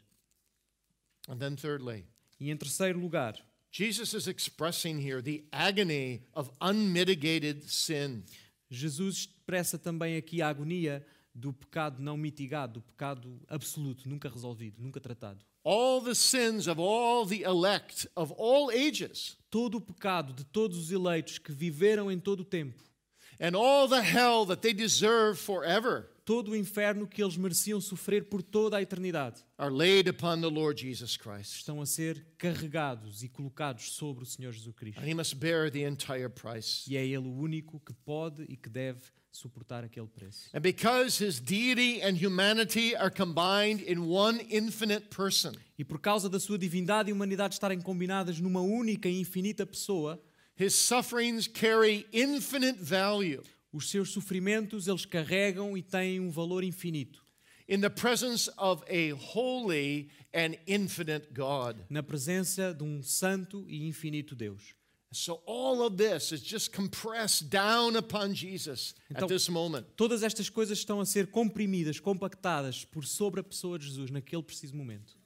And 1.28 1.38
then, 1.38 1.56
thirdly, 1.56 2.04
E 2.40 2.50
em 2.50 2.56
terceiro 2.56 2.98
lugar, 2.98 3.36
Jesus 3.70 4.14
is 4.14 4.26
expressing 4.26 4.98
here 4.98 5.20
the 5.20 5.44
agony 5.52 6.22
of 6.34 6.50
unmitigated 6.60 7.70
sin. 7.70 8.24
Jesus 8.70 9.28
expressa 9.50 9.78
também 9.78 10.16
aqui 10.16 10.40
a 10.40 10.48
agonia 10.48 11.04
do 11.34 11.52
pecado 11.52 12.00
não 12.00 12.16
mitigado, 12.16 12.74
do 12.74 12.82
pecado 12.82 13.40
absoluto, 13.48 14.08
nunca 14.08 14.28
resolvido, 14.28 14.80
nunca 14.80 15.00
tratado. 15.00 15.44
All 15.64 16.00
the 16.00 16.14
sins 16.14 16.68
of 16.68 16.80
all 16.80 17.26
the 17.26 17.42
elect 17.42 18.08
of 18.14 18.32
all 18.38 18.70
ages, 18.70 19.36
Todo 19.50 19.78
o 19.78 19.80
pecado 19.80 20.32
de 20.32 20.44
todos 20.44 20.78
os 20.78 20.92
eleitos 20.92 21.38
que 21.38 21.50
viveram 21.50 22.10
em 22.10 22.18
todo 22.18 22.40
o 22.40 22.44
tempo, 22.44 22.78
and 23.40 23.56
all 23.56 23.88
the 23.88 24.00
hell 24.00 24.46
that 24.46 24.62
they 24.62 24.72
deserve 24.72 25.36
forever 25.36 26.08
todo 26.24 26.52
o 26.52 26.56
inferno 26.56 27.08
que 27.08 27.20
eles 27.20 27.36
mereciam 27.36 27.80
sofrer 27.80 28.26
por 28.26 28.40
toda 28.40 28.76
a 28.76 28.82
eternidade 28.82 29.44
are 29.58 29.74
laid 29.74 30.08
upon 30.08 30.40
the 30.40 30.46
Lord 30.46 30.80
Jesus 30.80 31.16
Christ. 31.16 31.56
estão 31.56 31.80
a 31.80 31.86
ser 31.86 32.24
carregados 32.38 33.24
e 33.24 33.28
colocados 33.28 33.90
sobre 33.94 34.22
o 34.22 34.26
Senhor 34.26 34.52
Jesus 34.52 34.72
Cristo. 34.76 35.00
And 35.00 35.08
he 35.08 35.14
must 35.14 35.34
bear 35.34 35.68
the 35.68 35.80
entire 35.80 36.28
price. 36.28 36.88
E 36.88 36.96
é 36.96 37.04
Ele 37.04 37.26
o 37.26 37.36
único 37.36 37.80
que 37.80 37.92
pode 37.92 38.44
e 38.44 38.56
que 38.56 38.68
deve 38.68 39.00
suportar 39.32 39.84
aquele 39.84 40.06
preço. 40.06 40.48
And 40.54 40.60
because 40.60 41.22
his 41.22 41.40
deity 41.40 42.02
and 42.02 42.16
humanity 42.16 42.94
are 42.96 43.10
combined 43.10 43.82
in 43.82 44.08
one 44.08 44.40
infinite 44.50 45.08
person, 45.08 45.52
E 45.78 45.84
por 45.84 45.98
causa 45.98 46.28
da 46.28 46.38
sua 46.38 46.58
divindade 46.58 47.10
e 47.10 47.12
humanidade 47.12 47.54
estarem 47.54 47.80
combinadas 47.80 48.38
numa 48.40 48.60
única 48.60 49.08
e 49.08 49.20
infinita 49.20 49.64
pessoa, 49.64 50.20
his 50.58 50.74
sufferings 50.74 51.46
carry 51.46 52.06
infinite 52.12 52.78
value 52.82 53.42
os 53.72 53.88
seus 53.88 54.10
sofrimentos 54.10 54.88
eles 54.88 55.06
carregam 55.06 55.76
e 55.76 55.82
têm 55.82 56.20
um 56.20 56.30
valor 56.30 56.64
infinito 56.64 57.24
in 57.68 57.80
the 57.80 57.88
presence 57.88 58.50
of 58.58 58.82
a 58.90 59.12
holy 59.14 60.10
and 60.34 60.56
infinite 60.66 61.32
God. 61.32 61.76
na 61.88 62.02
presença 62.02 62.74
de 62.74 62.82
um 62.82 63.00
santo 63.00 63.64
e 63.68 63.86
infinito 63.86 64.34
Deus. 64.34 64.74
So 65.12 65.42
all 65.44 65.82
of 65.82 65.96
this 65.96 66.30
is 66.30 66.40
just 66.40 66.72
compressed 66.72 67.50
down 67.50 67.96
upon 67.96 68.32
Jesus 68.32 68.94
Então- 69.10 69.24
at 69.24 69.28
this 69.28 69.48
moment. 69.48 69.86
Todas 69.96 70.22
estas 70.22 70.48
coisas 70.48 70.78
estão 70.78 71.00
a 71.00 71.06
ser 71.06 71.26
comprimidas, 71.28 71.98
compactadas 71.98 72.84
por 72.84 73.04
sobre 73.04 73.40
a 73.40 73.42
pessoa 73.44 73.78
de 73.78 73.86
Jesus 73.86 74.10
naquele 74.10 74.42
preciso 74.42 74.76
momento. 74.76 75.18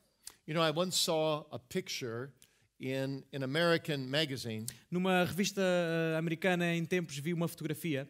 You 0.46 0.54
know, 0.54 0.62
I 0.62 0.70
once 0.70 0.96
saw 0.96 1.46
a 1.50 1.58
picture 1.58 2.32
in 2.80 3.22
an 3.32 3.42
American 3.42 3.98
magazine 4.08 4.66
Numa 4.90 5.24
revista 5.24 5.62
eh, 5.62 6.16
americana 6.18 6.74
em 6.74 6.84
tempos 6.84 7.16
vi 7.18 7.32
uma 7.32 7.48
fotografia 7.48 8.08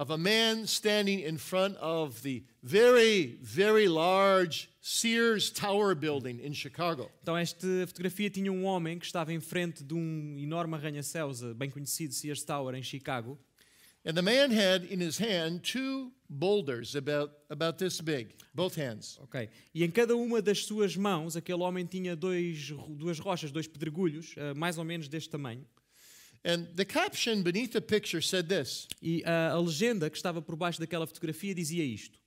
of 0.00 0.10
a 0.10 0.16
man 0.16 0.66
standing 0.66 1.20
in 1.20 1.36
front 1.36 1.76
of 1.76 2.22
the 2.22 2.42
very, 2.62 3.38
very 3.42 3.86
large 3.86 4.70
Sears 4.80 5.50
Tower 5.50 5.94
building 5.94 6.40
in 6.40 6.54
Chicago. 6.54 7.10
Então, 7.22 7.36
esta 7.36 7.66
fotografia 7.86 8.30
tinha 8.30 8.50
um 8.50 8.64
homem 8.64 8.98
que 8.98 9.04
estava 9.04 9.30
em 9.30 9.40
frente 9.40 9.84
de 9.84 9.92
um 9.92 10.38
enorme 10.38 10.74
arranha-céus, 10.74 11.42
eh, 11.42 11.52
bem 11.52 11.68
conhecido 11.68 12.14
Sears 12.14 12.42
Tower, 12.42 12.74
em 12.74 12.82
Chicago. 12.82 13.38
And 14.02 14.14
the 14.14 14.22
man 14.22 14.50
had 14.50 14.90
in 14.90 15.02
his 15.02 15.18
hand 15.18 15.60
two 15.70 16.10
boulders 16.30 16.96
about, 16.96 17.34
about 17.50 17.76
this 17.76 18.00
big, 18.00 18.28
both 18.54 18.78
hands. 18.78 19.18
Ok. 19.20 19.50
E 19.74 19.84
em 19.84 19.90
cada 19.90 20.16
uma 20.16 20.40
das 20.40 20.64
suas 20.64 20.96
mãos, 20.96 21.36
aquele 21.36 21.60
homem 21.60 21.84
tinha 21.84 22.16
dois, 22.16 22.72
duas 22.88 23.18
rochas, 23.18 23.52
dois 23.52 23.66
pedregulhos, 23.66 24.32
eh, 24.38 24.54
mais 24.54 24.78
ou 24.78 24.84
menos 24.84 25.08
deste 25.08 25.28
tamanho. 25.28 25.66
E 29.02 29.22
a, 29.24 29.50
a 29.52 29.60
legenda 29.60 30.08
que 30.08 30.16
estava 30.16 30.40
por 30.40 30.56
baixo 30.56 30.80
daquela 30.80 31.06
fotografia 31.06 31.54
dizia 31.54 31.84
isto: 31.84 32.18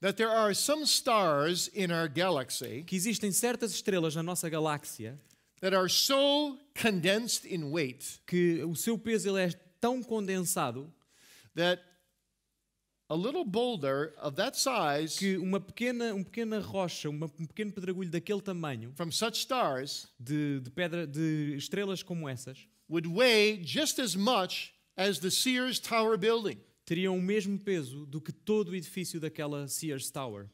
that 0.00 0.16
there 0.16 0.30
are 0.30 0.54
some 0.54 0.84
stars 0.84 1.68
in 1.74 1.92
our 1.92 2.08
galaxy 2.08 2.82
que 2.84 2.96
existem 2.96 3.30
certas 3.30 3.72
estrelas 3.72 4.14
na 4.16 4.22
nossa 4.22 4.48
galáxia 4.48 5.18
that 5.60 5.74
are 5.76 5.88
so 5.88 6.58
condensed 6.74 7.44
in 7.44 7.70
weight 7.70 8.20
que 8.26 8.64
o 8.64 8.74
seu 8.74 8.98
peso 8.98 9.28
ele 9.28 9.48
é 9.48 9.50
tão 9.80 10.02
condensado 10.02 10.92
that 11.54 11.82
a 13.10 13.14
little 13.14 13.44
boulder 13.44 14.14
of 14.22 14.36
that 14.36 14.56
size 14.56 15.18
que 15.18 15.36
uma 15.36 15.60
pequena, 15.60 16.14
uma 16.14 16.24
pequena 16.24 16.60
rocha, 16.60 17.10
uma- 17.10 17.30
um 17.38 17.46
pequeno 17.46 17.72
pedregulho 17.72 18.08
daquele 18.08 18.40
tamanho, 18.40 18.92
from 18.94 19.10
such 19.10 19.38
stars 19.40 20.08
de, 20.18 20.60
de 20.60 20.70
pedra, 20.70 21.06
de 21.06 21.54
estrelas 21.56 22.02
como 22.04 22.28
essas, 22.28 22.66
would 22.90 23.06
weigh 23.06 23.56
just 23.56 23.98
as 23.98 24.16
much 24.16 24.74
as 24.96 25.20
the 25.20 25.30
Sears 25.30 25.78
Tower 25.78 26.18
building. 26.18 26.58
teriam 26.84 27.16
o 27.16 27.22
mesmo 27.22 27.56
peso 27.56 28.04
do 28.04 28.20
que 28.20 28.32
todo 28.32 28.70
o 28.70 28.74
edifício 28.74 29.20
daquela 29.20 29.68
Sears 29.68 30.10
Tower. 30.10 30.50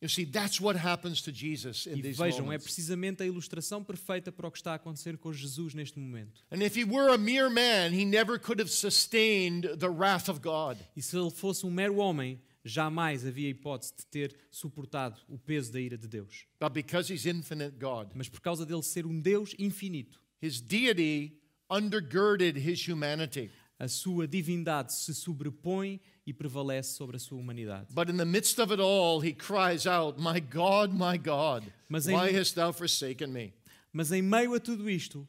You 0.00 0.08
see, 0.08 0.26
that's 0.26 0.60
what 0.60 0.78
happens 0.78 1.22
to 1.22 1.32
Jesus 1.32 1.86
in 1.86 1.98
E 1.98 2.02
these 2.02 2.18
vejam, 2.18 2.52
é 2.52 2.58
precisamente 2.58 3.22
a 3.22 3.26
ilustração 3.26 3.82
perfeita 3.82 4.30
para 4.30 4.46
o 4.46 4.50
que 4.50 4.58
está 4.58 4.72
a 4.72 4.74
acontecer 4.74 5.16
com 5.16 5.32
Jesus 5.32 5.72
neste 5.72 5.98
momento. 5.98 6.42
And 6.50 6.62
if 6.62 6.76
he 6.76 6.84
were 6.84 7.12
a 7.12 7.18
mere 7.18 7.48
man, 7.48 7.92
he 7.92 8.04
never 8.04 8.38
could 8.38 8.60
have 8.60 8.70
sustained 8.70 9.66
the 9.78 9.88
wrath 9.88 10.28
of 10.28 10.40
God. 10.40 10.76
E 10.94 11.00
se 11.00 11.16
ele 11.16 11.30
fosse 11.30 11.64
um 11.64 11.70
mero 11.70 11.96
homem, 11.96 12.38
jamais 12.64 13.26
havia 13.26 13.48
hipótese 13.48 13.94
de 13.96 14.06
ter 14.06 14.36
suportado 14.50 15.20
o 15.26 15.38
peso 15.38 15.72
da 15.72 15.80
ira 15.80 15.96
de 15.96 16.06
Deus. 16.06 16.44
But 16.60 16.72
because 16.72 17.10
he's 17.10 17.24
infinite 17.24 17.78
God, 17.78 18.10
Mas 18.14 18.28
por 18.28 18.40
causa 18.40 18.66
dele 18.66 18.82
ser 18.82 19.06
um 19.06 19.18
Deus 19.18 19.54
infinito, 19.58 20.20
his 20.42 20.60
deity 20.60 21.40
undergirded 21.74 22.56
his 22.56 22.86
humanity. 22.88 23.50
a 23.78 23.88
sua 23.88 24.26
divindade 24.26 24.92
se 24.92 25.12
sobrepõe 25.14 26.00
e 26.26 26.32
prevalece 26.32 26.94
sobre 26.96 27.16
a 27.16 27.18
sua 27.18 27.38
humanidade. 27.38 27.92
But 27.92 28.08
in 28.08 28.16
the 28.16 28.24
midst 28.24 28.58
of 28.58 28.72
it 28.72 28.80
all, 28.80 29.20
he 29.20 29.32
cries 29.34 29.86
out, 29.86 30.18
My 30.20 30.40
God, 30.40 30.92
my 30.92 31.18
God, 31.18 31.64
Mas 31.88 32.06
em- 32.06 32.14
why 32.14 32.30
hast 32.30 32.54
thou 32.54 32.72
forsaken 32.72 33.28
me? 33.28 33.52
Mas 33.92 34.10
em 34.12 34.22
meio 34.22 34.54
a 34.54 34.60
tudo 34.60 34.88
isto, 34.88 35.26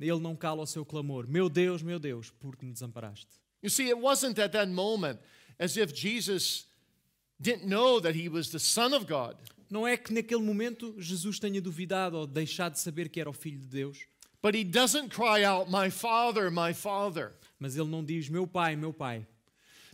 ele 0.00 0.20
não 0.20 0.34
cala 0.36 0.62
o 0.62 0.66
seu 0.66 0.84
clamor: 0.84 1.26
Meu 1.28 1.48
Deus, 1.48 1.82
meu 1.82 1.98
Deus, 1.98 2.30
por 2.30 2.56
que 2.56 2.64
me 2.64 2.72
desamparaste? 2.72 3.28
You 3.62 3.70
see, 3.70 3.88
it 3.90 3.98
wasn't 4.00 4.38
at 4.40 4.52
that 4.52 4.70
moment 4.70 5.18
as 5.58 5.76
if 5.76 5.92
Jesus 5.94 6.66
didn't 7.38 7.66
know 7.66 8.00
that 8.00 8.16
he 8.16 8.28
was 8.28 8.48
the 8.50 8.58
Son 8.58 8.94
of 8.94 9.06
God. 9.06 9.36
Não 9.70 9.86
é 9.86 9.96
que 9.96 10.12
naquele 10.12 10.42
momento 10.42 10.94
Jesus 10.98 11.38
tenha 11.38 11.60
duvidado 11.60 12.16
ou 12.16 12.26
deixado 12.26 12.72
de 12.74 12.80
saber 12.80 13.08
que 13.08 13.20
era 13.20 13.30
o 13.30 13.32
Filho 13.32 13.58
de 13.58 13.66
Deus, 13.66 14.06
But 14.42 14.54
he 14.56 14.64
doesn't 14.64 15.10
cry 15.10 15.44
out, 15.44 15.70
My 15.70 15.88
Father, 15.88 16.50
my 16.50 16.72
Father, 16.72 17.32
mas 17.60 17.76
ele 17.76 17.88
não 17.88 18.04
diz: 18.04 18.28
Meu 18.28 18.46
Pai, 18.46 18.74
meu 18.74 18.92
Pai, 18.92 19.24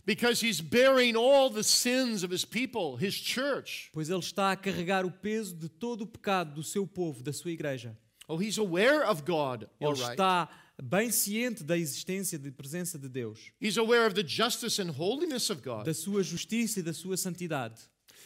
because 0.05 0.41
he's 0.41 0.59
bearing 0.59 1.15
all 1.15 1.51
the 1.51 1.63
sins 1.63 2.23
of 2.23 2.31
his 2.31 2.43
people, 2.45 2.97
his 2.97 3.13
church. 3.13 3.89
pois 3.93 4.09
ele 4.09 4.19
está 4.21 4.51
a 4.51 4.55
carregar 4.55 5.05
o 5.05 5.11
peso 5.11 5.55
de 5.55 5.69
todo 5.69 6.01
o 6.01 6.07
pecado 6.07 6.55
do 6.55 6.63
seu 6.63 6.87
povo, 6.87 7.21
da 7.21 7.31
sua 7.31 7.51
igreja. 7.51 7.95
Oh, 8.27 8.37
he's 8.37 8.57
aware 8.57 9.03
of 9.05 9.23
God, 9.23 9.67
all 9.79 9.91
Ele 9.93 10.01
right. 10.01 10.11
está 10.13 10.49
bem 10.81 11.11
ciente 11.11 11.63
da 11.63 11.77
existência 11.77 12.39
e 12.43 12.51
presença 12.51 12.97
de 12.97 13.07
Deus, 13.09 13.51
He's 13.61 13.77
aware 13.77 14.07
of 14.07 14.15
the 14.15 14.23
justice 14.27 14.79
and 14.81 14.89
holiness 14.91 15.49
of 15.51 15.61
God. 15.61 15.85
da 15.85 15.93
sua 15.93 16.23
justiça 16.23 16.79
e 16.79 16.81
da 16.83 16.93
sua 16.93 17.17
santidade. 17.17 17.79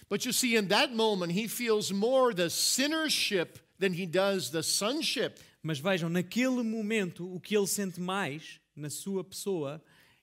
But 0.10 0.26
you 0.26 0.32
see, 0.34 0.56
in 0.56 0.68
that 0.68 0.94
moment, 0.94 1.32
he 1.34 1.48
feels 1.50 1.92
more 1.92 2.34
the 2.34 2.50
sinnership 2.50 3.60
than 3.80 3.94
he 3.94 4.06
does 4.06 4.52
the 4.52 4.62
sonship. 4.62 5.40
Mas 5.64 5.80
vejam, 5.80 6.10
naquele 6.10 6.62
momento, 6.62 7.34
o 7.34 7.40
que 7.40 7.56
ele 7.56 7.66
sente 7.68 8.00
mais 8.00 8.60
na 8.76 8.90
sua 8.90 9.24
pessoa 9.24 9.82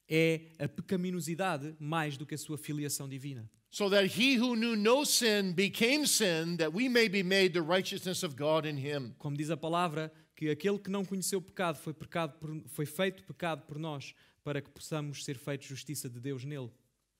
é 0.09 0.43
a 0.59 0.69
pecaminosidade 0.69 1.75
mais 1.81 2.17
do 2.19 2.27
que 2.27 2.35
a 2.35 2.39
sua 2.39 2.59
filiação 2.59 3.09
divina. 3.09 3.49
So 3.71 3.89
that 3.89 4.07
he 4.21 4.37
who 4.37 4.55
knew 4.57 4.77
no 4.77 5.05
sin 5.07 5.53
became 5.53 6.07
sin, 6.07 6.57
that 6.59 6.75
we 6.75 6.89
may 6.89 7.09
be 7.09 7.23
made 7.23 7.51
the 7.51 7.61
righteousness 7.63 8.23
of 8.25 8.35
God 8.37 8.67
in 8.67 8.77
him. 8.77 9.15
Como 9.17 9.37
diz 9.37 9.49
a 9.51 9.57
palavra, 9.57 10.13
que 10.37 10.51
aquele 10.51 10.79
que 10.79 10.91
não 10.91 11.05
conheceu 11.05 11.41
pecado 11.41 11.79
foi, 11.79 11.95
pecado 11.95 12.33
por- 12.39 12.63
foi 12.69 12.85
feito 12.85 13.23
pecado 13.23 13.63
por 13.67 13.79
nós, 13.79 14.13
para 14.43 14.61
que 14.61 14.69
possamos 14.71 15.25
ser 15.25 15.39
feitos 15.39 15.69
justiça 15.69 16.09
de 16.11 16.19
Deus 16.19 16.45
nele. 16.45 16.71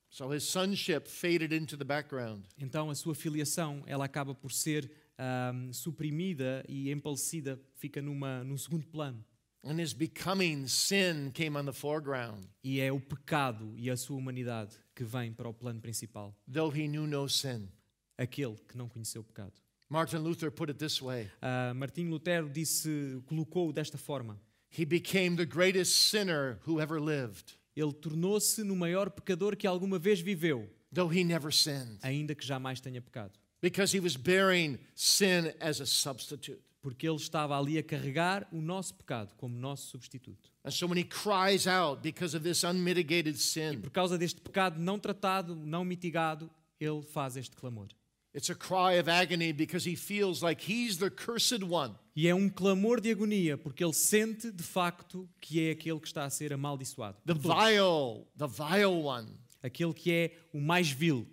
So 0.09 0.35
his 0.35 0.43
sonship 0.43 1.03
faded 1.07 1.55
into 1.55 1.77
the 1.77 1.85
background. 1.85 2.45
Então 2.59 2.91
a 2.91 2.95
sua 2.97 3.15
filiação 3.15 3.85
ela 3.87 4.05
acaba 4.05 4.35
por 4.35 4.51
ser 4.51 4.91
ahm, 5.21 5.71
suprimida 5.73 6.65
e 6.67 6.91
empalecida, 6.91 7.61
fica 7.75 8.01
numa, 8.01 8.43
num 8.43 8.57
segundo 8.57 8.87
plano. 8.87 9.23
And 9.63 9.79
his 9.79 9.93
becoming 9.93 10.67
sin 10.67 11.31
came 11.35 11.55
on 11.59 11.67
the 11.67 11.73
foreground, 11.73 12.47
E 12.65 12.81
é 12.81 12.91
o 12.91 12.99
pecado 12.99 13.75
e 13.77 13.91
a 13.91 13.97
sua 13.97 14.17
humanidade 14.17 14.75
que 14.95 15.05
vem 15.05 15.33
para 15.35 15.49
o 15.49 15.53
plano 15.53 15.81
principal. 15.81 16.35
though 16.51 16.75
he 16.75 16.89
knew 16.89 17.07
no 17.07 17.29
sin. 17.29 17.69
Aquele 18.17 18.57
que 18.67 18.77
não 18.77 18.89
conheceu 18.89 19.23
pecado. 19.23 19.53
Martin 19.89 20.19
Luther 20.19 20.51
put 20.51 20.71
it 20.71 20.79
this 20.79 21.03
way 21.03 21.29
Martinho 21.75 22.11
Lutero 22.11 22.49
disse, 22.49 22.89
colocou 23.27 23.73
desta 23.73 23.99
forma: 23.99 24.41
He 24.71 24.85
became 24.87 25.37
the 25.37 25.45
greatest 25.45 26.09
sinner 26.11 26.59
who 26.67 26.81
ever 26.81 27.01
lived, 27.01 27.55
Ele 27.77 27.93
tornou-se 27.93 28.63
no 28.63 28.75
maior 28.77 29.11
pecador 29.11 29.57
que 29.57 29.67
alguma 29.67 29.99
vez 29.99 30.21
viveu, 30.21 30.69
though 30.95 31.13
he 31.13 31.25
never 31.25 31.53
sinned, 31.53 31.99
ainda 32.03 32.35
que 32.35 32.47
jamais 32.47 32.81
tenha 32.81 33.01
pecado, 33.03 33.33
because 33.61 33.93
he 33.97 34.01
was 34.01 34.17
bearing 34.17 34.79
sin 34.95 35.53
as 35.61 35.81
a 35.81 35.87
substitute. 35.87 36.61
porque 36.83 37.07
ele 37.07 37.17
estava 37.17 37.59
ali 37.59 37.77
a 37.77 37.83
carregar 37.83 38.49
o 38.51 38.61
nosso 38.63 38.95
pecado 38.95 39.35
como 39.37 39.55
nosso 39.55 39.89
substituto. 39.91 40.51
And 40.65 40.71
so 40.71 40.87
when 40.87 40.97
he 40.99 41.05
cries 41.05 41.67
out 41.67 42.01
because 42.03 42.35
of 42.35 42.43
this 42.43 42.65
unmitigated 42.65 43.37
sin, 43.39 43.81
Por 43.83 43.91
causa 43.91 44.17
deste 44.17 44.41
pecado 44.41 44.79
não 44.81 44.99
tratado, 44.99 45.55
não 45.55 45.85
mitigado, 45.85 46.51
ele 46.81 47.03
faz 47.03 47.37
este 47.37 47.55
clamor. 47.55 47.89
it's 48.33 48.49
a 48.49 48.55
cry 48.55 48.99
of 48.99 49.11
agony 49.11 49.53
because 49.53 49.85
he 49.87 49.95
feels 49.97 50.41
like 50.43 50.63
he's 50.63 50.97
the 50.97 51.11
cursed 51.11 51.63
one. 51.65 51.95
E 52.17 52.29
é 52.29 52.35
um 52.35 52.49
clamor 52.49 52.99
de 53.01 53.11
agonia, 53.11 53.59
porque 53.59 53.85
ele 53.85 53.93
sente 53.93 54.51
de 54.51 54.63
facto 54.63 55.29
que 55.41 55.61
é 55.69 55.73
aquele 55.73 55.99
que 56.01 56.07
está 56.07 56.25
a 56.25 56.31
ser 56.31 56.51
amaldiçoado. 56.53 57.19
the 57.27 57.35
vile, 57.35 58.25
the 58.39 58.47
vile 58.47 59.03
one. 59.05 59.29
Aquele 59.63 59.93
que 59.93 60.11
é 60.11 60.33
o 60.53 60.61
mais 60.61 60.91
vil. 60.91 61.27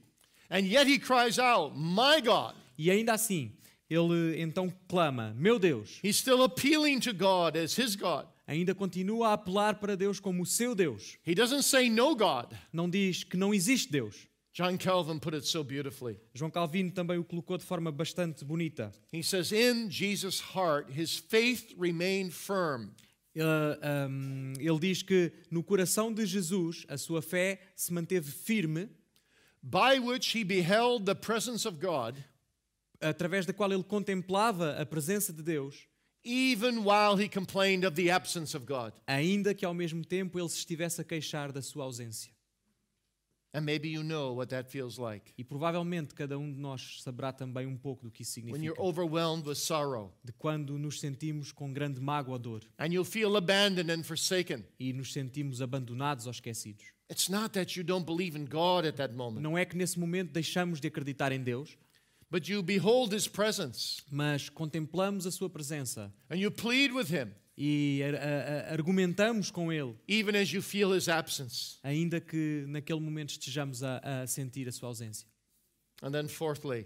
And 0.50 0.62
yet 0.62 0.88
he 0.88 0.98
cries 1.00 1.40
out, 1.40 1.74
My 1.76 2.22
God, 2.22 2.56
E 2.78 2.92
ainda 2.92 3.14
assim, 3.14 3.52
Ele 3.90 4.40
então 4.40 4.72
clama: 4.88 5.34
Meu 5.38 5.58
Deus! 5.58 6.00
He's 6.04 6.18
still 6.18 6.44
appealing 6.44 7.00
to 7.00 7.14
God 7.14 7.58
as 7.58 7.78
his 7.78 7.96
God. 7.96 8.28
Ainda 8.46 8.74
continua 8.74 9.30
a 9.30 9.34
apelar 9.34 9.76
para 9.76 9.98
Deus 9.98 10.20
como 10.20 10.44
o 10.44 10.46
seu 10.46 10.74
Deus. 10.76 11.18
He 11.26 11.34
doesn't 11.34 11.64
say 11.64 11.90
no 11.90 12.16
God. 12.16 12.54
Não 12.72 12.90
diz 12.90 13.24
que 13.24 13.36
não 13.36 13.54
existe 13.54 13.92
Deus. 13.92 14.28
John 14.54 14.78
Calvin 14.78 15.20
put 15.20 15.36
it 15.36 15.48
so 15.48 15.64
beautifully. 15.64 16.20
João 16.34 16.50
Calvino 16.50 16.92
também 16.92 17.18
o 17.18 17.24
colocou 17.24 17.58
de 17.58 17.64
forma 17.64 17.92
bastante 17.92 18.46
bonita. 18.46 18.92
He 19.14 19.22
says, 19.22 19.52
In 19.52 19.90
Jesus' 19.90 20.40
heart, 20.40 20.90
his 20.90 21.18
faith 21.18 21.76
remained 21.78 22.32
firm. 22.32 22.90
Uh, 23.36 24.10
um, 24.10 24.54
ele 24.60 24.80
diz 24.80 25.04
que 25.04 25.32
no 25.52 25.62
coração 25.62 26.12
de 26.12 26.26
Jesus 26.26 26.86
a 26.88 26.98
sua 26.98 27.22
fé 27.22 27.60
se 27.76 27.94
manteve 27.94 28.32
firme, 28.32 28.90
by 29.62 30.00
which 30.00 30.36
he 30.36 30.44
beheld 30.44 31.06
the 31.06 31.16
presence 31.16 31.66
of 31.66 31.80
God, 31.80 32.16
através 33.02 33.46
da 33.46 33.54
qual 33.54 33.72
ele 33.72 33.84
contemplava 33.84 34.76
a 34.80 34.86
presença 34.86 35.34
de 35.34 35.44
Deus, 35.44 35.88
even 36.24 36.84
while 36.84 37.16
he 37.16 37.30
complained 37.30 37.86
of 37.86 37.96
the 37.96 38.10
absence 38.10 38.56
of 38.56 38.66
God. 38.66 38.94
ainda 39.08 39.54
que 39.54 39.66
ao 39.66 39.74
mesmo 39.74 40.04
tempo 40.04 40.40
ele 40.40 40.50
se 40.50 40.58
estivesse 40.58 41.00
a 41.02 41.04
queixar 41.04 41.52
da 41.52 41.62
sua 41.62 41.86
ausência. 41.86 42.32
And 43.58 43.62
maybe 43.66 43.90
you 43.90 44.04
know 44.04 44.36
what 44.36 44.50
that 44.52 44.70
feels 44.70 44.98
like. 45.00 45.34
E 45.38 45.44
provavelmente 45.44 46.14
cada 46.14 46.38
um 46.38 46.52
de 46.54 46.60
nós 46.60 47.02
saberá 47.02 47.34
também 47.34 47.66
um 47.66 47.76
pouco 47.76 48.04
do 48.06 48.12
que 48.12 48.22
isso 48.22 48.40
when 48.40 48.46
you're 48.64 48.76
significa. 48.76 48.84
overwhelmed 48.84 49.48
with 49.48 49.56
sorrow. 49.56 50.14
De 50.24 50.32
quando 50.34 50.78
nos 50.78 51.00
sentimos 51.00 51.52
com 51.52 51.74
grande 51.74 52.00
mágoa 52.00 52.34
ou 52.34 52.40
dor. 52.40 52.62
And 52.78 52.88
you 52.94 53.04
feel 53.04 53.36
abandoned 53.36 53.92
and 53.92 54.04
forsaken. 54.04 54.64
e 54.80 54.94
nos 54.94 55.12
sentimos 55.12 55.62
abandonados 55.62 56.26
ou 56.28 56.32
esquecidos. 56.32 56.86
It's 57.10 57.30
not 57.30 57.50
that 57.54 57.78
you 57.80 57.84
don't 57.84 58.06
believe 58.06 58.38
in 58.38 58.46
God 58.46 58.86
at 58.86 58.96
that 58.98 59.14
moment, 59.16 59.42
Não 59.42 59.58
é 59.58 59.66
que 59.66 59.76
nesse 59.78 59.98
momento 59.98 60.34
deixamos 60.34 60.80
de 60.82 60.88
acreditar 60.90 61.32
em 61.32 61.42
Deus, 61.42 61.78
but 62.30 62.48
you 62.50 62.62
behold 62.62 63.14
his 63.16 63.28
presence. 63.28 64.04
mas 64.12 64.50
contemplamos 64.50 65.26
a 65.26 65.32
sua 65.32 65.50
presença. 65.50 66.14
And 66.30 66.36
you 66.36 66.52
plead 66.52 66.92
with 66.94 67.08
him, 67.10 67.32
e 67.58 68.02
a- 68.04 68.10
a- 68.10 68.70
a- 68.70 68.72
argumentamos 68.74 69.50
com 69.50 69.72
Ele, 69.74 69.96
even 70.08 70.36
as 70.38 70.50
you 70.54 70.62
feel 70.62 70.96
his 70.96 71.08
absence. 71.10 71.78
ainda 71.84 72.20
que 72.22 72.66
naquele 72.68 73.00
momento 73.00 73.32
estejamos 73.32 73.82
a, 73.84 73.98
a 74.24 74.28
sentir 74.28 74.68
a 74.68 74.72
sua 74.72 74.90
ausência. 74.90 75.28
And 76.02 76.12
then, 76.12 76.28
fourthly, 76.28 76.86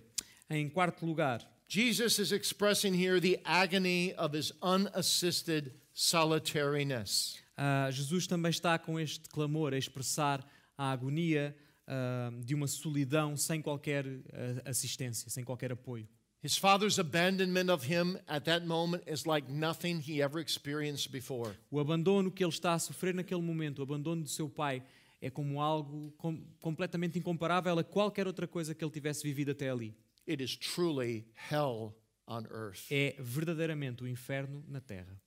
Em 0.49 0.69
quarto 0.69 1.05
lugar, 1.05 1.41
Jesus 1.67 2.17
is 2.19 2.31
expressing 2.31 2.93
here 2.93 3.19
the 3.21 3.39
agony 3.45 4.13
of 4.17 4.35
his 4.37 4.51
unassisted 4.61 5.71
solitariness. 5.93 7.37
ah, 7.57 7.89
Jesus 7.91 8.27
também 8.27 8.49
está 8.49 8.77
com 8.79 8.99
este 8.99 9.29
clamor 9.29 9.73
a 9.73 9.77
expressar 9.77 10.45
a 10.77 10.91
agonia 10.91 11.55
ah, 11.87 12.31
de 12.43 12.53
uma 12.55 12.67
solidão 12.67 13.35
sem 13.37 13.61
qualquer 13.61 14.05
ah, 14.05 14.69
assistência, 14.69 15.29
sem 15.29 15.43
qualquer 15.43 15.71
apoio. 15.71 16.07
His 16.43 16.57
father's 16.57 16.97
abandonment 16.97 17.69
of 17.69 17.83
him 17.87 18.17
at 18.27 18.45
that 18.45 18.65
moment 18.65 19.03
is 19.05 19.27
like 19.27 19.47
nothing 19.47 19.99
he 20.01 20.23
ever 20.23 20.39
experienced 20.39 21.11
before. 21.11 21.55
O 21.69 21.79
abandono 21.79 22.31
que 22.31 22.43
ele 22.43 22.51
está 22.51 22.73
a 22.73 22.79
sofrer 22.79 23.13
naquele 23.13 23.41
momento, 23.41 23.79
o 23.79 23.83
abandono 23.83 24.23
do 24.23 24.29
seu 24.29 24.49
pai, 24.49 24.81
é 25.21 25.29
como 25.29 25.61
algo 25.61 26.11
com- 26.17 26.43
completamente 26.59 27.19
incomparável 27.19 27.77
a 27.77 27.83
qualquer 27.83 28.25
outra 28.25 28.47
coisa 28.47 28.73
que 28.73 28.83
ele 28.83 28.91
tivesse 28.91 29.21
vivido 29.21 29.51
até 29.51 29.69
ali. 29.69 29.95
It 30.27 30.41
is 30.43 30.55
truly 30.57 31.27
hell 31.51 31.95
on 32.27 32.45
earth. 32.49 32.91
É 32.91 33.15
verdadeiramente 33.19 34.03
o 34.03 34.07
inferno 34.07 34.63
na 34.67 34.81
terra. 34.81 35.21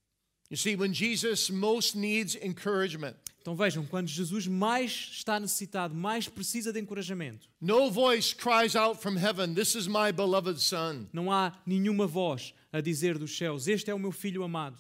You 0.50 0.57
see, 0.57 0.76
when 0.76 0.92
Jesus 0.92 1.50
most 1.50 1.96
needs 1.96 2.37
encouragement, 2.37 3.16
Então 3.40 3.54
vejam, 3.57 3.85
quando 3.87 4.09
Jesus 4.09 4.46
mais 4.46 5.11
está 5.12 5.38
necessitado, 5.40 5.94
mais 5.94 6.28
precisa 6.28 6.72
de 6.72 6.80
encorajamento, 6.80 7.48
no 7.61 7.90
voice 7.90 8.35
cries 8.35 8.74
out 8.74 9.00
from 9.02 9.16
heaven, 9.18 9.54
This 9.54 9.74
is 9.74 9.87
my 9.87 10.12
beloved 10.12 10.59
Son. 10.61 11.07
não 11.12 11.30
há 11.30 11.52
nenhuma 11.66 12.07
voz 12.07 12.54
a 12.72 12.80
dizer 12.80 13.18
dos 13.18 13.37
céus: 13.37 13.66
Este 13.68 13.90
é 13.90 13.94
o 13.94 13.98
meu 13.98 14.12
filho 14.12 14.42
amado. 14.42 14.78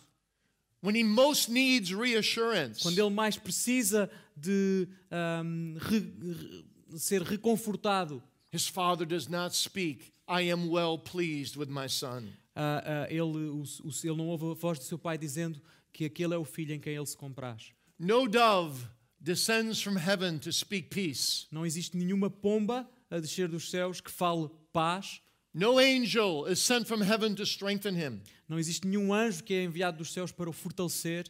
When 0.82 0.94
he 0.96 1.02
most 1.04 1.50
needs 1.50 1.90
reassurance, 1.92 2.82
Quando 2.82 2.98
ele 2.98 3.10
mais 3.10 3.36
precisa 3.38 4.10
de 4.36 4.86
ahm, 5.10 5.76
re- 5.78 5.98
re- 5.98 6.98
ser 6.98 7.22
reconfortado, 7.22 8.22
his 8.52 8.66
father 8.68 9.06
does 9.06 9.26
not 9.28 9.54
speak, 9.56 10.12
I 10.28 10.50
am 10.50 10.68
well 10.70 10.98
pleased 10.98 11.56
with 11.56 11.68
my 11.70 11.88
son. 11.88 12.28
Ah, 12.54 12.82
ah, 12.84 13.06
ele, 13.10 13.20
o- 13.22 13.62
o- 13.62 13.90
ele 14.04 14.16
não 14.16 14.28
ouve 14.28 14.50
a 14.50 14.54
voz 14.54 14.78
do 14.78 14.84
seu 14.84 14.98
pai 14.98 15.16
dizendo 15.18 15.60
que 15.92 16.04
aquele 16.04 16.34
é 16.34 16.38
o 16.38 16.44
filho 16.44 16.74
em 16.74 16.80
quem 16.80 16.94
ele 16.94 17.06
se 17.06 17.16
compraz. 17.16 17.72
No 17.98 18.28
dove 18.28 18.84
descends 19.20 19.80
from 19.80 19.96
heaven 19.98 20.38
to 20.38 20.52
speak 20.52 20.88
peace. 20.88 21.46
Não 21.50 21.64
existe 21.64 21.96
nenhuma 21.96 22.28
pomba 22.28 22.88
a 23.10 23.18
descer 23.20 23.48
dos 23.48 23.70
céus 23.70 24.00
que 24.00 24.10
fale 24.10 24.50
paz. 24.72 25.20
No 25.52 25.78
angel 25.78 26.46
is 26.48 26.58
sent 26.58 26.86
from 26.86 27.00
heaven 27.02 27.34
to 27.34 27.44
strengthen 27.44 27.94
him. 27.94 28.20
Não 28.48 28.58
existe 28.58 28.86
nenhum 28.86 29.14
anjo 29.14 29.42
que 29.44 29.54
é 29.54 29.62
enviado 29.64 29.98
dos 29.98 30.12
céus 30.12 30.32
para 30.32 30.50
o 30.50 30.52
fortalecer. 30.52 31.26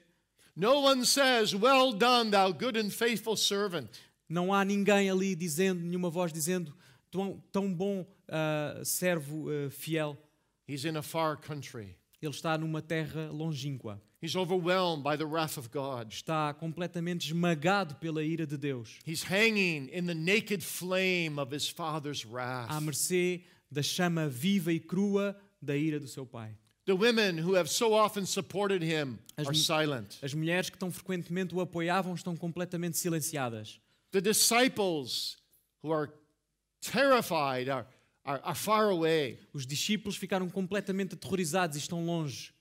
No 0.56 0.80
one 0.82 1.04
says, 1.04 1.52
Well 1.52 1.92
done, 1.92 2.30
thou 2.30 2.52
good 2.52 2.78
and 2.78 2.90
faithful 2.90 3.36
servant. 3.36 3.90
Não 4.28 4.52
há 4.54 4.64
ninguém 4.64 5.10
ali 5.10 5.36
dizendo, 5.36 5.80
nenhuma 5.82 6.08
voz 6.08 6.32
dizendo, 6.32 6.74
tão, 7.10 7.42
tão 7.52 7.72
bom 7.72 8.06
ah, 8.28 8.80
servo 8.84 9.48
ah, 9.50 9.70
fiel. 9.70 10.16
He's 10.66 10.84
in 10.84 10.96
a 10.96 11.02
far 11.02 11.36
country. 11.36 11.96
Ele 12.22 12.32
está 12.32 12.58
numa 12.58 12.80
terra 12.80 13.28
longínqua. 13.32 13.98
He's 14.22 14.34
overwhelmed 14.34 15.02
by 15.04 15.16
the 15.16 15.26
wrath 15.26 15.58
of 15.58 15.70
God. 15.70 16.10
Está 16.10 16.54
completamente 16.54 17.26
esmagado 17.30 17.96
pela 18.00 18.22
ira 18.22 18.46
de 18.46 18.56
Deus. 18.56 18.98
He's 19.04 19.22
hanging 19.22 19.90
in 19.90 20.06
the 20.06 20.14
naked 20.14 20.62
flame 20.62 21.38
of 21.38 21.52
his 21.52 21.68
father's 21.68 22.24
À 22.24 22.32
wrath. 22.32 22.82
mercê 22.82 23.42
da 23.70 23.82
chama 23.82 24.28
viva 24.28 24.72
e 24.72 24.80
crua 24.80 25.36
da 25.60 25.76
ira 25.76 26.00
do 26.00 26.06
seu 26.08 26.24
pai. 26.24 26.56
The 26.86 26.94
women 26.94 27.38
who 27.38 27.54
have 27.54 27.68
so 27.68 27.92
often 27.94 28.24
supported 28.26 28.82
him 28.82 29.18
As 29.36 29.46
are 29.46 29.54
silent. 29.54 30.18
As 30.22 30.32
mulheres 30.32 30.70
que 30.70 30.78
tão 30.78 30.90
frequentemente 30.90 31.54
o 31.54 31.60
apoiavam 31.60 32.14
estão 32.14 32.34
completamente 32.36 32.96
silenciadas. 32.96 33.78
The 34.12 34.20
disciples 34.22 35.36
who 35.82 35.92
are 35.92 36.10
terrified 36.80 37.68
are, 37.68 37.86
are, 38.24 38.40
are 38.42 38.54
far 38.54 38.90
away. 38.90 39.38
Os 39.52 39.66
discípulos 39.66 40.16
ficaram 40.16 40.48
completamente 40.48 41.14
aterrorizados 41.14 41.76
e 41.76 41.80
estão 41.80 42.04
longe. 42.04 42.52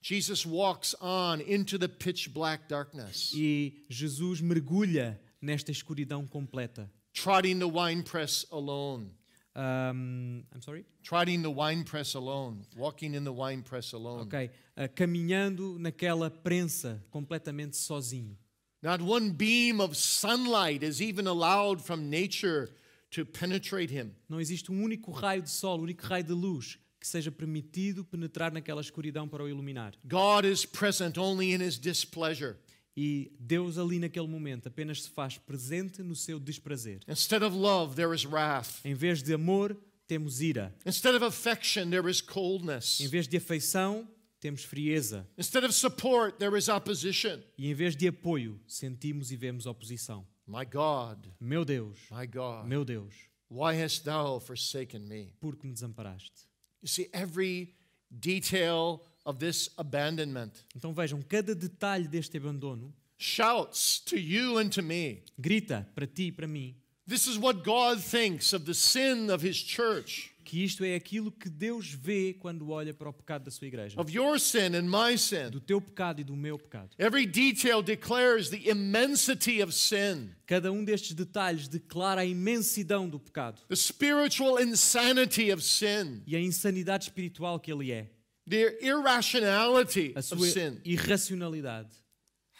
Jesus 0.00 0.44
walks 0.44 0.96
on 1.00 1.40
into 1.46 1.78
the 1.78 1.88
pitch 1.88 2.28
black 2.28 2.66
darkness, 2.68 3.32
E 3.34 3.84
Jesus 3.88 4.40
mergulha 4.40 5.20
nesta 5.40 5.70
escuridão 5.70 6.26
completa. 6.26 6.90
trotting 7.14 7.58
the 7.58 7.68
winepress 7.68 8.44
alone. 8.50 9.10
Um, 9.54 10.44
I'm 10.54 10.62
sorry? 10.62 10.84
Trotting 11.02 11.42
the 11.42 11.50
winepress 11.50 12.14
alone, 12.14 12.64
walking 12.74 13.14
in 13.14 13.22
the 13.22 13.32
winepress 13.32 13.92
alone. 13.92 14.22
Ok. 14.22 14.50
Uh, 14.76 14.88
caminhando 14.94 15.78
naquela 15.78 16.30
prensa 16.30 17.00
completamente 17.12 17.76
sozinho. 17.76 18.34
Not 18.82 19.02
one 19.02 19.30
beam 19.30 19.80
of 19.80 19.94
sunlight 19.96 20.82
is 20.82 21.00
even 21.00 21.26
allowed 21.28 21.80
from 21.82 22.08
nature 22.10 22.70
to 23.12 23.24
penetrate 23.24 23.92
him. 23.92 24.10
Não 24.28 24.40
existe 24.40 24.72
um 24.72 24.82
único 24.82 25.12
raio 25.12 25.42
de 25.42 25.50
sol, 25.50 25.78
um 25.78 25.82
único 25.82 26.04
raio 26.04 26.24
de 26.24 26.32
luz 26.32 26.78
que 26.98 27.06
seja 27.06 27.30
permitido 27.32 28.04
penetrar 28.04 28.52
naquela 28.52 28.80
escuridão 28.80 29.28
para 29.28 29.42
o 29.42 29.48
iluminar. 29.48 29.94
God 30.04 30.44
is 30.44 30.64
present 30.64 31.18
only 31.18 31.52
in 31.52 31.60
his 31.60 31.78
displeasure. 31.78 32.56
E 32.96 33.32
Deus 33.40 33.78
ali 33.78 33.98
naquele 33.98 34.28
momento 34.28 34.68
apenas 34.68 35.02
se 35.02 35.10
faz 35.10 35.38
presente 35.38 36.02
no 36.02 36.14
seu 36.14 36.38
desprazer. 36.38 37.00
Instead 37.08 37.42
of 37.42 37.56
love, 37.56 37.96
there 37.96 38.14
is 38.14 38.24
wrath. 38.24 38.84
Em 38.84 38.94
vez 38.94 39.22
de 39.22 39.34
amor, 39.34 39.76
temos 40.06 40.40
ira. 40.40 40.74
Instead 40.86 41.14
of 41.14 41.24
affection, 41.24 41.90
there 41.90 42.08
is 42.08 42.20
coldness. 42.20 43.00
Em 43.00 43.08
vez 43.08 43.26
de 43.26 43.36
afeição, 43.36 44.06
temos 44.40 44.62
frieza. 44.62 45.26
Instead 45.38 45.64
of 45.64 45.74
support, 45.74 46.38
there 46.38 46.56
is 46.56 46.68
opposition. 46.68 47.40
E 47.56 47.68
em 47.68 47.74
vez 47.74 47.96
de 47.96 48.08
apoio, 48.08 48.60
sentimos 48.66 49.32
e 49.32 49.36
vemos 49.36 49.66
oposição. 49.66 50.26
My 50.46 50.64
God, 50.64 51.18
Meu 51.40 51.64
Deus, 51.64 51.96
my 52.10 52.26
God, 52.26 52.66
meu 52.66 52.84
Deus, 52.84 53.12
why 53.48 53.74
hast 53.74 54.04
thou 54.04 54.38
forsaken 54.40 55.06
me? 55.08 55.32
por 55.40 55.56
que 55.56 55.66
me 55.68 55.72
desamparaste? 55.74 56.46
You 56.80 56.88
see, 56.88 57.06
every 57.12 57.74
detail 58.10 59.02
of 59.24 59.38
this 59.38 59.70
abandonment 59.78 60.64
Então 60.76 60.92
vejam, 60.92 61.22
cada 61.22 61.54
detalhe 61.54 62.08
deste 62.08 62.36
abandono 62.36 62.92
shouts 63.16 64.00
to 64.00 64.16
you 64.18 64.58
and 64.58 64.68
to 64.70 64.82
me. 64.82 65.22
grita 65.40 65.86
para 65.94 66.06
ti 66.06 66.24
e 66.28 66.32
para 66.32 66.46
mim 66.48 66.74
This 67.06 67.26
is 67.26 67.36
what 67.38 67.62
God 67.64 68.00
thinks 68.00 68.52
of 68.52 68.64
the 68.64 68.74
sin 68.74 69.28
of 69.30 69.42
his 69.42 69.56
church, 69.62 70.31
que 70.44 70.62
isto 70.64 70.84
é 70.84 70.94
aquilo 70.94 71.30
que 71.30 71.48
Deus 71.48 71.88
vê 71.92 72.34
quando 72.34 72.70
olha 72.70 72.92
para 72.92 73.08
o 73.08 73.12
pecado 73.12 73.44
da 73.44 73.50
sua 73.50 73.66
igreja. 73.66 74.00
of 74.00 74.12
your 74.12 74.38
sin 74.38 74.74
and 74.74 74.82
my 74.88 75.16
sin. 75.16 75.50
Do 75.50 75.60
teu 75.60 75.80
pecado 75.80 76.20
e 76.20 76.24
do 76.24 76.34
meu 76.36 76.58
pecado. 76.58 76.90
Every 76.98 77.26
detail 77.26 77.82
declares 77.82 78.50
the 78.50 78.68
immensity 78.68 79.62
of 79.62 79.72
sin, 79.72 80.30
Cada 80.46 80.70
um 80.72 80.84
destes 80.84 81.14
detalhes 81.14 81.68
declara 81.68 82.20
a 82.22 82.24
imensidão 82.26 83.08
do 83.08 83.18
pecado 83.18 83.62
the 83.68 83.76
spiritual 83.76 84.58
insanity 84.60 85.50
of 85.52 85.62
sin, 85.62 86.22
e 86.26 86.36
a 86.36 86.40
insanidade 86.40 87.04
espiritual 87.04 87.58
que 87.60 87.72
ele 87.72 87.90
é, 87.92 88.10
the 88.48 88.78
irrationality 88.84 90.12
a 90.14 90.18
of 90.18 90.26
sua 90.28 90.46
sin. 90.48 90.80
irracionalidade. 90.84 91.88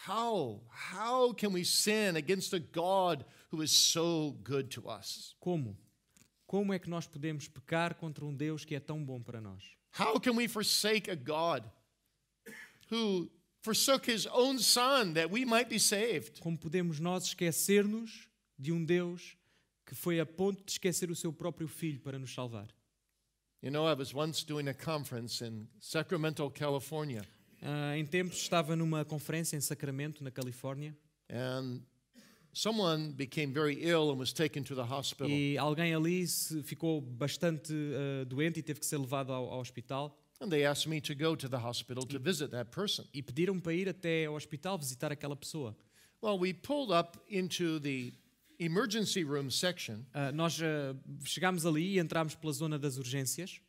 How? 0.08 0.60
How 0.92 1.32
can 1.32 1.52
we 1.52 1.64
sin 1.64 2.16
against 2.16 2.52
a 2.54 2.58
God 2.58 3.24
who 3.52 3.62
is 3.62 3.70
so 3.70 4.36
good 4.42 4.68
to 4.70 4.88
us? 4.88 5.34
Como? 5.40 5.76
Como 6.52 6.70
é 6.70 6.78
que 6.78 6.90
nós 6.90 7.06
podemos 7.06 7.48
pecar 7.48 7.94
contra 7.94 8.26
um 8.26 8.34
Deus 8.36 8.62
que 8.62 8.74
é 8.74 8.78
tão 8.78 9.02
bom 9.02 9.22
para 9.22 9.40
nós? 9.40 9.64
How 9.98 10.20
can 10.20 10.32
we 10.32 10.46
forsake 10.46 11.10
a 11.10 11.14
God 11.14 11.64
who 12.90 13.30
forsook 13.62 14.06
his 14.06 14.26
own 14.26 14.58
son 14.58 15.14
that 15.14 15.32
we 15.32 15.46
might 15.46 15.70
be 15.70 15.80
saved? 15.80 16.42
Como 16.42 16.58
podemos 16.58 17.00
nós 17.00 17.24
esquecer-nos 17.24 18.28
de 18.58 18.70
um 18.70 18.84
Deus 18.84 19.34
que 19.86 19.94
foi 19.94 20.20
a 20.20 20.26
ponto 20.26 20.62
de 20.62 20.72
esquecer 20.72 21.10
o 21.10 21.16
seu 21.16 21.32
próprio 21.32 21.66
filho 21.66 22.00
para 22.00 22.18
nos 22.18 22.34
salvar? 22.34 22.68
You 23.62 23.70
know, 23.70 23.88
I 23.88 23.94
was 23.94 24.12
once 24.12 24.44
doing 24.44 24.68
a 24.68 24.74
conference 24.74 25.42
in 25.42 25.66
Sacramento, 25.80 26.50
California, 26.50 27.26
Ah, 27.62 27.96
em 27.96 28.04
tempos 28.04 28.36
estava 28.36 28.76
numa 28.76 29.06
conferência 29.06 29.56
em 29.56 29.60
Sacramento, 29.62 30.22
na 30.22 30.30
Califórnia, 30.30 30.94
and 31.30 31.80
someone 32.52 33.12
became 33.12 33.52
very 33.52 33.74
ill 33.82 34.10
and 34.10 34.18
was 34.18 34.32
taken 34.32 34.62
to 34.64 34.74
the 34.74 34.82
hospital. 34.84 35.30
e 35.30 35.56
alguém 35.58 35.94
ali 35.94 36.26
ficou 36.64 37.00
bastante 37.00 37.72
ah, 37.72 38.24
doente 38.24 38.60
e 38.60 38.62
teve 38.62 38.80
que 38.80 38.86
ser 38.86 38.98
levado 38.98 39.32
ao, 39.32 39.50
ao 39.50 39.60
hospital. 39.60 40.18
And 40.40 40.48
they 40.50 40.64
asked 40.66 40.88
me 40.88 41.00
to 41.02 41.14
go 41.14 41.36
to 41.36 41.48
the 41.48 41.56
hospital 41.56 42.04
to 42.04 42.18
visit 42.18 42.50
that 42.50 42.70
person. 42.70 43.04
E 43.14 43.22
pediram 43.22 43.60
para 43.60 43.72
ir 43.74 43.88
até 43.88 44.26
ao 44.26 44.34
hospital 44.34 44.76
visitar 44.76 45.12
aquela 45.12 45.36
pessoa. 45.36 45.76
Well, 46.20 46.38
we 46.38 46.52
pulled 46.52 46.92
up 46.92 47.18
into 47.28 47.78
the 47.80 48.12
emergency 48.58 49.24
room 49.24 49.50
section, 49.50 50.04
Ah, 50.12 50.32
nós 50.32 50.60
ah, 50.62 50.94
chegámos 51.24 51.64
ali 51.64 51.94
e 51.94 51.98
entramos 51.98 52.34
pela 52.34 52.52
zona 52.52 52.78
das 52.78 52.96
urgências 52.96 53.60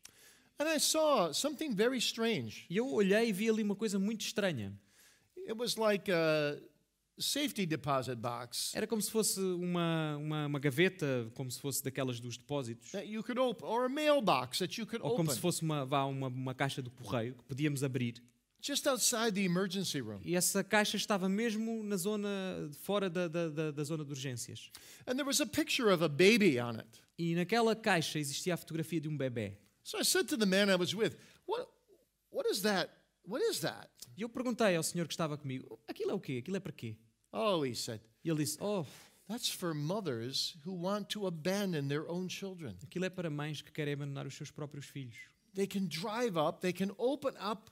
and 0.59 0.67
I 0.67 0.77
saw 0.79 1.31
something 1.33 1.73
very 1.75 1.97
strange. 1.97 2.65
e 2.69 2.77
eu 2.77 2.87
olhei 2.91 3.29
e 3.29 3.33
vi 3.33 3.49
ali 3.49 3.63
uma 3.63 3.75
coisa 3.75 3.97
muito 3.99 4.21
estranha. 4.21 4.71
It 5.47 5.53
was 5.57 5.75
like 5.77 6.11
a 6.11 6.57
safety 7.17 7.65
deposit 7.65 8.15
box 8.15 8.73
Era 8.75 8.87
como 8.87 9.01
se 9.01 9.11
fosse 9.11 9.39
uma, 9.39 10.17
uma, 10.17 10.45
uma 10.47 10.59
gaveta, 10.59 11.31
como 11.35 11.49
se 11.51 11.59
fosse 11.59 11.83
daquelas 11.83 12.19
dos 12.19 12.37
depósitos, 12.37 12.91
that 12.91 13.07
you 13.07 13.23
could 13.23 13.39
open, 13.39 13.67
or 13.67 13.85
a 13.85 13.89
mailbox 13.89 14.59
that 14.59 14.79
you 14.79 14.87
could 14.87 15.03
ou 15.03 15.11
como 15.11 15.23
open 15.23 15.35
se 15.35 15.39
fosse 15.39 15.61
uma, 15.61 15.85
vá, 15.85 16.05
uma, 16.05 16.27
uma 16.27 16.53
caixa 16.53 16.81
do 16.81 16.89
correio 16.89 17.35
que 17.35 17.43
podíamos 17.43 17.83
abrir. 17.83 18.21
just 18.63 18.87
outside 18.87 19.35
the 19.35 19.43
emergency 19.43 19.99
room. 19.99 20.21
E 20.23 20.35
essa 20.35 20.63
caixa 20.63 20.95
estava 20.95 21.27
mesmo 21.27 21.83
na 21.83 21.97
zona, 21.97 22.29
fora 22.81 23.09
da, 23.09 23.27
da, 23.27 23.49
da, 23.49 23.71
da 23.71 23.83
zona 23.83 24.05
de 24.05 24.11
urgências. 24.11 24.71
And 25.05 25.15
there 25.15 25.25
was 25.25 25.41
a 25.41 25.45
picture 25.45 25.91
of 25.93 26.01
a 26.01 26.07
baby 26.07 26.57
on 26.59 26.79
it. 26.79 27.03
E 27.17 27.35
naquela 27.35 27.75
caixa 27.75 28.17
existia 28.17 28.53
a 28.53 28.57
fotografia 28.57 29.01
de 29.01 29.09
um 29.09 29.17
bebê. 29.17 29.57
So 29.83 29.99
I 29.99 30.05
said 30.05 30.29
to 30.29 30.37
the 30.37 30.45
man 30.45 30.69
I 30.69 30.77
was 30.77 30.95
with, 30.95 31.17
What, 31.45 31.67
what 32.31 32.49
is 32.49 32.61
that? 32.61 32.89
What 33.25 33.43
is 33.43 33.59
that? 33.59 33.89
E 34.17 34.21
eu 34.21 34.29
perguntei 34.29 34.75
ao 34.75 34.83
senhor 34.83 35.07
que 35.07 35.13
estava 35.13 35.37
comigo: 35.37 35.79
aquilo 35.87 36.11
é 36.11 36.13
o 36.13 36.19
quê? 36.19 36.39
Aquilo 36.41 36.57
é 36.57 36.59
para 36.59 36.71
quê? 36.71 36.97
Oh, 37.31 37.65
he 37.65 37.75
said, 37.75 38.01
E 38.23 38.29
ele 38.29 38.43
disse: 38.43 38.57
Oh, 38.61 38.85
That's 39.27 39.49
for 39.49 39.73
mothers 39.73 40.57
who 40.65 40.73
want 40.73 41.09
to 41.09 41.25
abandon 41.27 41.87
their 41.87 42.05
own 42.09 42.27
children. 42.29 42.75
aquilo 42.83 43.05
é 43.05 43.09
para 43.09 43.29
mães 43.29 43.61
que 43.61 43.71
querem 43.71 43.93
abandonar 43.93 44.27
os 44.27 44.35
seus 44.35 44.51
próprios 44.51 44.85
filhos. 44.85 45.15
They 45.53 45.65
can 45.65 45.85
drive 45.87 46.37
up, 46.37 46.59
they 46.61 46.73
can 46.73 46.91
open 46.97 47.33
up 47.39 47.71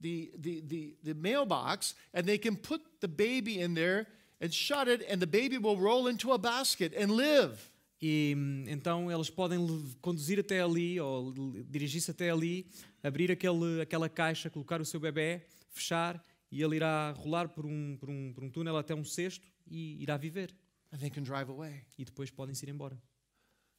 the, 0.00 0.32
the, 0.38 0.62
the, 0.62 0.96
the 1.04 1.14
mailbox, 1.14 1.94
and 2.14 2.24
they 2.24 2.38
can 2.38 2.56
put 2.56 2.80
the 3.00 3.08
baby 3.08 3.60
in 3.60 3.74
there 3.74 4.06
and 4.40 4.50
shut 4.52 4.88
it, 4.88 5.04
and 5.10 5.20
the 5.20 5.26
baby 5.26 5.58
will 5.58 5.76
roll 5.76 6.08
into 6.08 6.32
a 6.32 6.38
basket 6.38 6.94
and 6.96 7.12
live. 7.14 7.70
E 8.02 8.34
então 8.66 9.12
eles 9.12 9.28
podem 9.28 9.58
conduzir 10.00 10.40
até 10.40 10.62
ali, 10.62 10.98
ou 10.98 11.32
dirigir-se 11.68 12.10
até 12.10 12.30
ali, 12.30 12.66
abrir 13.02 13.30
aquele, 13.30 13.80
aquela 13.80 14.08
caixa, 14.08 14.50
colocar 14.50 14.80
o 14.80 14.84
seu 14.84 15.00
bebê, 15.00 15.42
fechar, 15.70 16.22
e 16.50 16.62
ele 16.62 16.76
irá 16.76 17.12
rolar 17.12 17.48
por 17.48 17.64
um, 17.64 17.96
por 17.96 18.10
um, 18.10 18.32
por 18.32 18.44
um 18.44 18.50
túnel 18.50 18.76
até 18.76 18.94
um 18.94 19.04
cesto 19.04 19.46
e 19.70 20.02
irá 20.02 20.16
viver. 20.16 20.54
And 20.92 20.98
they 20.98 21.10
can 21.10 21.22
drive 21.22 21.48
away. 21.48 21.84
E 21.96 22.04
depois 22.04 22.30
podem 22.30 22.54
se 22.54 22.66
ir 22.66 22.70
embora. 22.70 23.00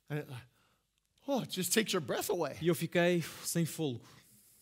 And 0.10 0.20
it, 0.20 0.28
oh, 1.28 1.42
it 1.42 1.52
just 1.52 1.74
takes 1.74 1.92
your 1.94 2.02
breath 2.02 2.30
away. 2.30 2.58
E 2.62 2.68
eu 2.68 2.76
fiquei 2.76 3.22
sem 3.44 3.66
fôlego. 3.66 4.08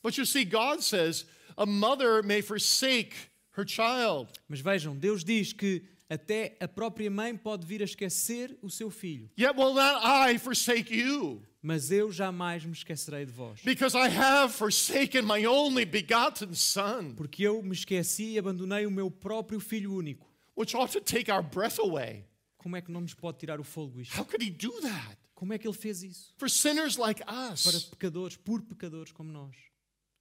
But 0.01 0.17
you 0.17 0.25
see, 0.25 0.45
God 0.45 0.81
says 0.81 1.25
a 1.57 1.65
mother 1.65 2.23
may 2.23 2.41
forsake 2.41 3.13
her 3.51 3.65
child. 3.67 4.31
Mas 4.47 4.61
vejam, 4.61 4.95
Deus 4.97 5.23
diz 5.23 5.53
que 5.53 5.83
até 6.09 6.57
a 6.59 6.67
própria 6.67 7.11
mãe 7.11 7.37
pode 7.37 7.67
vir 7.67 7.81
a 7.81 7.85
esquecer 7.85 8.57
o 8.61 8.69
seu 8.69 8.89
filho. 8.89 9.29
Yet 9.37 9.55
will 9.55 9.75
not 9.75 10.01
I 10.03 10.39
forsake 10.39 10.91
you, 10.91 11.43
Mas 11.61 11.91
eu 11.91 12.09
jamais 12.11 12.63
me 12.63 12.71
esquecerei 12.71 13.25
de 13.25 13.31
vós. 13.31 13.61
because 13.63 13.95
I 13.95 14.07
have 14.09 14.53
forsaken 14.53 15.23
my 15.23 15.45
only 15.45 15.83
begotten 15.85 16.53
Son, 16.53 17.13
Porque 17.15 17.43
eu 17.43 17.61
me 17.61 17.73
esqueci 17.73 18.31
e 18.33 18.39
abandonei 18.39 18.85
o 18.85 18.91
meu 18.91 19.11
próprio 19.11 19.59
filho 19.59 19.93
único. 19.93 20.25
which 20.55 20.75
ought 20.75 20.91
to 20.91 21.01
take 21.01 21.29
our 21.31 21.43
breath 21.43 21.79
away. 21.79 22.25
Como 22.57 22.75
é 22.75 22.81
que 22.81 22.91
não 22.91 23.01
nos 23.01 23.13
pode 23.13 23.37
tirar 23.39 23.59
o 23.59 23.63
fôlego 23.63 24.01
isto? 24.01 24.17
How 24.19 24.25
could 24.25 24.45
He 24.45 24.49
do 24.51 24.71
that? 24.81 25.17
Como 25.33 25.53
é 25.53 25.57
que 25.57 25.65
ele 25.67 25.75
fez 25.75 26.03
isso? 26.03 26.33
For 26.37 26.49
sinners 26.49 26.97
like 26.97 27.23
Para 27.23 27.53
us. 27.53 27.85
pecadores, 27.85 28.35
por 28.35 28.61
pecadores 28.61 29.11
como 29.13 29.31
nós. 29.31 29.55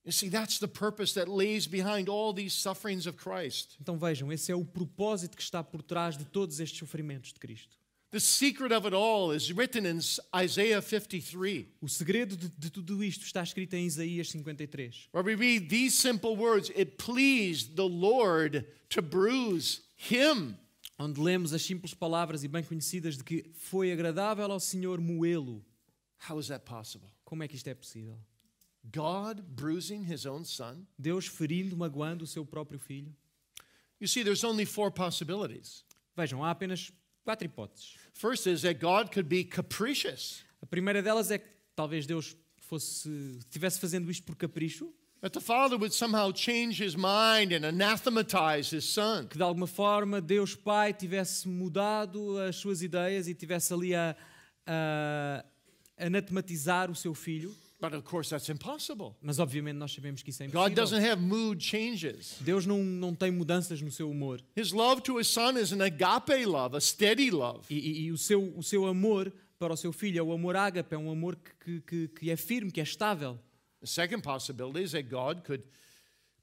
You 0.05 0.12
see, 0.12 0.31
that's 0.31 0.59
the 0.61 0.68
purpose 0.68 1.12
that 1.14 1.29
lays 1.31 1.66
behind 1.66 2.09
all 2.09 2.33
these 2.33 2.55
sufferings 2.57 3.07
of 3.07 3.18
Christ. 3.18 3.77
Então 3.81 3.98
vejam, 3.98 4.33
esse 4.33 4.51
é 4.51 4.55
o 4.55 4.64
propósito 4.64 5.37
que 5.37 5.42
está 5.42 5.62
por 5.62 5.83
trás 5.83 6.16
de 6.16 6.24
todos 6.24 6.61
estes 6.61 6.79
sofrimentos 6.79 7.33
de 7.33 7.38
Cristo. 7.40 7.77
The 8.11 8.21
secret 8.21 8.73
of 8.73 8.87
it 8.87 8.94
all 8.94 9.33
is 9.33 9.53
written 9.53 9.85
in 9.85 10.01
Isaiah 10.35 10.81
53, 10.81 11.66
O 11.83 11.88
segredo 11.88 12.37
de, 12.37 12.49
de 12.49 12.71
tudo 12.71 13.05
isto 13.05 13.23
está 13.23 13.42
escrito 13.42 13.75
em 13.75 13.85
Isaías 13.85 14.31
53, 14.31 15.09
where 15.12 15.23
we 15.23 15.35
read 15.35 15.68
these 15.68 15.94
simple 15.94 16.35
words 16.35 16.71
It 16.75 16.97
pleased 16.97 17.77
the 17.77 17.87
Lord 17.87 18.64
to 18.90 19.03
bruise 19.03 19.83
him. 19.94 20.57
onde 20.99 21.21
lemos 21.21 21.53
as 21.53 21.62
simples 21.62 21.94
palavras 21.94 22.42
e 22.42 22.49
bem 22.49 22.62
conhecidas 22.64 23.16
de 23.16 23.23
que 23.23 23.44
foi 23.55 23.92
agradável 23.92 24.51
ao 24.51 24.59
Senhor 24.59 25.01
moê-lo. 25.01 25.62
How 26.29 26.38
is 26.40 26.49
that 26.49 26.64
possible? 26.64 27.09
Como 27.25 27.42
é 27.42 27.49
que 27.49 27.57
isto 27.57 27.68
é 27.68 27.75
possível? 27.75 28.18
God 28.90 29.42
bruising 29.55 30.03
his 30.03 30.25
own 30.25 30.44
son? 30.44 30.87
Deus 30.99 31.27
ferindo, 31.27 31.77
magoando 31.77 32.25
o 32.25 32.27
seu 32.27 32.44
próprio 32.44 32.79
filho? 32.81 33.14
You 34.01 34.09
see, 34.09 34.25
there's 34.25 34.44
only 34.44 34.64
four 34.64 34.90
possibilities. 34.90 35.85
Vejam, 36.16 36.42
há 36.42 36.51
apenas 36.51 36.90
quatro 37.29 37.47
hipóteses. 37.47 37.95
First 38.14 38.47
is 38.47 38.62
that 38.62 38.81
God 38.81 39.12
could 39.12 39.29
be 39.29 39.45
capricious, 39.45 40.43
A 40.62 40.67
primeira 40.67 41.03
delas 41.03 41.31
é 41.31 41.37
que 41.38 41.47
talvez 41.77 42.07
Deus 42.07 42.35
fosse 42.57 43.37
estivesse 43.38 43.79
fazendo 43.79 44.11
isto 44.11 44.25
por 44.25 44.35
capricho, 44.35 44.91
that 45.21 45.33
the 45.33 45.41
father 45.41 45.77
would 45.77 45.95
somehow 45.95 46.33
change 46.33 46.83
his 46.83 46.95
mind 46.97 47.53
and 47.53 47.67
anathematize 47.67 48.75
his 48.75 48.85
son. 48.85 49.27
que 49.29 49.37
de 49.37 49.43
alguma 49.43 49.67
forma 49.67 50.23
Deus 50.23 50.55
Pai 50.55 50.95
tivesse 50.95 51.47
mudado 51.47 52.38
as 52.38 52.57
suas 52.57 52.83
ideias 52.83 53.29
e 53.29 53.35
tivesse 53.35 53.75
ali 53.75 53.95
a, 53.95 54.17
a 54.67 55.45
anatematizar 55.99 56.91
o 56.91 56.95
seu 56.95 57.14
filho. 57.14 57.55
But 57.81 57.95
of 57.95 58.03
course, 58.03 58.29
that's 58.31 58.49
impossible. 58.49 59.14
Mas 59.23 59.38
obviamente 59.38 59.77
nós 59.77 59.93
sabemos 59.93 60.21
que 60.23 60.31
isso 60.31 60.43
é 60.43 60.47
God 60.49 60.73
impossível. 60.73 60.75
doesn't 60.85 61.05
have 61.07 61.23
mood 61.23 61.62
changes. 61.64 62.37
Deus 62.41 62.67
não, 62.67 62.83
não 62.83 63.14
tem 63.14 63.31
mudanças 63.31 63.81
no 63.81 63.91
seu 63.93 64.11
humor. 64.11 64.41
His 64.57 64.73
love 64.73 65.01
to 65.03 65.19
his 65.21 65.29
son 65.29 65.57
is 65.57 65.73
an 65.73 65.81
agape 65.85 66.45
love, 66.45 66.77
a 66.77 66.81
steady 66.81 67.31
love. 67.31 67.61
E, 67.71 67.75
e- 67.79 68.01
e 68.07 68.12
o, 68.12 68.19
seu, 68.19 68.43
o 68.57 68.62
seu 68.64 68.85
amor 68.87 69.33
para 69.61 69.73
o 69.73 69.77
seu 69.77 69.93
filho 69.93 70.19
é 70.19 70.23
o 70.23 70.33
amor 70.33 70.57
ágape, 70.57 70.93
é 70.95 70.99
um 70.99 71.11
amor 71.11 71.37
que, 71.64 71.81
que, 71.83 72.09
que 72.09 72.31
é 72.31 72.37
firme, 72.37 72.73
que 72.73 72.81
é 72.81 72.83
estável. 72.83 73.38
The 73.81 73.87
second 73.87 74.23
possibility 74.25 74.83
is 74.83 74.91
that 74.93 75.09
God 75.09 75.43
could 75.45 75.62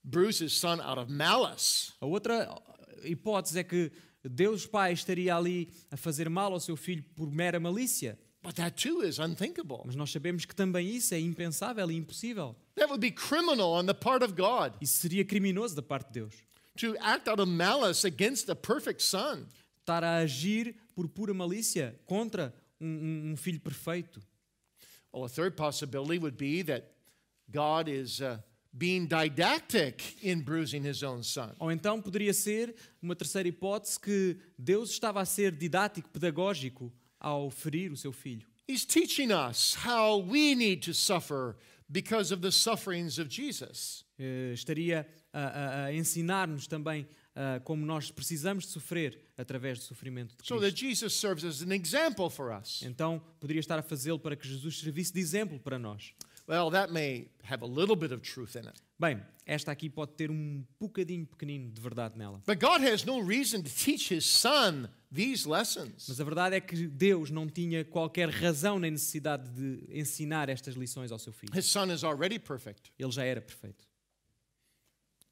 bruise 0.04 0.42
his 0.42 0.54
son 0.54 0.80
out 0.80 0.98
of 1.00 1.12
malice. 1.12 1.92
A 2.00 2.06
outra 2.06 2.48
hipótese 3.04 3.60
é 3.60 3.64
que 3.64 3.92
Deus 4.24 4.66
Pai 4.66 4.94
estaria 4.94 5.36
ali 5.36 5.70
a 5.92 5.98
fazer 5.98 6.30
mal 6.30 6.54
ao 6.54 6.60
seu 6.62 6.78
filho 6.78 7.04
por 7.16 7.30
mera 7.30 7.60
malícia. 7.60 8.18
But 8.46 8.56
that 8.58 8.76
too 8.82 9.02
is 9.02 9.18
unthinkable. 9.20 9.82
Mas 9.86 9.96
nós 9.96 10.12
sabemos 10.12 10.46
que 10.46 10.56
também 10.56 10.88
isso 10.96 11.14
é 11.16 11.20
impensável 11.20 11.90
e 11.92 11.96
impossível. 11.96 12.56
That 12.76 12.88
would 12.90 13.00
be 13.02 13.12
criminal 13.12 13.74
on 13.74 13.86
the 13.88 13.94
part 13.94 14.24
of 14.24 14.34
God 14.36 14.74
Isso 14.80 14.98
seria 15.00 15.26
criminoso 15.26 15.76
da 15.76 15.82
parte 15.82 16.08
de 16.14 16.20
Deus. 16.22 16.34
to 16.78 16.96
act 17.00 17.28
out 17.30 17.40
of 17.42 17.50
malice 17.50 18.06
against 18.06 18.50
a 18.50 18.56
perfect 18.56 19.02
son. 19.02 19.48
Estar 19.82 20.04
a 20.04 20.18
agir 20.18 20.76
por 20.96 21.08
pura 21.08 21.34
malícia 21.34 21.96
contra 22.06 22.54
um, 22.80 22.86
um- 22.88 23.32
um 23.32 23.38
filho 23.38 23.60
perfeito. 23.60 24.22
Well, 25.14 25.24
a 25.26 25.30
third 25.30 25.56
possibility 25.56 26.20
would 26.20 26.36
be 26.38 26.62
that 26.64 26.84
God 27.50 27.88
is 27.88 28.20
uh, 28.20 28.38
being 28.74 29.06
didactic 29.08 30.18
in 30.22 30.42
bruising 30.42 30.84
his 30.84 31.02
own 31.04 31.24
son. 31.24 31.56
Ou 31.60 31.72
então 31.72 32.02
poderia 32.02 32.34
ser 32.34 32.76
uma 33.02 33.16
terceira 33.16 33.48
hipótese 33.48 33.98
que 34.00 34.38
Deus 34.58 34.90
estava 34.92 35.22
a 35.22 35.26
ser 35.26 35.52
didático, 35.54 36.10
pedagógico 36.10 36.92
ao 37.26 37.50
ferir 37.50 37.92
o 37.92 37.98
seu 37.98 38.12
filho. 38.12 38.48
He's 38.70 38.86
teaching 38.86 39.32
us 39.32 39.76
how 39.86 40.20
we 40.22 40.54
need 40.56 40.82
to 40.86 40.94
suffer 40.94 41.56
because 41.90 42.32
of 42.34 42.42
the 42.42 42.52
sufferings 42.52 43.18
of 43.20 43.28
Jesus. 43.30 44.04
Eh, 44.18 44.52
estaria 44.54 45.06
a, 45.34 45.40
a- 45.40 45.86
a 45.86 45.94
ensinar-nos 45.94 46.68
também 46.68 47.08
ah, 47.36 47.60
como 47.64 47.86
nós 47.86 48.10
precisamos 48.12 48.64
de 48.66 48.70
sofrer 48.72 49.20
através 49.38 49.78
do 49.80 49.84
sofrimento 49.84 50.36
de 50.42 50.48
So 50.48 50.56
that 50.56 50.72
Cristo. 50.72 50.80
Jesus 50.86 51.14
serves 51.14 51.44
as 51.44 51.62
an 51.62 51.74
example 51.74 52.30
for 52.30 52.52
us. 52.52 52.82
Então 52.84 53.22
poderia 53.40 53.60
estar 53.60 53.78
a 53.78 53.82
fazê-lo 53.84 54.18
para 54.20 54.36
que 54.36 54.48
Jesus 54.48 54.80
servisse 54.80 55.12
de 55.14 55.20
exemplo 55.20 55.60
para 55.60 55.78
nós. 55.78 56.14
Well, 56.48 56.70
that 56.72 56.94
may 56.94 57.28
have 57.44 57.64
a 57.64 57.68
little 57.68 57.96
bit 57.96 58.14
of 58.14 58.22
truth 58.22 58.56
in 58.56 58.68
it. 58.68 58.80
Bem, 59.00 59.20
esta 59.48 59.72
aqui 59.72 59.90
pode 59.90 60.14
ter 60.14 60.30
um 60.32 60.64
bocadinho 60.80 61.26
pequenino 61.26 61.72
de 61.72 61.82
verdade 61.82 62.18
nela. 62.18 62.42
But 62.48 62.60
God 62.60 62.82
has 62.84 63.04
no 63.04 63.20
reason 63.20 63.62
to 63.64 63.70
teach 63.70 64.14
his 64.14 64.26
son. 64.26 64.88
Mas 66.08 66.20
a 66.20 66.24
verdade 66.24 66.56
é 66.56 66.62
que 66.62 66.88
Deus 66.88 67.30
não 67.32 67.48
tinha 67.48 67.84
qualquer 67.86 68.30
razão 68.30 68.80
nem 68.80 68.92
necessidade 68.92 69.50
de 69.50 69.86
ensinar 69.98 70.50
estas 70.50 70.76
lições 70.76 71.12
ao 71.12 71.20
seu 71.20 71.32
filho. 71.32 71.58
His 71.58 71.66
son 71.66 71.92
is 71.92 72.04
already 72.04 72.40
perfect. 72.40 72.92
Ele 73.00 73.12
já 73.12 73.24
era 73.24 73.42
perfeito. 73.42 73.86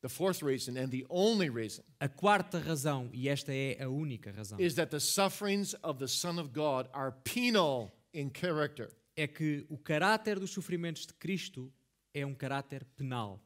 The 0.02 0.10
fourth 0.10 0.42
reason, 0.44 0.78
and 0.78 0.90
the 0.90 1.06
only 1.10 1.50
reason, 1.50 1.82
A 2.00 2.10
quarta 2.10 2.60
razão, 2.60 3.10
e 3.14 3.30
esta 3.30 3.54
é 3.54 3.82
a 3.82 3.88
única 3.90 4.32
razão, 4.32 4.60
is 4.60 4.74
that 4.76 4.92
the 4.92 5.00
sufferings 5.00 5.74
of 5.82 5.98
the 5.98 6.08
Son 6.08 6.38
of 6.40 6.50
God 6.50 6.90
are 6.92 7.14
penal 7.24 7.90
in 8.14 8.30
character. 8.30 8.90
é 9.16 9.28
que 9.28 9.66
o 9.70 9.78
caráter 9.78 10.40
dos 10.40 10.52
sofrimentos 10.52 11.06
de 11.06 11.14
Cristo 11.14 11.72
é 12.14 12.26
um 12.26 12.34
caráter 12.36 12.84
penal. 12.98 13.40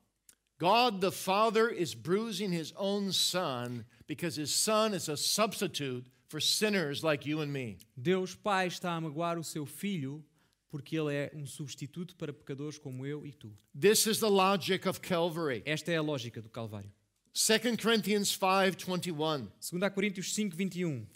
God 0.59 0.99
the 1.01 1.11
Father 1.11 1.69
is 1.71 1.93
bruising 1.93 2.51
his 2.51 2.73
own 2.75 3.11
Son 3.13 3.85
because 4.07 4.41
his 4.41 4.49
Son 4.49 4.95
is 4.95 5.07
a 5.07 5.15
substitute 5.15 6.09
for 6.27 6.39
sinners 6.39 7.03
like 7.03 7.25
you 7.25 7.41
and 7.41 7.51
me. 7.51 7.77
Deus 7.95 8.35
Pai 8.35 8.67
está 8.67 8.95
a 8.95 9.01
magoar 9.01 9.37
o 9.37 9.43
seu 9.43 9.65
filho 9.65 10.23
porque 10.69 10.97
ele 10.97 11.13
é 11.13 11.31
um 11.33 11.45
substituto 11.45 12.15
para 12.15 12.33
pecadores 12.33 12.77
como 12.77 13.05
eu 13.05 13.25
e 13.25 13.31
tu. 13.31 13.51
This 13.73 14.05
is 14.05 14.19
the 14.19 14.29
logic 14.29 14.87
of 14.87 14.99
Calvary. 14.99 15.63
Esta 15.65 15.91
é 15.91 15.97
a 15.97 16.01
lógica 16.01 16.41
do 16.41 16.49
Calvário. 16.49 16.91
2 17.33 17.77
Corinthians 17.77 18.35
5:21 18.35 19.47
2 19.59 19.89
Coríntios 19.91 20.33
5, 20.33 20.55
21. 20.55 21.07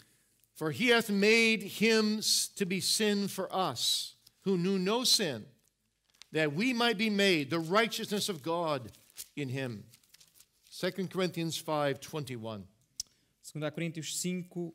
For 0.54 0.72
he 0.72 0.90
hath 0.90 1.10
made 1.10 1.64
him 1.64 2.22
to 2.56 2.66
be 2.66 2.80
sin 2.80 3.28
for 3.28 3.50
us, 3.52 4.16
who 4.44 4.58
knew 4.58 4.78
no 4.78 5.04
sin, 5.04 5.46
that 6.32 6.54
we 6.54 6.74
might 6.74 6.98
be 6.98 7.10
made 7.10 7.50
the 7.50 7.60
righteousness 7.60 8.30
of 8.30 8.44
God 8.44 8.92
in 9.36 9.50
him. 9.50 9.86
2 10.70 11.08
Corinthians 11.10 11.62
5:21 11.62 12.64
2 13.44 13.60
Coríntios 13.72 14.22
5, 14.22 14.74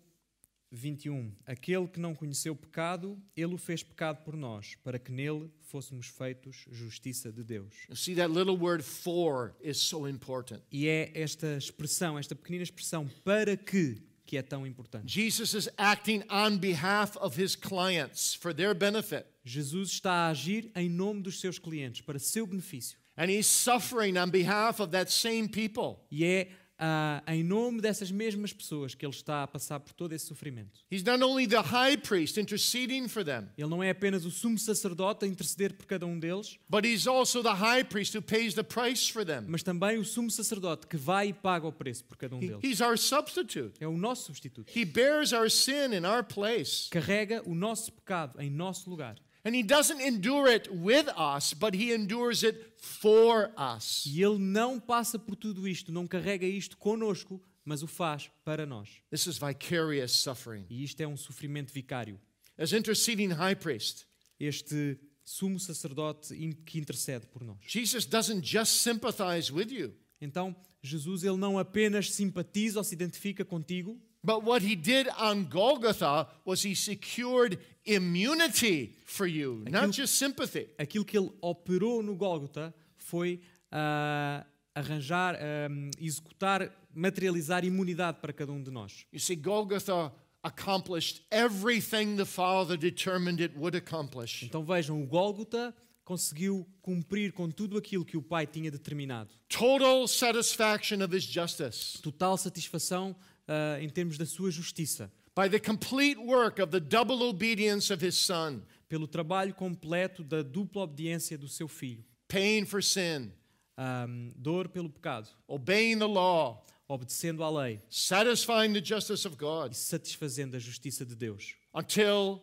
21. 0.70 1.32
Aquele 1.46 1.86
que 1.86 2.00
não 2.00 2.14
conheceu 2.14 2.54
pecado, 2.54 3.20
ele 3.36 3.54
o 3.54 3.58
fez 3.58 3.82
pecado 3.82 4.22
por 4.24 4.36
nós, 4.36 4.76
para 4.82 4.98
que 4.98 5.12
nele 5.12 5.50
fôssemos 5.60 6.06
feitos 6.06 6.64
justiça 6.70 7.32
de 7.32 7.42
Deus. 7.42 7.72
You 7.88 7.96
see 7.96 8.14
that 8.16 8.32
little 8.32 8.56
word 8.56 8.82
for 8.82 9.54
is 9.60 9.78
so 9.78 10.08
important. 10.08 10.60
E 10.70 10.88
é 10.88 11.10
esta 11.14 11.56
expressão, 11.56 12.18
esta 12.18 12.34
pequenina 12.34 12.62
expressão, 12.62 13.08
para 13.24 13.56
que, 13.56 14.02
que 14.24 14.36
é 14.36 14.42
tão 14.42 14.66
importante. 14.66 15.12
Jesus 15.12 15.54
is 15.54 15.68
acting 15.76 16.22
on 16.30 16.58
behalf 16.58 17.16
of 17.16 17.40
his 17.40 17.54
clients 17.56 18.34
for 18.34 18.54
their 18.54 18.74
benefit. 18.74 19.26
Jesus 19.44 19.90
está 19.90 20.26
a 20.26 20.28
agir 20.28 20.70
em 20.74 20.88
nome 20.88 21.22
dos 21.22 21.40
seus 21.40 21.58
clientes, 21.58 22.00
para 22.00 22.18
seu 22.18 22.46
benefício. 22.46 22.98
And 23.16 23.30
he's 23.30 23.46
suffering 23.46 24.18
on 24.18 24.30
behalf 24.30 24.80
of 24.80 24.92
that 24.92 25.10
same 25.10 25.48
people. 25.48 26.04
E 26.10 26.24
é 26.24 26.48
ah, 26.78 27.22
em 27.28 27.42
nome 27.42 27.80
dessas 27.80 28.10
mesmas 28.10 28.52
pessoas 28.52 28.94
que 28.94 29.04
ele 29.06 29.14
está 29.14 29.42
a 29.42 29.46
passar 29.46 29.80
por 29.80 29.92
todo 29.92 30.12
esse 30.12 30.26
sofrimento. 30.26 30.80
He's 30.90 31.02
not 31.02 31.22
only 31.24 31.46
the 31.46 31.60
high 31.60 31.96
priest 31.96 32.38
interceding 32.38 33.08
for 33.08 33.24
them, 33.24 33.48
Ele 33.56 33.68
não 33.68 33.82
é 33.82 33.90
apenas 33.90 34.24
o 34.24 34.30
sumo 34.30 34.58
sacerdote 34.58 35.24
a 35.24 35.28
interceder 35.28 35.74
por 35.74 35.86
cada 35.86 36.04
um 36.06 36.18
deles, 36.18 36.58
but 36.68 36.84
he's 36.84 37.06
also 37.06 37.42
the 37.42 37.54
high 37.54 37.82
priest 37.84 38.14
who 38.16 38.22
pays 38.22 38.54
the 38.54 38.62
price 38.62 39.10
for 39.10 39.24
them. 39.24 39.44
mas 39.48 39.62
também 39.62 39.98
o 39.98 40.04
sumo 40.04 40.30
sacerdote 40.30 40.86
que 40.86 40.96
vai 40.96 41.28
e 41.28 41.32
paga 41.32 41.66
o 41.66 41.72
preço 41.72 42.04
por 42.04 42.16
cada 42.16 42.36
um 42.36 42.42
He- 42.42 42.48
deles. 42.48 42.60
he's 42.64 42.80
our 42.80 42.98
substitute. 42.98 43.72
É 43.80 43.88
o 43.88 43.96
nosso 43.96 44.24
substituto. 44.26 44.70
He 44.78 44.84
bears 44.84 45.32
our 45.32 45.50
sin 45.50 45.94
in 45.94 46.04
our 46.06 46.22
place. 46.24 46.88
Carrega 46.90 47.42
o 47.46 47.54
nosso 47.54 47.92
pecado 47.92 48.40
em 48.40 48.50
nosso 48.50 48.90
lugar. 48.90 49.16
And 49.46 49.54
he 49.54 49.62
doesn't 49.62 50.00
endure 50.00 50.48
it 50.48 50.68
with 50.72 51.08
us, 51.16 51.54
but 51.54 51.72
he 51.72 51.92
endures 51.92 52.42
it 52.42 52.74
for 52.76 53.52
us. 53.56 54.04
E 54.04 54.20
ele 54.20 54.38
não 54.38 54.80
passa 54.80 55.20
por 55.20 55.36
tudo 55.36 55.68
isto, 55.68 55.92
não 55.92 56.04
carrega 56.04 56.44
isto 56.44 56.76
conosco, 56.76 57.40
mas 57.64 57.80
o 57.80 57.86
faz 57.86 58.28
para 58.44 58.66
nós. 58.66 58.88
This 59.08 59.28
is 59.28 59.38
vicarious 59.38 60.10
suffering. 60.10 60.66
E 60.68 60.82
isto 60.82 61.00
é 61.00 61.06
um 61.06 61.16
sofrimento 61.16 61.72
vicário. 61.72 62.18
As 62.58 62.72
interceding 62.72 63.28
high 63.28 63.54
priest, 63.54 64.04
Este 64.40 64.98
sumo 65.24 65.60
sacerdote 65.60 66.34
que 66.64 66.80
intercede 66.80 67.28
por 67.28 67.44
nós. 67.44 67.58
Jesus 67.60 68.04
doesn't 68.04 68.44
just 68.44 68.82
sympathize 68.82 69.52
with 69.52 69.70
you, 69.70 69.94
Então, 70.20 70.56
Jesus 70.82 71.22
ele 71.22 71.36
não 71.36 71.56
apenas 71.56 72.10
simpatiza 72.10 72.80
ou 72.80 72.84
se 72.84 72.94
identifica 72.94 73.44
contigo, 73.44 73.96
but 74.26 74.42
what 74.42 74.60
he 74.60 74.74
did 74.74 75.08
on 75.16 75.44
Golgotha 75.44 76.26
was 76.44 76.64
he 76.64 76.74
secured 76.74 77.58
immunity 77.84 78.96
for 79.04 79.24
you, 79.24 79.64
not 79.68 79.92
just 79.92 80.18
sympathy. 80.18 80.68
aquilo 80.78 81.04
que 81.04 81.16
ele 81.16 81.30
operou 81.40 82.02
no 82.02 82.16
Gólgota 82.16 82.74
foi 82.96 83.40
ah, 83.70 84.44
arranjar, 84.74 85.36
ah, 85.36 85.68
executar, 86.00 86.68
materializar 86.92 87.64
imunidade 87.64 88.18
para 88.20 88.32
cada 88.32 88.50
um 88.50 88.60
de 88.60 88.70
nós. 88.72 89.06
You 89.12 89.20
see, 89.20 89.36
Golgotha 89.36 90.12
accomplished 90.42 91.22
everything 91.30 92.16
the 92.16 92.24
Father 92.24 92.76
determined 92.76 93.40
it 93.40 93.56
would 93.56 93.76
accomplish. 93.76 94.44
Então 94.44 94.64
vejam, 94.64 95.00
o 95.00 95.06
Gólgota 95.06 95.72
conseguiu 96.04 96.66
cumprir 96.82 97.32
com 97.32 97.48
tudo 97.48 97.78
aquilo 97.78 98.04
que 98.04 98.16
o 98.16 98.22
Pai 98.22 98.46
tinha 98.46 98.70
determinado. 98.70 99.30
Total 99.48 100.06
satisfaction 100.08 101.02
of 101.04 101.14
his 101.14 101.24
justice 101.24 102.00
Total 102.02 102.36
satisfação 102.36 103.14
ah, 103.48 103.78
em 103.80 103.88
termos 103.88 104.16
da 104.18 104.26
sua 104.26 104.50
justiça, 104.50 105.10
by 105.34 105.48
the 105.48 105.58
complete 105.58 106.18
work 106.18 106.60
of 106.62 106.70
the 106.70 106.80
double 106.80 107.22
obedience 107.22 107.92
of 107.92 108.04
his 108.04 108.16
Son, 108.16 108.62
pelo 108.88 109.06
trabalho 109.06 109.52
completo 109.54 110.22
da 110.24 110.42
dupla 110.42 110.82
obediência 110.82 111.36
do 111.36 111.48
seu 111.48 111.68
Filho. 111.68 112.04
paying 112.28 112.64
for 112.64 112.82
sin, 112.82 113.30
Ah, 113.78 114.06
dor 114.36 114.68
pelo 114.68 114.88
pecado, 114.88 115.28
obeying 115.46 115.98
the 115.98 116.06
law, 116.08 116.64
obedecendo 116.88 117.42
à 117.44 117.50
lei. 117.50 117.78
Satisfying 117.90 118.72
the 118.72 118.80
justice 118.82 119.26
of 119.26 119.36
God, 119.36 119.72
e 119.72 119.76
satisfazendo 119.76 120.56
a 120.56 120.58
justiça 120.58 121.04
de 121.04 121.14
Deus. 121.14 121.54
until 121.74 122.42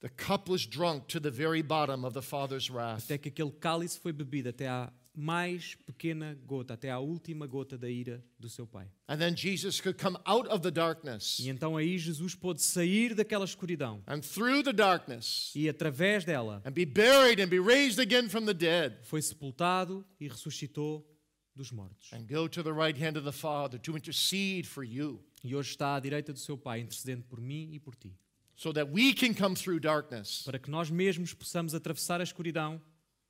the 0.00 0.08
cup 0.08 0.48
was 0.48 0.66
drunk 0.66 1.06
to 1.06 1.20
the 1.20 1.30
very 1.30 1.62
bottom 1.62 2.04
of 2.04 2.12
the 2.14 2.20
Father's 2.22 2.68
wrath. 2.68 3.04
Até 3.04 3.16
que 3.16 3.28
aquele 3.28 3.52
cálice 3.52 3.96
foi 4.00 4.12
bebido 4.12 4.48
até 4.48 4.66
à 4.66 4.92
mais 5.14 5.74
pequena 5.86 6.34
gota, 6.46 6.74
até 6.74 6.90
à 6.90 6.98
última 6.98 7.46
gota 7.46 7.76
da 7.76 7.88
ira 7.90 8.24
do 8.38 8.48
seu 8.48 8.66
Pai. 8.66 8.88
And 9.08 9.18
then 9.18 9.36
Jesus 9.36 9.80
could 9.80 9.98
come 10.02 10.16
out 10.24 10.48
of 10.48 10.60
the 10.62 10.70
darkness, 10.70 11.38
E 11.38 11.48
então 11.48 11.76
aí 11.76 11.98
Jesus 11.98 12.34
pôde 12.34 12.62
sair 12.62 13.14
daquela 13.14 13.44
escuridão 13.44 14.02
and 14.06 14.20
through 14.20 14.62
the 14.62 14.72
darkness, 14.72 15.52
e 15.54 15.68
através 15.68 16.24
dela 16.24 16.62
and 16.64 16.72
be 16.72 16.86
buried 16.86 17.42
and 17.42 17.48
be 17.48 17.58
raised 17.60 18.00
again 18.00 18.28
from 18.28 18.44
the 18.46 18.54
dead, 18.54 18.96
foi 19.02 19.20
sepultado 19.20 20.04
e 20.18 20.26
ressuscitou 20.28 21.06
dos 21.54 21.70
mortos. 21.70 22.10
and 22.12 22.24
go 22.26 22.48
to 22.48 22.62
the 22.62 22.72
right 22.72 22.98
hand 22.98 23.18
of 23.18 23.24
the 23.24 23.32
Father 23.36 23.78
to 23.78 23.96
intercede 23.96 24.66
for 24.66 24.82
you, 24.82 25.22
E 25.44 25.54
hoje 25.54 25.70
está 25.70 25.96
à 25.96 26.00
direita 26.00 26.32
do 26.32 26.38
seu 26.38 26.56
Pai, 26.56 26.80
intercedendo 26.80 27.24
por 27.24 27.40
mim 27.40 27.70
e 27.74 27.78
por 27.78 27.94
ti, 27.96 28.16
so 28.56 28.72
that 28.72 28.90
we 28.90 29.12
can 29.12 29.34
come 29.34 29.54
through 29.54 29.78
darkness 29.80 30.42
para 30.44 30.58
que 30.58 30.70
nós 30.70 30.88
mesmos 30.88 31.34
possamos 31.34 31.74
atravessar 31.74 32.20
a 32.20 32.24
escuridão 32.24 32.80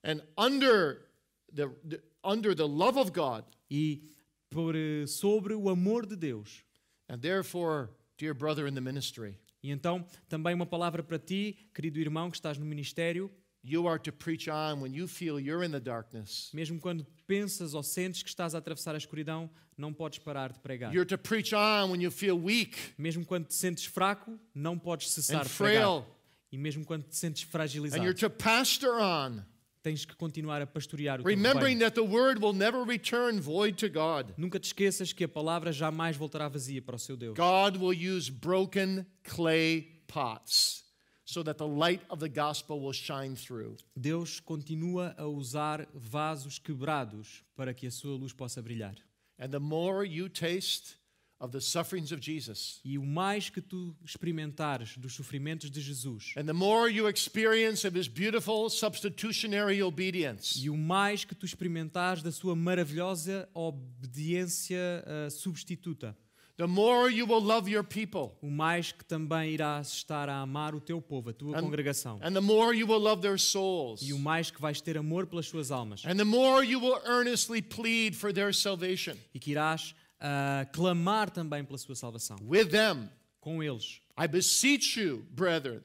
and 0.05 0.21
under 0.39 1.09
the, 1.55 1.69
the 1.89 2.01
under 2.25 2.55
the 2.55 2.67
love 2.67 2.99
of 2.99 3.13
God, 3.13 3.45
e 3.71 4.03
por 4.51 4.75
eh, 4.77 5.07
sobre 5.07 5.55
o 5.55 5.69
amor 5.69 6.07
de 6.07 6.17
Deus. 6.17 6.63
and 7.09 7.21
therefore, 7.21 7.91
dear 8.19 8.35
brother 8.35 8.67
in 8.67 8.75
the 8.75 8.81
ministry, 8.81 9.37
E 9.63 9.71
então, 9.71 10.05
também 10.29 10.55
uma 10.55 10.67
palavra 10.67 11.03
para 11.05 11.19
ti, 11.19 11.57
querido 11.75 11.99
irmão 12.01 12.31
que 12.31 12.37
estás 12.37 12.59
no 12.59 12.65
ministério, 12.67 13.31
you 13.63 13.87
are 13.87 13.97
to 13.99 14.13
preach 14.13 14.49
on 14.51 14.81
when 14.81 14.93
you 14.93 15.07
feel 15.07 15.39
you're 15.39 15.65
in 15.65 15.71
the 15.71 15.79
darkness. 15.81 16.51
mesmo 16.53 16.81
quando 16.81 17.07
pensas 17.29 17.73
ou 17.75 17.83
sentes 17.83 18.23
que 18.23 18.29
estás 18.29 18.55
a 18.55 18.59
atravessar 18.59 18.95
a 18.95 18.99
escuridão, 18.99 19.49
não 19.79 19.93
podes 19.93 20.19
parar 20.19 20.53
de 20.53 20.59
pregar. 20.59 20.93
You're 20.93 21.07
to 21.07 21.17
preach 21.17 21.55
on 21.55 21.91
when 21.93 22.03
you 22.03 22.11
feel 22.11 22.37
weak 22.39 22.77
Mesmo 22.99 23.25
quando 23.25 23.47
te 23.47 23.55
sentes 23.55 23.85
fraco, 23.85 24.39
não 24.55 24.77
podes 24.79 25.11
cessar 25.11 25.43
and 25.43 25.45
de 25.45 25.51
pregar. 25.51 25.83
frail, 25.83 26.07
E 26.51 26.59
mesmo 26.59 26.85
quando 26.85 27.05
te 27.05 27.17
sentes 27.17 27.45
and 27.45 27.47
fragilizado, 27.47 28.03
you're 28.05 28.19
to 28.19 28.29
pastor 28.29 29.01
on, 29.01 29.45
tens 29.83 30.05
que 30.05 30.15
continuar 30.15 30.63
a 30.63 30.67
pastorear 30.67 31.21
o 31.21 31.23
teu 31.23 31.29
remembering 31.31 31.79
rebanho. 31.79 31.81
that 31.81 31.95
the 31.95 32.07
word 32.07 32.41
will 32.41 32.53
never 32.53 32.85
return 32.85 33.41
void 33.41 33.77
to 33.77 33.89
God. 33.89 34.33
Nunca 34.37 34.59
te 34.59 34.67
esqueças 34.73 35.13
que 35.13 35.25
a 35.25 35.29
palavra 35.29 35.73
jamais 35.73 36.17
voltará 36.17 36.49
vazia 36.49 36.81
para 36.81 36.97
o 36.97 36.99
seu 36.99 37.17
Deus. 37.17 37.37
God 37.37 37.77
will 37.79 37.93
use 37.93 38.31
broken 38.31 39.05
clay 39.25 39.89
pots 40.07 40.85
so 41.25 41.43
that 41.43 41.57
the 41.59 41.67
light 41.67 42.03
of 42.11 42.21
the 42.21 42.29
gospel 42.29 42.81
will 42.81 42.93
shine 42.93 43.35
through. 43.35 43.77
Deus 43.99 44.39
continua 44.41 45.15
a 45.17 45.27
usar 45.27 45.87
vasos 45.95 46.59
quebrados 46.59 47.43
para 47.57 47.73
que 47.75 47.87
a 47.87 47.91
sua 47.91 48.17
luz 48.17 48.33
possa 48.33 48.63
brilhar. 48.63 48.95
And 49.39 49.51
the 49.51 49.61
more 49.61 50.05
you 50.05 50.29
taste 50.29 50.97
of 51.43 51.51
the 51.51 51.61
sufferings 51.61 52.13
of 52.13 52.21
Jesus, 52.23 52.81
E 52.85 52.97
o 52.97 53.03
mais 53.05 53.51
que 53.51 53.61
tu 53.61 53.97
experimentares 54.05 54.97
dos 54.97 55.13
sofrimentos 55.13 55.69
de 55.71 55.81
Jesus, 55.81 56.33
and 56.37 56.45
the 56.47 56.53
more 56.53 56.89
you 56.89 57.09
experience 57.09 57.85
of 57.85 57.99
his 57.99 58.07
beautiful 58.07 58.71
substitutionary 58.71 59.83
obedience, 59.83 60.63
e 60.65 60.71
o 60.71 60.77
mais 60.77 61.25
que 61.25 61.35
tu 61.35 61.45
experimentares 61.45 62.23
da 62.23 62.31
sua 62.31 62.55
maravilhosa 62.55 63.49
obediência 63.55 65.05
ah, 65.07 65.31
substituta, 65.31 66.17
the 66.59 66.67
more 66.67 67.11
you 67.11 67.27
will 67.27 67.41
love 67.43 67.69
your 67.69 67.83
people, 67.83 68.37
o 68.41 68.49
mais 68.51 68.93
que 68.93 69.05
também 69.05 69.53
irás 69.53 69.89
estar 69.93 70.29
a 70.29 70.41
amar 70.43 70.75
o 70.77 70.81
teu 70.81 71.01
povo, 71.03 71.31
a 71.31 71.33
tua 71.33 71.57
And- 71.59 71.63
congregação. 71.63 72.21
and 72.23 72.35
the 72.35 72.41
more 72.41 72.77
you 72.77 72.87
will 72.87 73.01
love 73.01 73.21
their 73.21 73.39
souls, 73.39 74.01
E 74.03 74.13
o 74.13 74.19
mais 74.19 74.51
que 74.51 74.61
vais 74.61 74.81
ter 74.81 74.97
amor 74.97 75.27
pelas 75.27 75.47
suas 75.47 75.71
almas. 75.73 76.05
and 76.05 76.17
the 76.17 76.25
more 76.25 76.65
you 76.65 76.79
will 76.79 77.01
earnestly 77.05 77.61
plead 77.61 78.15
for 78.15 78.33
their 78.33 78.55
salvation. 78.55 79.17
E 79.35 79.41
que 79.41 79.51
irás 79.51 79.95
ah, 80.23 80.65
clamar 80.73 81.29
também 81.31 81.65
pela 81.65 81.77
sua 81.79 81.95
salvação. 81.97 82.37
with 82.43 82.67
them. 82.71 83.11
Com 83.41 83.61
eles. 83.63 84.01
I 84.17 84.29
beseech 84.29 84.99
you, 85.01 85.27
brethren, 85.33 85.83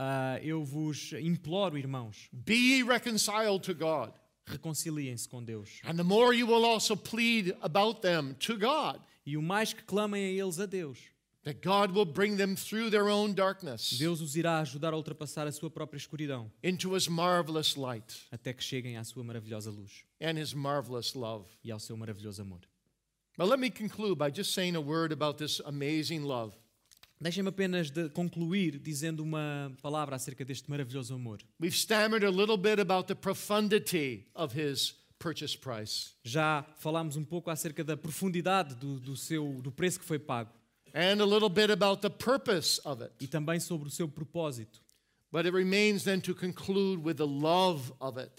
Ah, 0.00 0.38
eu 0.42 0.64
vos 0.64 1.12
imploro, 1.12 1.76
irmãos, 1.76 2.28
be 2.32 2.54
ye 2.54 2.82
reconciled 2.84 3.62
to 3.64 3.74
God. 3.74 4.12
reconciliem-se 4.46 5.28
com 5.28 5.42
Deus. 5.44 5.80
And 5.84 5.96
the 5.96 6.04
more 6.04 6.32
you 6.34 6.46
will 6.46 6.64
also 6.64 6.96
plead 6.96 7.54
about 7.60 8.00
them 8.00 8.34
to 8.40 8.56
God, 8.56 9.00
E 9.26 9.36
o 9.36 9.42
mais 9.42 9.74
que 9.74 9.82
clamem 9.82 10.24
a 10.24 10.30
eles 10.42 10.58
a 10.58 10.66
Deus, 10.66 10.98
that 11.44 11.60
God 11.62 11.90
will 11.94 12.06
bring 12.06 12.36
them 12.36 12.54
through 12.54 12.90
their 12.90 13.08
own 13.08 13.34
darkness 13.34 13.98
Deus 13.98 14.20
os 14.22 14.36
irá 14.36 14.60
ajudar 14.60 14.92
a 14.94 14.96
ultrapassar 14.96 15.46
a 15.46 15.52
sua 15.52 15.68
própria 15.70 15.98
escuridão, 15.98 16.50
into 16.62 16.94
his 16.96 17.08
marvelous 17.08 17.74
light 17.76 18.26
até 18.30 18.52
que 18.54 18.62
cheguem 18.62 18.96
à 18.96 19.04
sua 19.04 19.22
maravilhosa 19.24 19.70
luz 19.70 20.04
and 20.22 20.38
his 20.40 20.54
marvelous 20.54 21.14
love. 21.14 21.44
e 21.62 21.70
ao 21.70 21.78
seu 21.80 21.96
maravilhoso 21.96 22.40
amor. 22.40 22.60
But 23.38 23.46
let 23.46 23.60
me 23.60 23.70
conclude 23.70 24.18
by 24.18 24.30
just 24.32 24.52
saying 24.52 24.74
a 24.74 24.80
word 24.80 25.12
about 25.12 25.38
this 25.38 25.60
amazing 25.64 26.24
love. 26.24 26.56
Deixem-me 27.20 27.50
apenas 27.50 27.88
de 27.88 28.08
concluir 28.08 28.80
dizendo 28.80 29.22
uma 29.22 29.72
palavra 29.80 30.16
acerca 30.16 30.44
deste 30.44 30.68
maravilhoso 30.68 31.14
amor. 31.14 31.38
We've 31.60 31.76
stammered 31.76 32.24
a 32.24 32.30
little 32.30 32.56
bit 32.56 32.80
about 32.80 33.06
the 33.06 33.14
profundity 33.14 34.26
of 34.34 34.52
his 34.52 34.92
purchase 35.20 35.56
price 35.56 36.14
Já 36.24 36.64
falámos 36.78 37.16
um 37.16 37.24
pouco 37.24 37.48
acerca 37.48 37.84
da 37.84 37.96
profundidade 37.96 38.74
do, 38.74 38.98
do 38.98 39.16
seu, 39.16 39.60
do 39.62 39.70
preço 39.70 40.00
que 40.00 40.04
foi 40.04 40.18
pago 40.18 40.50
and 40.92 41.22
a 41.22 41.24
little 41.24 41.48
bit 41.48 41.70
about 41.70 42.02
the 42.02 42.10
purpose 42.10 42.80
of 42.84 43.00
it. 43.04 43.12
e 43.20 43.28
também 43.28 43.60
sobre 43.60 43.86
o 43.86 43.90
seu 43.90 44.08
propósito. 44.08 44.80
But 45.30 45.46
it 45.46 45.54
remains 45.54 46.02
then 46.02 46.20
to 46.22 46.34
conclude 46.34 47.04
with 47.04 47.18
the 47.18 47.26
love 47.26 47.92
of 48.00 48.18
it. 48.18 48.32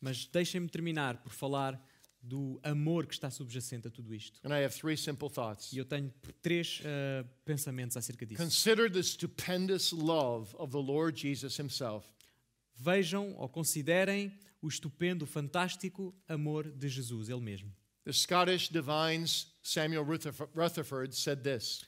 Mas 0.00 0.26
deixem-me 0.26 0.68
terminar 0.68 1.18
por 1.18 1.32
falar 1.32 1.80
do 2.22 2.60
amor 2.62 3.06
que 3.06 3.14
está 3.14 3.30
subjacente 3.30 3.88
a 3.88 3.90
tudo 3.90 4.14
isto. 4.14 4.40
And 4.44 4.52
I 4.52 4.64
have 4.64 4.74
three 4.74 4.96
simple 4.96 5.30
thoughts. 5.30 5.72
E 5.72 5.78
eu 5.78 5.84
tenho 5.84 6.12
três 6.42 6.82
ah, 6.84 7.26
pensamentos 7.44 7.96
acerca 7.96 8.26
disso. 8.26 8.42
Consider 8.42 8.90
the 8.90 9.02
stupendous 9.02 9.92
love 9.92 10.54
of 10.56 10.70
the 10.70 10.78
Lord 10.80 11.18
Jesus 11.18 11.58
himself. 11.58 12.06
Vejam 12.76 13.34
ou 13.36 13.48
considerem 13.48 14.32
o 14.62 14.68
estupendo, 14.68 15.26
fantástico 15.26 16.14
amor 16.28 16.70
de 16.70 16.88
Jesus, 16.88 17.28
Ele 17.28 17.40
mesmo. 17.40 17.72
The 18.04 18.12
Scottish 18.12 18.70
divines 18.70 19.52
Samuel 19.62 20.04
Rutherf- 20.04 20.48
Rutherford 20.54 21.14
said 21.14 21.42
this 21.42 21.84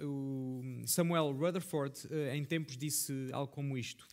o 0.00 0.62
Samuel 0.86 1.32
Rutherford, 1.32 1.94
eh, 2.10 2.34
em 2.34 2.44
tempos, 2.44 2.76
disse 2.76 3.28
algo 3.32 3.52
como 3.52 3.76
isto: 3.76 4.06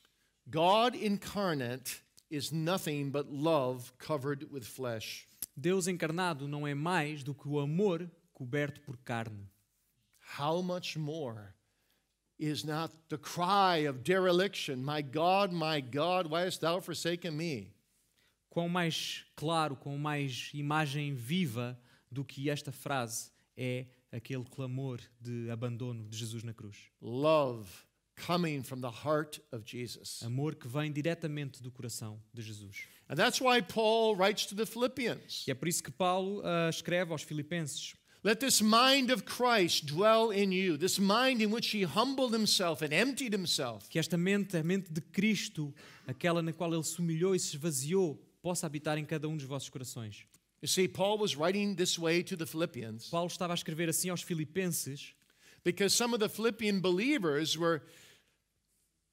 God 0.47 0.95
incarnate 0.95 2.03
is 2.29 2.51
nothing 2.51 3.11
but 3.11 3.31
love 3.31 3.93
covered 3.97 4.45
with 4.51 4.63
flesh. 4.63 5.27
Deus 5.55 5.87
encarnado 5.87 6.47
não 6.47 6.67
é 6.67 6.73
mais 6.73 7.23
do 7.23 7.33
que 7.33 7.47
o 7.47 7.59
amor 7.59 8.09
coberto 8.33 8.81
por 8.81 8.97
carne. 8.97 9.49
How 10.37 10.61
much 10.61 10.97
more 10.97 11.53
is 12.37 12.63
not 12.63 12.93
the 13.09 13.17
cry 13.17 13.87
of 13.87 14.03
dereliction, 14.03 14.77
My 14.83 15.01
God, 15.01 15.53
my 15.53 15.79
God, 15.79 16.27
why 16.27 16.45
hast 16.45 16.61
thou 16.61 16.81
forsaken 16.81 17.31
me? 17.31 17.73
Quão 18.49 18.67
mais 18.67 19.25
claro, 19.35 19.75
quão 19.75 19.97
mais 19.97 20.49
imagem 20.53 21.13
viva 21.13 21.79
do 22.11 22.23
que 22.23 22.49
esta 22.49 22.71
frase 22.71 23.31
é 23.55 23.85
aquele 24.11 24.45
clamor 24.45 24.99
de 25.19 25.49
abandono 25.49 26.07
de 26.07 26.17
Jesus 26.17 26.43
na 26.43 26.53
cruz. 26.53 26.89
Love 27.01 27.69
coming 28.15 28.63
from 28.63 28.81
the 28.81 28.89
heart 28.89 29.39
of 29.51 29.63
Jesus. 29.65 30.21
Amor 30.23 30.55
que 30.55 30.67
vem 30.69 30.91
diretamente 30.91 31.61
do 31.61 31.71
coração 31.71 32.19
de 32.33 32.41
Jesus. 32.41 32.87
And 33.09 33.15
that's 33.15 33.39
why 33.39 33.61
Paul 33.61 34.15
writes 34.15 34.45
to 34.47 34.55
the 34.55 34.65
Philippians 34.65 35.45
E 35.47 35.51
é 35.51 35.53
por 35.53 35.67
isso 35.67 35.83
que 35.83 35.91
Paulo 35.91 36.41
ah, 36.43 36.69
escreve 36.69 37.11
aos 37.11 37.21
Filipenses: 37.21 37.93
Let 38.23 38.39
this 38.39 38.59
mind 38.59 39.11
of 39.11 39.23
Christ 39.25 39.85
dwell 39.85 40.31
in 40.31 40.51
you, 40.51 40.77
this 40.77 40.97
mind 40.97 41.41
in 41.41 41.51
which 41.51 41.75
he 41.75 41.83
humbled 41.83 42.33
himself 42.33 42.81
and 42.81 42.91
emptied 42.91 43.33
himself. 43.33 43.87
que 43.87 43.99
esta 43.99 44.17
mente, 44.17 44.57
a 44.57 44.63
mente 44.63 44.91
de 44.91 45.01
Cristo, 45.01 45.71
aquela 46.07 46.41
na 46.41 46.51
qual 46.51 46.73
ele 46.73 46.83
se 46.83 46.99
humilhou 46.99 47.35
e 47.35 47.39
se 47.39 47.55
esvaziou, 47.55 48.19
possa 48.41 48.65
habitar 48.65 48.97
em 48.97 49.05
cada 49.05 49.27
um 49.27 49.37
dos 49.37 49.45
vossos 49.45 49.69
corações. 49.69 50.25
You 50.61 50.67
see, 50.67 50.87
Paul 50.87 51.19
was 51.19 51.35
writing 51.35 51.75
this 51.75 51.99
way 51.99 52.23
to 52.23 52.35
the 52.35 52.47
Philippians 52.47 53.09
Paulo 53.09 53.27
estava 53.27 53.53
a 53.53 53.55
escrever 53.55 53.87
assim 53.89 54.09
aos 54.09 54.23
Filipenses, 54.23 55.13
because 55.63 55.95
some 55.95 56.15
of 56.15 56.19
the 56.19 56.27
Philippian 56.27 56.79
believers 56.79 57.55
were 57.55 57.83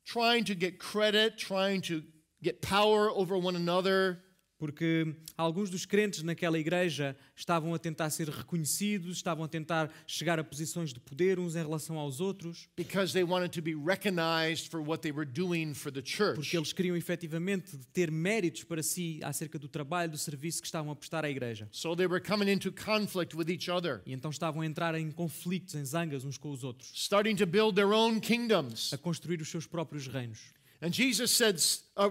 trying 0.07 0.45
to 0.45 0.55
get 0.55 0.79
credit, 0.79 1.39
trying 1.39 1.81
to 1.83 2.03
get 2.43 2.63
power 2.63 3.11
over 3.11 3.37
one 3.39 3.57
another, 3.57 4.21
porque 4.63 5.13
alguns 5.37 5.69
dos 5.71 5.85
crentes 5.85 6.23
naquela 6.23 6.57
igreja 6.57 7.17
estavam 7.35 7.75
a 7.75 7.81
tentar 7.81 8.11
ser 8.11 8.29
reconhecidos, 8.29 9.17
estavam 9.17 9.45
a 9.45 9.49
tentar 9.49 9.91
chegar 10.07 10.39
a 10.39 10.45
posições 10.45 10.93
de 10.93 11.01
poder 11.01 11.41
uns 11.41 11.57
em 11.57 11.59
relação 11.59 11.99
aos 11.99 12.21
outros, 12.21 12.69
because 12.77 13.13
they 13.13 13.25
wanted 13.25 13.51
to 13.51 13.61
be 13.61 13.75
recognized 13.75 14.71
for 14.71 14.81
what 14.81 15.03
they 15.03 15.11
were 15.11 15.29
doing 15.29 15.75
for 15.75 15.91
the 15.91 16.01
church. 16.01 16.37
porque 16.37 16.57
eles 16.57 16.73
queriam 16.73 16.97
efetivamente 16.97 17.77
ter 17.93 18.09
méritos 18.09 18.63
para 18.63 18.85
si 18.85 19.19
acerca 19.25 19.59
do 19.59 19.67
trabalho, 19.67 20.13
do 20.13 20.19
serviço 20.19 20.61
que 20.61 20.69
estavam 20.69 20.93
a 20.93 20.95
prestar 20.95 21.25
à 21.25 21.29
igreja. 21.29 21.67
So 21.73 21.97
they 21.97 22.07
were 22.07 22.23
coming 22.25 22.49
into 22.49 22.71
conflict 22.71 23.35
with 23.37 23.49
each 23.49 23.69
other, 23.69 24.01
E 24.07 24.13
então 24.13 24.31
estavam 24.31 24.61
a 24.63 24.67
entrar 24.67 24.95
em 24.95 25.11
conflitos, 25.11 25.75
em 25.75 25.85
zangas 25.85 26.25
uns 26.25 26.39
com 26.39 26.53
os 26.53 26.63
outros, 26.63 26.93
starting 26.95 27.35
to 27.35 27.47
build 27.47 27.75
their 27.75 27.89
own 27.91 28.21
kingdoms. 28.21 28.93
a 28.93 28.97
construir 28.97 29.43
os 29.43 29.49
seus 29.49 29.67
próprios 29.67 30.07
reinos. 30.07 30.39
And 30.83 30.91
Jesus 30.91 31.31
said, 31.31 31.63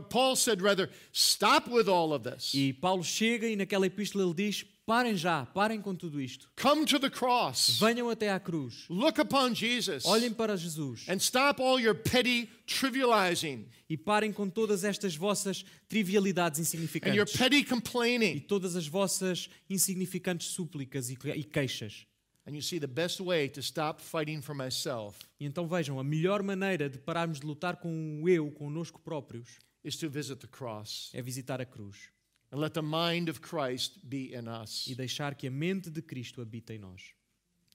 Paul 0.09 0.37
said 0.37 0.61
rather, 0.61 0.89
stop 1.11 1.69
with 1.69 1.89
all 1.89 2.13
of 2.13 2.23
this. 2.23 2.53
E 2.53 2.71
Paulo 2.71 3.03
chega 3.03 3.45
e 3.45 3.55
naquela 3.57 3.85
epístola 3.85 4.23
ele 4.23 4.33
diz: 4.33 4.65
parem 4.85 5.17
já, 5.17 5.45
parem 5.45 5.81
com 5.81 5.93
tudo 5.93 6.21
isto. 6.21 6.49
Come 6.55 6.85
to 6.85 6.97
the 6.97 7.09
cross. 7.09 7.77
Venham 7.79 8.09
até 8.09 8.31
à 8.31 8.39
cruz. 8.39 8.85
Look 8.89 9.19
upon 9.19 9.53
Jesus. 9.53 10.05
Olhem 10.05 10.33
para 10.33 10.55
Jesus 10.55 11.05
And 11.09 11.17
stop 11.17 11.61
all 11.61 11.81
your 11.81 11.95
petty 11.95 12.49
trivializing 12.65 13.67
e 13.89 13.97
parem 13.97 14.31
com 14.31 14.49
todas 14.49 14.85
estas 14.85 15.15
vossas 15.15 15.65
trivialidades 15.89 16.59
and 16.59 16.63
your 16.63 17.25
insignificantes 17.27 17.37
petty 17.37 17.57
e 17.57 17.65
complaining. 17.65 18.39
todas 18.39 18.77
as 18.77 18.87
vossas 18.87 19.49
insignificantes 19.69 20.47
súplicas 20.47 21.09
e 21.09 21.17
e 21.35 21.43
queixas. 21.43 22.05
And 22.51 22.55
you 22.57 22.61
see, 22.61 22.79
the 22.79 22.87
best 22.87 23.21
way 23.21 23.47
to 23.47 23.61
stop 23.61 24.01
fighting 24.01 24.41
for 24.41 24.53
myself 24.53 25.17
E 25.39 25.45
então 25.45 25.69
vejam, 25.69 25.97
a 25.97 26.03
melhor 26.03 26.43
maneira 26.43 26.89
de 26.89 26.97
pararmos 26.97 27.39
de 27.39 27.45
lutar 27.45 27.77
com 27.77 28.21
o 28.21 28.27
eu, 28.27 28.51
connosco 28.51 28.99
próprios, 28.99 29.57
is 29.85 29.95
to 29.95 30.09
visit 30.09 30.41
the 30.41 30.47
cross 30.47 31.09
é 31.13 31.21
visitar 31.21 31.61
a 31.61 31.65
cruz 31.65 32.11
and 32.51 32.59
let 32.59 32.73
the 32.73 32.81
mind 32.81 33.29
of 33.29 33.39
Christ 33.39 33.99
be 34.03 34.35
in 34.35 34.49
us. 34.49 34.85
e 34.85 34.95
deixar 34.95 35.33
que 35.33 35.47
a 35.47 35.49
mente 35.49 35.89
de 35.89 36.01
Cristo 36.01 36.41
habite 36.41 36.73
em 36.73 36.77
nós. 36.77 37.13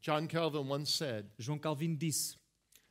John 0.02 0.26
Calvin 0.26 0.70
once 0.70 0.92
said, 0.92 1.24
João 1.38 1.58
Calvino 1.58 1.96
disse: 1.96 2.36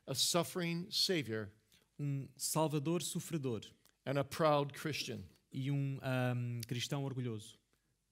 A 0.08 0.14
suffering 0.14 0.88
Savior 0.90 1.52
um 2.00 2.28
salvador 2.36 3.00
sofredor 3.00 3.60
and 4.04 4.18
a 4.18 4.24
proud 4.24 4.72
Christian 4.72 5.20
e 5.52 5.70
um 5.70 6.00
ahm, 6.02 6.60
cristão 6.66 7.04
orgulhoso 7.04 7.56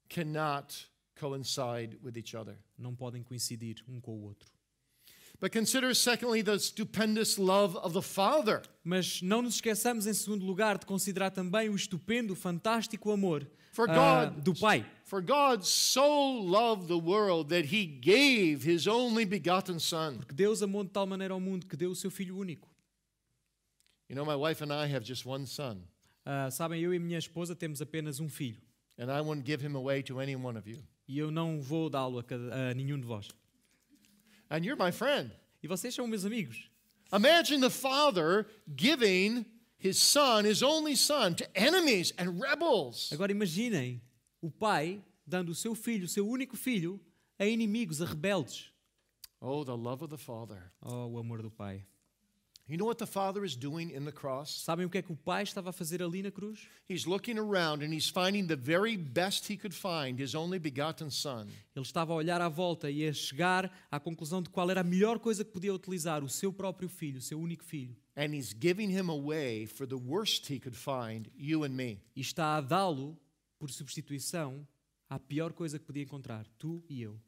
cannot 0.08 0.88
coincide 1.18 1.98
with 2.02 2.16
each 2.16 2.34
other. 2.36 2.56
não 2.78 2.94
podem 2.94 3.22
coincidir 3.22 3.82
um 3.88 4.00
com 4.00 4.12
o 4.18 4.22
outro. 4.24 4.48
But 5.40 5.52
consider, 5.52 5.94
secondly, 5.96 6.42
the 6.44 6.58
stupendous 6.58 7.36
love 7.38 7.76
of 7.78 7.92
the 7.92 8.00
Father. 8.02 8.62
Mas 8.84 9.20
não 9.20 9.42
nos 9.42 9.56
esqueçamos, 9.56 10.06
em 10.06 10.14
segundo 10.14 10.46
lugar, 10.46 10.78
de 10.78 10.86
considerar 10.86 11.30
também 11.32 11.68
o 11.68 11.74
estupendo, 11.74 12.36
fantástico 12.36 13.10
amor 13.10 13.46
For 13.72 13.90
ah, 13.90 14.26
God- 14.26 14.42
do 14.44 14.54
Pai. 14.54 14.86
For 15.04 15.20
God 15.20 15.62
so 15.64 16.40
loved 16.40 16.86
the 16.86 16.94
world 16.94 17.48
that 17.48 17.66
he 17.74 17.84
gave 17.84 18.62
his 18.64 18.86
only 18.86 19.24
begotten 19.26 19.80
Son. 19.80 20.18
Porque 20.18 20.32
Deus 20.34 20.62
amou 20.62 20.84
de 20.84 20.90
tal 20.90 21.04
maneira 21.06 21.34
ao 21.34 21.40
mundo 21.40 21.66
que 21.66 21.76
deu 21.76 21.90
o 21.90 21.96
seu 21.96 22.10
Filho 22.12 22.38
único. 22.38 22.68
You 24.08 24.14
know, 24.14 24.24
my 24.24 24.36
wife 24.36 24.62
and 24.62 24.72
I 24.72 24.86
have 24.86 25.04
just 25.04 25.26
one 25.26 25.46
son, 25.46 25.82
Ah, 26.24 26.48
sabem, 26.50 26.80
eu 26.80 26.94
e 26.94 26.98
minha 26.98 27.18
esposa 27.18 27.54
temos 27.56 27.82
apenas 27.82 28.20
um 28.20 28.28
filho. 28.28 28.60
and 28.96 29.10
I 29.10 29.20
wouldn't 29.20 29.44
give 29.44 29.60
him 29.66 29.74
away 29.74 30.02
to 30.04 30.20
any 30.20 30.36
one 30.36 30.56
of 30.56 30.68
you. 30.70 30.78
E 31.06 31.18
eu 31.18 31.30
não 31.30 31.60
vou 31.60 31.90
dá-lo 31.90 32.18
a, 32.18 32.24
cada- 32.24 32.70
a 32.70 32.74
nenhum 32.74 32.98
de 32.98 33.06
vós. 33.06 33.28
And 34.50 34.58
you're 34.64 34.76
my 34.82 34.92
friend. 34.92 35.30
E 35.62 35.68
vocês 35.68 35.94
são 35.94 36.06
meus 36.06 36.24
amigos. 36.24 36.70
Imagine 37.12 37.60
the 37.60 37.70
Father 37.70 38.46
giving 38.76 39.44
his 39.78 39.98
Son, 39.98 40.44
his 40.44 40.62
only 40.62 40.96
Son, 40.96 41.34
to 41.34 41.44
enemies 41.54 42.12
and 42.18 42.38
rebels. 42.40 43.10
Agora 43.12 43.30
imaginem 43.32 44.00
o 44.40 44.50
Pai 44.50 45.02
dando 45.26 45.50
o 45.50 45.54
seu 45.54 45.74
filho, 45.74 46.04
o 46.04 46.08
seu 46.08 46.26
único 46.28 46.56
filho, 46.56 47.00
a 47.38 47.46
inimigos, 47.46 48.00
a 48.02 48.06
rebeldes. 48.06 48.70
Oh, 49.40 49.64
the 49.64 49.76
love 49.76 50.02
of 50.02 50.08
the 50.10 50.18
Father. 50.22 50.72
Oh, 50.80 51.06
o 51.06 51.18
amor 51.18 51.42
do 51.42 51.50
Pai. 51.50 51.84
You 52.66 52.78
know 52.78 52.86
what 52.86 52.98
the 52.98 53.06
Father 53.06 53.44
is 53.44 53.54
doing 53.54 53.90
in 53.90 54.06
the 54.06 54.12
cross? 54.12 54.62
Sabem 54.64 54.86
o 54.86 54.88
que 54.88 54.96
é 54.96 55.02
que 55.02 55.12
o 55.12 55.16
Pai 55.16 55.42
estava 55.42 55.68
a 55.68 55.72
fazer 55.72 56.02
ali 56.02 56.22
na 56.22 56.30
cruz? 56.30 56.66
He's 56.88 57.04
looking 57.04 57.38
around 57.38 57.84
and 57.84 57.92
he's 57.92 58.08
finding 58.08 58.46
the 58.46 58.56
very 58.56 58.96
best 58.96 59.46
he 59.50 59.58
could 59.58 59.74
find, 59.74 60.18
his 60.18 60.34
only 60.34 60.58
begotten 60.58 61.10
Son. 61.10 61.46
Ele 61.76 61.84
estava 61.84 62.14
a 62.14 62.16
olhar 62.16 62.40
à 62.40 62.48
volta 62.48 62.90
e 62.90 63.06
a 63.06 63.12
chegar 63.12 63.70
à 63.90 64.00
conclusão 64.00 64.40
de 64.40 64.48
qual 64.48 64.70
era 64.70 64.80
a 64.80 64.84
melhor 64.84 65.18
coisa 65.18 65.44
que 65.44 65.50
podia 65.52 65.74
utilizar, 65.74 66.24
o 66.24 66.28
seu 66.28 66.50
próprio 66.50 66.88
filho, 66.88 67.18
o 67.18 67.22
seu 67.22 67.38
único 67.38 67.62
filho. 67.62 67.94
And 68.16 68.34
he's 68.34 68.54
giving 68.58 68.88
him 68.88 69.10
away 69.10 69.66
for 69.66 69.86
the 69.86 69.98
worst 69.98 70.50
he 70.50 70.58
could 70.58 70.74
find, 70.74 71.30
you 71.36 71.64
and 71.64 71.74
me. 71.74 72.00
E 72.16 72.22
está 72.22 72.56
a 72.56 72.62
dá-lo, 72.62 73.14
por 73.58 73.70
substituição, 73.70 74.66
à 75.10 75.18
pior 75.18 75.52
coisa 75.52 75.78
que 75.78 75.84
podia 75.84 76.02
encontrar, 76.02 76.46
tu 76.56 76.82
e 76.88 77.02
eu. 77.02 77.20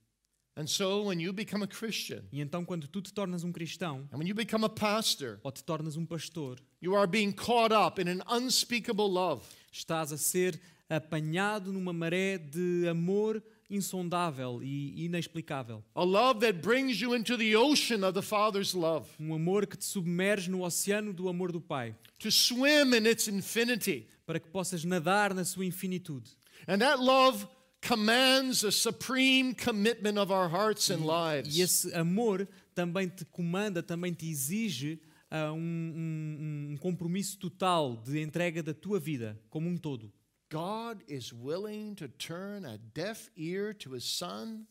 E 2.33 2.41
então, 2.41 2.65
quando 2.65 2.89
tu 2.89 3.03
te 3.03 3.13
tornas 3.13 3.45
um 3.45 3.53
cristão, 3.53 4.09
and 4.11 4.19
when 4.19 4.27
you 4.27 4.35
become 4.35 4.65
a 4.65 4.69
pastor, 4.71 5.39
ou 5.43 5.53
te 5.53 5.63
tornas 5.63 5.97
um 5.97 6.07
pastor, 6.07 6.57
you 6.81 6.97
are 6.97 7.07
being 7.07 7.31
caught 7.31 7.75
up 7.75 8.01
in 8.01 8.09
an 8.09 8.23
unspeakable 8.27 9.09
love. 9.09 9.45
estás 9.71 10.13
a 10.13 10.17
ser 10.17 10.59
apanhado 10.89 11.73
numa 11.73 11.93
maré 11.93 12.39
de 12.39 12.89
amor 12.89 13.43
insondável 13.69 14.63
e 14.63 15.05
inexplicável. 15.05 15.85
A 15.95 16.05
love 16.05 16.41
that 16.41 16.63
brings 16.63 17.01
you 17.01 17.15
into 17.15 17.37
the 17.37 17.55
ocean 17.55 18.03
of 18.05 18.15
the 18.15 18.23
Father's 18.23 18.73
love, 18.73 19.07
Um 19.21 19.35
amor 19.35 19.67
que 19.67 19.77
te 19.77 19.85
submerge 19.85 20.49
no 20.49 20.63
oceano 20.63 21.13
do 21.13 21.29
amor 21.29 21.53
do 21.53 21.61
Pai, 21.61 21.95
to 22.19 22.31
swim 22.31 22.95
in 22.95 23.07
its 23.07 23.29
infinity. 23.29 24.09
para 24.25 24.41
que 24.41 24.49
possas 24.51 24.85
nadar 24.85 25.33
na 25.33 25.45
sua 25.45 25.65
infinitude. 25.65 26.29
And 26.67 26.81
that 26.81 26.99
love 26.99 27.47
commands 27.81 28.65
a 28.65 28.71
supreme 28.73 29.55
commitment 29.55 30.19
of 30.19 30.31
our 30.33 30.49
hearts 30.49 30.91
and 30.91 31.01
E 31.01 31.07
lives. 31.07 31.59
esse 31.59 31.93
amor 31.95 32.49
também 32.75 33.09
te 33.09 33.25
comanda, 33.27 33.83
também 33.83 34.13
te 34.13 34.29
exige 34.29 35.01
ah, 35.31 35.53
um, 35.53 35.59
um- 35.59 36.73
um 36.73 36.77
compromisso 36.79 37.37
total 37.39 37.97
de 37.97 38.21
entrega 38.21 38.63
da 38.63 38.73
tua 38.75 38.99
vida 39.01 39.39
como 39.51 39.69
um 39.69 39.77
todo. 39.77 40.13
God 40.51 41.03
is 41.09 41.33
willing 41.33 41.95
to 41.95 42.09
turn 42.09 42.65
a 42.65 42.77
deaf 42.95 43.31
ear 43.37 43.75
to 43.75 43.95
his 43.97 44.05
son 44.05 44.65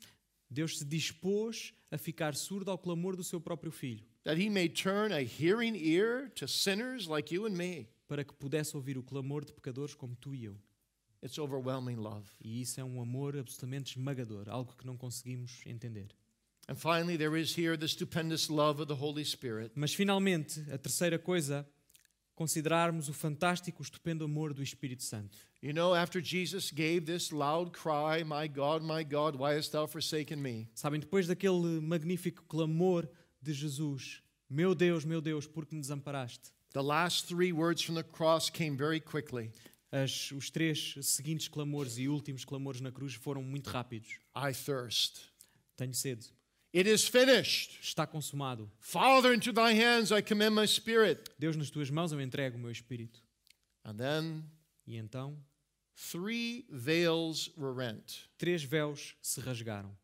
Deus 0.49 0.77
se 0.79 0.85
dispôs 0.85 1.73
a 1.91 1.97
ficar 1.97 2.35
surdo 2.35 2.69
ao 2.71 2.77
clamor 2.77 3.15
do 3.17 3.23
seu 3.23 3.41
próprio 3.41 3.71
filho, 3.71 4.05
that 4.23 4.39
he 4.39 4.49
may 4.49 4.69
turn 4.69 5.11
a 5.11 5.19
hearing 5.21 5.75
ear 5.75 6.29
to 6.35 6.47
sinners 6.47 7.07
like 7.07 7.33
you 7.33 7.45
and 7.45 7.55
me. 7.57 7.87
para 8.07 8.23
que 8.23 8.33
pudesse 8.35 8.75
ouvir 8.77 8.97
o 8.99 9.03
clamor 9.03 9.43
de 9.43 9.51
pecadores 9.51 9.95
como 9.95 10.15
tu 10.15 10.33
e 10.35 10.45
eu. 10.45 10.55
It's 11.25 11.39
overwhelming 11.39 11.95
love. 11.95 12.29
E 12.39 12.61
isso 12.61 12.79
é 12.79 12.83
um 12.83 13.01
amor 13.01 13.35
absolutamente 13.35 13.97
esmagador, 13.97 14.47
algo 14.47 14.75
que 14.77 14.85
não 14.85 14.95
conseguimos 14.95 15.59
entender. 15.65 16.09
And 16.67 16.75
finally, 16.75 17.17
there 17.17 17.35
is 17.35 17.57
here 17.57 17.75
the 17.75 17.87
stupendous 17.87 18.47
love 18.47 18.79
of 18.79 18.87
the 18.87 19.03
Holy 19.03 19.25
Spirit. 19.25 19.71
Mas 19.73 19.91
finalmente, 19.91 20.59
a 20.71 20.77
terceira 20.77 21.17
coisa, 21.17 21.67
considerarmos 22.35 23.09
o 23.09 23.13
fantástico, 23.13 23.81
o 23.81 23.83
estupendo 23.83 24.23
amor 24.23 24.53
do 24.53 24.61
Espírito 24.61 25.01
Santo. 25.01 25.35
You 25.63 25.73
know, 25.73 25.95
after 25.95 26.21
Jesus 26.21 26.69
gave 26.69 27.07
this 27.07 27.31
loud 27.31 27.71
cry, 27.71 28.23
My 28.23 28.47
God, 28.47 28.83
my 28.83 29.03
God, 29.03 29.35
why 29.35 29.57
hast 29.57 29.71
thou 29.71 29.87
forsaken 29.87 30.39
me? 30.39 30.69
Sabem, 30.75 30.99
depois 30.99 31.25
daquele 31.25 31.81
magnífico 31.81 32.43
clamor 32.47 33.09
de 33.41 33.51
Jesus: 33.51 34.21
Meu 34.47 34.75
Deus, 34.75 35.03
meu 35.03 35.21
Deus, 35.21 35.47
por 35.47 35.65
que 35.65 35.73
me 35.73 35.81
desamparaste? 35.81 36.53
The 36.71 36.83
last 36.83 37.27
three 37.27 37.51
words 37.51 37.81
from 37.81 37.95
the 37.95 38.03
cross 38.03 38.51
came 38.51 38.77
very 38.77 38.99
quickly 38.99 39.51
As, 39.91 40.31
os 40.31 40.49
três 40.49 40.95
seguintes 41.01 41.47
clamores 41.47 41.97
e 41.97 42.07
últimos 42.07 42.43
clamores 42.43 42.81
na 42.81 42.91
cruz 42.91 43.13
foram 43.13 43.41
muito 43.43 43.69
rápidos. 43.69 44.19
I 44.35 44.53
thirst. 44.53 45.21
Tenho 45.77 45.93
sede. 45.93 46.27
It 46.73 46.89
is 46.89 47.07
finished. 47.07 47.79
Está 47.81 48.05
consumado. 48.05 48.69
Father, 48.79 49.33
into 49.33 49.53
thy 49.53 49.73
hands 49.73 50.11
I 50.11 50.21
commend 50.21 50.53
my 50.55 50.67
spirit. 50.67 51.31
Deus, 51.39 51.55
nas 51.55 51.69
tuas 51.69 51.89
mãos 51.89 52.11
eu 52.11 52.19
entrego 52.19 52.57
o 52.57 52.59
meu 52.59 52.71
espírito. 52.71 53.21
And 53.85 53.95
then 53.95 54.43
E 54.87 54.97
então, 54.97 55.37
three 56.11 56.65
veils 56.69 57.49
were 57.57 57.73
rent. 57.73 58.27
três 58.37 58.63
véus 58.63 59.15
se 59.21 59.39
rasgaram. 59.39 59.95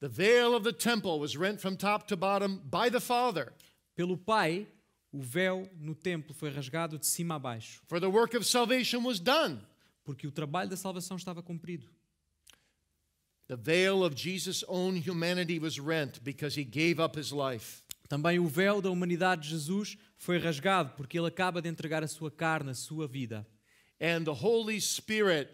The 0.00 0.08
veil 0.08 0.54
of 0.54 0.64
the 0.64 0.72
temple 0.72 1.18
was 1.18 1.36
rent 1.36 1.60
from 1.60 1.76
top 1.76 2.06
to 2.08 2.16
bottom 2.16 2.58
by 2.58 2.90
the 2.90 3.00
Father, 3.00 3.52
Pelo 3.94 4.16
Pai, 4.16 4.66
o 5.14 5.22
véu 5.22 5.70
no 5.78 5.94
templo 5.94 6.34
foi 6.34 6.50
rasgado 6.50 6.98
de 6.98 7.06
cima 7.06 7.36
a 7.36 7.38
baixo, 7.38 7.80
for 7.86 8.00
the 8.00 8.06
work 8.06 8.36
of 8.36 8.44
salvation 8.44 9.04
was 9.04 9.20
done. 9.20 9.60
porque 10.04 10.26
o 10.26 10.32
trabalho 10.32 10.68
da 10.68 10.76
salvação 10.76 11.16
estava 11.16 11.42
cumprido. 11.42 11.86
The 13.46 13.56
veil 13.56 14.02
of 14.04 14.14
Jesus' 14.16 14.64
own 14.68 14.96
humanity 14.96 15.58
was 15.58 15.78
rent 15.78 16.20
because 16.22 16.58
he 16.58 16.64
gave 16.64 17.00
up 17.00 17.18
his 17.18 17.30
life. 17.30 17.82
Também 18.08 18.38
o 18.38 18.46
véu 18.46 18.82
da 18.82 18.90
humanidade 18.90 19.42
de 19.42 19.50
Jesus 19.50 19.96
foi 20.16 20.38
rasgado, 20.38 20.94
porque 20.96 21.18
ele 21.18 21.28
acaba 21.28 21.62
de 21.62 21.68
entregar 21.68 22.02
a 22.02 22.08
sua 22.08 22.30
carne, 22.30 22.70
a 22.70 22.74
sua 22.74 23.06
vida. 23.06 23.46
And 24.00 24.24
the 24.24 24.32
Holy 24.32 24.80
Spirit 24.80 25.48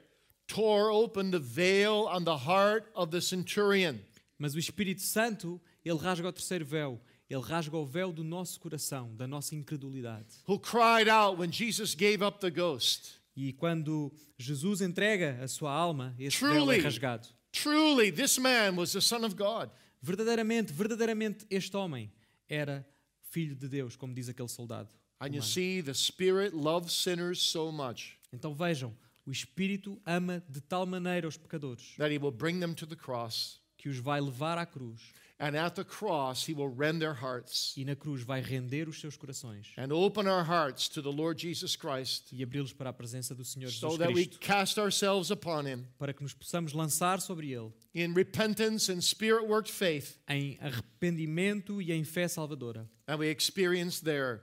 tore 0.47 0.91
open 0.91 1.31
the 1.31 1.39
veil 1.39 2.09
on 2.09 2.25
the 2.25 2.37
heart 2.37 2.91
of 2.95 3.11
the 3.11 3.21
centurion. 3.21 3.99
Mas 4.39 4.55
o 4.55 4.59
Espírito 4.59 5.03
Santo, 5.03 5.61
ele 5.85 5.99
rasga 5.99 6.29
o 6.29 6.33
terceiro 6.33 6.65
véu. 6.65 7.01
Ele 7.31 7.41
rasga 7.43 7.76
o 7.76 7.87
véu 7.87 8.12
do 8.12 8.24
nosso 8.24 8.59
coração, 8.59 9.14
da 9.14 9.26
nossa 9.26 9.55
incredulidade. 9.55 10.26
who 10.49 10.59
cried 10.59 11.09
out 11.09 11.39
when 11.39 11.51
Jesus 11.53 11.95
gave 11.95 12.22
up 12.24 12.41
the 12.41 12.51
ghost. 12.51 13.20
E 13.37 13.53
quando 13.53 14.12
Jesus 14.37 14.81
entrega 14.81 15.39
a 15.43 15.47
sua 15.49 15.72
alma, 15.72 16.14
esse 16.18 16.39
véu 16.41 16.51
é 16.51 16.55
Truly. 16.57 16.81
rasgado. 16.81 17.28
Truly, 17.53 18.11
this 18.12 18.37
man 18.39 18.74
was 18.76 18.93
the 18.93 19.01
Son 19.01 19.24
of 19.24 19.35
God. 19.37 19.70
Verdadeiramente, 20.03 20.72
verdadeiramente, 20.72 21.47
este 21.49 21.76
homem 21.76 22.11
era 22.49 22.85
filho 23.31 23.55
de 23.55 23.68
Deus, 23.68 23.95
como 23.97 24.12
diz 24.12 24.28
aquele 24.28 24.49
soldado. 24.49 24.89
And 25.20 25.35
you 25.35 25.43
see, 25.43 25.83
the 25.83 25.95
Spirit 25.95 26.55
loves 26.55 26.93
sinners 26.93 27.41
so 27.43 27.70
much 27.70 28.16
Então 28.33 28.55
vejam, 28.55 28.93
o 29.26 29.31
Espírito 29.31 30.01
ama 30.05 30.43
de 30.49 30.61
tal 30.61 30.87
maneira 30.87 31.28
os 31.28 31.37
pecadores 31.37 31.95
that 31.99 32.11
he 32.12 32.18
will 32.18 32.33
bring 32.33 32.59
them 32.59 32.72
to 32.74 32.87
the 32.87 32.97
cross. 32.97 33.61
que 33.76 33.89
os 33.89 33.99
vai 33.99 34.20
levar 34.20 34.59
à 34.59 34.64
cruz 34.66 35.01
And 35.43 35.57
at 35.57 35.74
the 35.74 35.84
cross, 35.84 36.47
he 36.47 36.53
will 36.53 36.68
rend 36.68 37.01
their 37.01 37.14
hearts 37.14 37.74
e 37.74 37.82
na 37.82 37.97
cruz 37.97 38.22
vai 38.22 38.43
render 38.43 38.86
os 38.91 39.01
seus 39.01 39.16
corações 39.16 39.72
and 39.78 39.91
open 39.91 40.28
our 40.28 40.45
hearts 40.45 40.86
to 40.91 41.01
the 41.01 41.09
Lord 41.11 41.41
Jesus 41.41 41.76
Christ 41.76 42.30
e 42.30 42.43
abri-los 42.43 42.74
para 42.74 42.91
a 42.91 42.93
presença 42.93 43.34
do 43.34 43.43
Senhor 43.43 43.70
so 43.70 43.88
Jesus 43.88 43.99
that 44.01 44.09
we 44.12 44.26
Cristo, 44.26 44.38
cast 44.38 44.78
ourselves 44.78 45.30
upon 45.30 45.66
him 45.66 45.86
para 45.99 46.12
que 46.12 46.22
nos 46.22 46.34
possamos 46.34 46.74
lançar 46.74 47.22
sobre 47.22 47.51
ele 47.55 47.72
in 47.95 48.12
repentance 48.12 48.93
and 48.93 49.01
spirit 49.01 49.47
worked 49.47 49.72
faith. 49.72 50.18
em 50.28 50.59
arrependimento 50.61 51.80
e 51.80 51.91
em 51.91 52.05
fé 52.05 52.28
salvadora 52.28 52.86
And 53.09 53.16
we 53.16 53.30
experience 53.30 54.03
there 54.03 54.43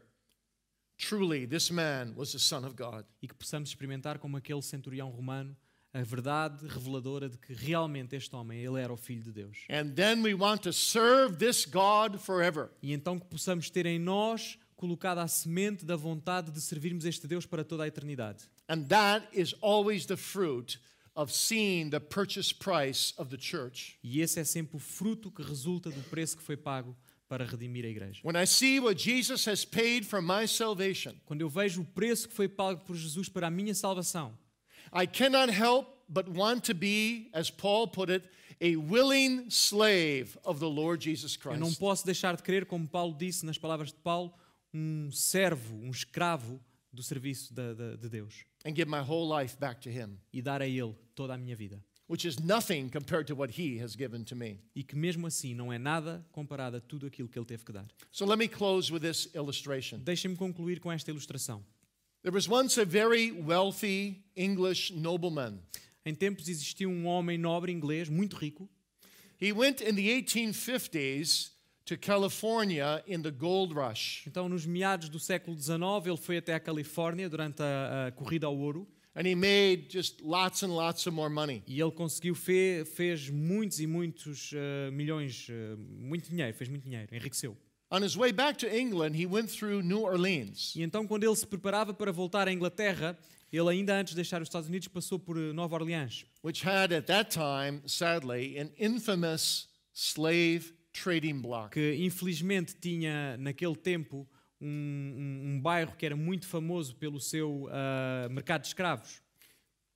truly, 0.98 1.46
this 1.46 1.70
man 1.70 2.14
was 2.16 2.32
the 2.32 2.40
Son 2.40 2.66
of 2.66 2.76
God. 2.76 3.06
e 3.22 3.28
que 3.28 3.36
possamos 3.36 3.70
experimentar 3.70 4.18
como 4.18 4.36
aquele 4.36 4.64
centurião 4.64 5.10
romano 5.12 5.56
a 5.94 6.04
verdade 6.04 6.68
reveladora 6.68 7.30
de 7.30 7.38
que 7.38 7.54
realmente 7.54 8.16
este 8.16 8.36
homem 8.36 8.60
ele 8.60 8.80
era 8.80 8.94
o 8.94 8.98
filho 8.98 9.24
de 9.24 9.32
Deus. 9.32 9.58
And 9.70 9.92
then 9.94 10.22
we 10.22 10.34
want 10.34 10.62
to 10.64 10.74
serve 10.74 11.38
this 11.38 11.66
God 11.66 12.18
forever. 12.20 12.70
E 12.82 12.94
então 12.94 13.20
que 13.20 13.26
possamos 13.26 13.70
ter 13.70 13.86
em 13.86 14.00
nós 14.00 14.58
colocada 14.76 15.24
a 15.24 15.28
semente 15.28 15.84
da 15.84 15.96
vontade 15.96 16.52
de 16.52 16.62
servirmos 16.62 17.04
este 17.04 17.28
Deus 17.28 17.46
para 17.46 17.64
toda 17.64 17.84
a 17.84 17.88
eternidade. 17.88 18.44
And 18.70 18.84
that 18.84 19.28
is 19.34 19.56
always 19.62 20.06
the 20.06 20.18
fruit 20.18 20.80
of 21.16 21.34
seeing 21.34 21.90
the 21.90 22.00
purchase 22.00 22.54
price 22.54 23.14
of 23.18 23.36
the 23.36 23.42
church. 23.42 23.98
E 24.04 24.22
esse 24.22 24.40
é 24.40 24.44
sempre 24.44 24.78
o 24.78 24.80
fruto 24.80 25.32
que 25.32 25.42
resulta 25.42 25.90
do 25.90 26.02
preço 26.04 26.38
que 26.38 26.44
foi 26.44 26.56
pago 26.56 26.96
para 27.28 27.44
redimir 27.44 27.84
a 27.86 27.88
igreja. 27.90 28.22
When 28.24 28.42
I 28.42 28.46
see 28.46 28.80
what 28.80 29.02
Jesus 29.02 29.48
has 29.48 29.66
paid 29.66 30.06
for 30.06 30.22
my 30.22 30.48
salvation, 30.48 31.16
Quando 31.26 31.42
eu 31.42 31.50
vejo 31.50 31.82
o 31.82 31.86
preço 31.86 32.28
que 32.28 32.36
foi 32.36 32.48
pago 32.48 32.86
por 32.86 32.96
Jesus 32.96 33.28
para 33.28 33.48
a 33.48 33.52
minha 33.52 33.74
salvação, 33.74 34.38
I 34.94 35.06
cannot 35.08 35.50
help 35.52 35.88
but 36.10 36.28
want 36.30 36.62
to 36.68 36.74
be, 36.74 37.30
as 37.34 37.50
Paul 37.52 37.88
put 37.88 38.10
it, 38.10 38.28
a 38.62 38.76
willing 38.76 39.50
slave 39.50 40.38
of 40.44 40.60
the 40.60 40.70
Lord 40.70 41.04
Jesus 41.04 41.38
eu 41.46 41.52
não 41.58 41.68
Christ. 41.68 41.80
posso 41.80 42.06
deixar 42.06 42.36
de 42.36 42.44
crer, 42.44 42.66
como 42.66 42.88
Paulo 42.88 43.16
disse 43.18 43.46
nas 43.46 43.58
palavras 43.58 43.90
de 43.92 44.00
Paulo, 44.00 44.34
um 44.74 45.12
servo, 45.12 45.76
um 45.76 45.92
escravo 45.92 46.60
do 46.92 47.04
serviço 47.04 47.54
da- 47.54 47.74
da- 47.74 47.96
de 47.96 48.10
Deus 48.10 48.46
And 48.66 48.74
give 48.76 48.90
my 48.90 49.00
whole 49.02 49.30
life 49.30 49.56
back 49.58 49.80
to 49.82 49.90
Him, 49.90 50.18
e 50.34 50.42
dar 50.42 50.62
a 50.62 50.68
Ele 50.68 50.96
toda 51.14 51.34
a 51.34 51.38
minha 51.38 51.56
vida. 51.56 51.84
which 52.10 52.26
is 52.26 52.38
nothing 52.40 52.90
compared 52.90 53.28
to 53.28 53.36
what 53.36 53.52
He 53.62 53.80
has 53.84 53.94
given 53.96 54.24
to 54.24 54.34
me. 54.36 54.60
E 54.74 54.82
que 54.82 54.96
mesmo 54.96 55.28
assim 55.28 55.54
não 55.54 55.72
é 55.74 55.78
nada 55.78 56.26
comparado 56.32 56.78
a 56.78 56.80
tudo 56.82 57.06
aquilo 57.06 57.28
que 57.28 57.38
Ele 57.38 57.46
teve 57.46 57.66
que 57.66 57.72
dar. 57.74 57.86
So 58.12 58.26
let 58.26 58.38
me 58.40 58.48
close 58.48 58.92
with 58.92 59.02
this 59.02 59.28
illustration. 59.36 60.00
Deixem-me 60.00 60.38
concluir 60.38 60.80
com 60.80 60.90
esta 60.92 61.12
ilustração. 61.12 61.64
There 62.28 62.36
was 62.36 62.50
once 62.50 62.78
a 62.78 62.84
very 62.84 63.32
wealthy 63.32 64.22
English 64.36 64.92
nobleman. 64.92 65.62
Em 66.06 66.14
tempos 66.14 66.50
existia 66.50 66.90
um 66.90 67.06
homem 67.06 67.38
nobre 67.38 67.72
inglês, 67.72 68.10
muito 68.10 68.36
rico, 68.36 68.68
He 69.40 69.54
went 69.54 69.80
in 69.80 69.96
the 69.96 70.10
1850s 70.10 71.52
to 71.86 71.96
California 71.96 73.02
in 73.08 73.22
the 73.22 73.32
gold 73.32 73.74
rush. 73.74 74.28
Então, 74.28 74.50
nos 74.50 74.66
meados 74.66 75.08
do 75.08 75.22
século 75.22 75.56
XIX, 75.58 76.06
ele 76.06 76.18
foi 76.18 76.36
até 76.36 76.56
a 76.56 76.60
Califórnia 76.60 77.30
durante 77.30 77.64
a, 77.64 78.08
a 78.08 78.12
corrida 78.12 78.46
ao 78.46 78.58
ouro 78.58 78.86
And 79.16 79.26
he 79.26 79.34
made 79.34 79.88
just 79.90 80.20
lots 80.22 80.64
and 80.64 80.76
lots 80.76 81.08
of 81.08 81.16
more 81.16 81.34
money. 81.34 81.64
e 81.66 81.80
ele 81.80 81.92
conseguiu, 81.92 82.36
fe, 82.36 82.84
fez 82.84 83.30
muitos 83.30 83.80
e 83.80 83.88
muitos 83.88 84.52
eh, 84.54 84.92
milhões, 84.92 85.48
eh, 85.50 85.78
muito 85.78 86.30
dinheiro, 86.30 86.54
fez 86.58 86.70
muito 86.70 86.84
dinheiro, 86.84 87.08
enriqueceu. 87.16 87.56
On 87.90 88.02
his 88.04 88.18
way 88.18 88.32
back 88.34 88.58
to 88.58 88.68
England, 88.68 89.16
he 89.16 89.26
went 89.26 89.50
through 89.50 89.82
New 89.82 90.02
Orleans. 90.04 90.74
E 90.76 90.82
então, 90.84 91.08
quando 91.08 91.24
ele 91.24 91.36
se 91.36 91.46
preparava 91.48 91.94
para 91.94 92.12
voltar 92.12 92.48
à 92.48 92.52
Inglaterra, 92.52 93.18
ele 93.52 93.70
ainda 93.70 93.98
antes 93.98 94.12
de 94.12 94.18
deixar 94.18 94.42
os 94.42 94.48
Estados 94.50 94.68
Unidos 94.68 94.90
passou 94.90 95.18
por 95.18 95.38
eh, 95.38 95.54
Nova 95.54 95.76
Orleans, 95.76 96.26
which 96.44 96.66
had 96.68 96.92
at 96.92 97.06
that 97.06 97.30
time, 97.32 97.82
sadly, 97.88 98.58
an 98.60 98.70
infamous 98.78 99.70
slave 99.94 100.74
trading 100.92 101.42
block. 101.42 101.72
que 101.74 101.96
infelizmente 102.04 102.76
tinha 102.76 103.38
naquele 103.38 103.76
tempo 103.76 104.28
um, 104.60 104.68
um- 104.68 105.50
um 105.54 105.62
bairro 105.62 105.96
que 105.96 106.06
era 106.06 106.16
muito 106.16 106.46
famoso 106.46 106.94
pelo 106.96 107.22
seu 107.22 107.70
ah, 107.72 108.28
mercado 108.30 108.64
de 108.64 108.68
escravos. 108.68 109.22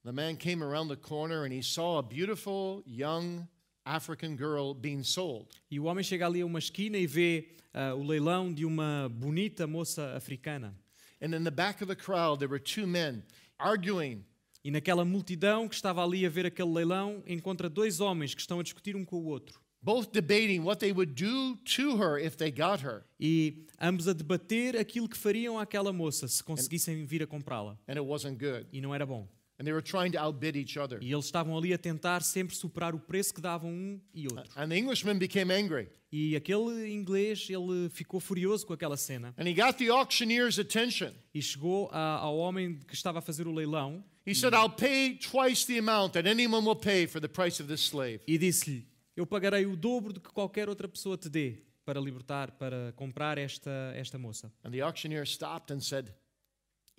The 0.06 0.12
man 0.14 0.38
came 0.38 0.64
around 0.64 0.88
the 0.90 0.96
corner 0.96 1.44
and 1.44 1.52
he 1.54 1.62
saw 1.62 1.98
a 2.00 2.02
beautiful 2.04 2.84
young 2.88 3.48
African 3.86 4.36
girl 4.36 4.74
being 4.74 5.04
sold. 5.04 5.48
E 5.70 5.80
o 5.80 5.86
homem 5.86 6.04
chega 6.04 6.26
ali 6.26 6.42
a 6.42 6.46
uma 6.46 6.60
esquina 6.60 6.98
e 6.98 7.08
vê 7.08 7.56
ah, 7.74 7.96
o 7.96 8.04
leilão 8.04 8.54
de 8.54 8.66
uma 8.66 9.10
bonita 9.10 9.66
moça 9.66 10.16
africana. 10.16 10.76
And 11.22 11.36
in 11.36 11.44
the 11.44 11.52
back 11.52 11.84
of 11.84 11.88
the 11.88 11.96
crowd, 11.96 12.40
there 12.40 12.50
were 12.50 12.60
two 12.60 12.88
men 12.88 13.24
arguing. 13.58 14.26
E 14.64 14.70
naquela 14.70 15.04
multidão 15.04 15.68
que 15.68 15.76
estava 15.76 16.04
ali 16.04 16.26
a 16.26 16.30
ver 16.30 16.46
aquele 16.46 16.72
leilão, 16.72 17.24
encontra 17.26 17.70
dois 17.70 18.00
homens 18.00 18.36
que 18.36 18.42
estão 18.42 18.60
a 18.60 18.64
discutir 18.64 18.96
um 18.96 19.04
com 19.04 19.18
o 19.18 19.26
outro. 19.26 19.60
Both 19.84 20.12
debating 20.12 20.60
what 20.60 20.80
they 20.80 20.92
would 20.92 21.14
do 21.14 21.56
to 21.76 21.98
her 21.98 22.24
if 22.24 22.36
they 22.38 22.52
got 22.52 22.84
her. 22.84 23.04
E 23.20 23.66
ambos 23.80 24.08
a 24.08 24.14
debater 24.14 24.78
aquilo 24.78 25.10
que 25.10 25.18
fariam 25.18 25.58
àquela 25.58 25.92
moça 25.92 26.28
se 26.28 26.44
conseguissem 26.44 27.04
vir 27.06 27.24
a 27.24 27.28
comprá-la. 27.28 27.80
And 27.88 27.94
it 27.94 28.02
wasn't 28.02 28.38
good. 28.38 28.68
E 28.72 28.80
não 28.80 28.94
era 28.94 29.08
bom. 29.08 29.28
And 29.62 29.66
they 29.66 29.74
were 29.74 29.84
trying 29.84 30.10
to 30.14 30.18
outbid 30.20 30.56
each 30.56 30.76
other. 30.80 30.98
E 31.04 31.14
eles 31.14 31.26
estavam 31.26 31.56
ali 31.56 31.72
a 31.72 31.78
tentar 31.78 32.24
sempre 32.24 32.56
superar 32.56 32.96
o 32.96 33.00
preço 33.00 33.32
que 33.32 33.40
davam 33.40 33.70
um 33.70 34.02
e 34.12 34.26
outro. 34.26 34.52
And 34.56 34.70
the 34.70 34.76
Englishman 34.80 35.20
became 35.20 35.54
angry. 35.54 35.88
E 36.12 36.36
aquele 36.36 36.92
inglês, 36.92 37.48
ele 37.48 37.88
ficou 37.90 38.20
furioso 38.20 38.66
com 38.66 38.74
aquela 38.74 38.98
cena 38.98 39.36
And 39.38 39.48
he 39.48 39.54
got 39.54 39.78
the 39.78 39.90
auctioneer's 39.92 40.58
attention. 40.58 41.12
e 41.32 41.42
chegou 41.44 41.90
a- 41.92 42.18
ao 42.18 42.36
homem 42.40 42.80
que 42.88 42.96
estava 42.96 43.20
a 43.20 43.22
fazer 43.22 43.46
o 43.48 43.52
leilão 43.54 44.04
He 44.26 44.34
said, 44.34 44.54
I'll 44.56 44.70
pay 44.70 45.16
twice 45.18 45.66
the 45.68 45.78
amount 45.78 46.14
that 46.14 46.28
anyone 46.28 46.66
will 46.68 46.76
pay 46.76 47.06
for 47.06 47.22
the 47.22 47.28
price 47.28 47.62
of 47.62 47.68
this 47.72 47.82
slave. 47.82 48.20
e 48.28 48.38
disse-lhe: 48.40 48.88
Eu 49.16 49.28
pagarei 49.28 49.66
o 49.68 49.76
dobro 49.76 50.12
do 50.12 50.20
que 50.20 50.30
qualquer 50.32 50.68
outra 50.70 50.88
pessoa 50.88 51.16
te 51.18 51.30
dê 51.30 51.64
para 51.86 52.00
libertar, 52.00 52.52
para 52.52 52.94
comprar 52.96 53.38
esta, 53.38 53.70
esta 53.96 54.18
moça. 54.18 54.52
And 54.64 54.72
the 54.72 54.82
auctioneer 54.82 55.24
stopped 55.28 55.72
and 55.72 55.80
said, 55.82 56.08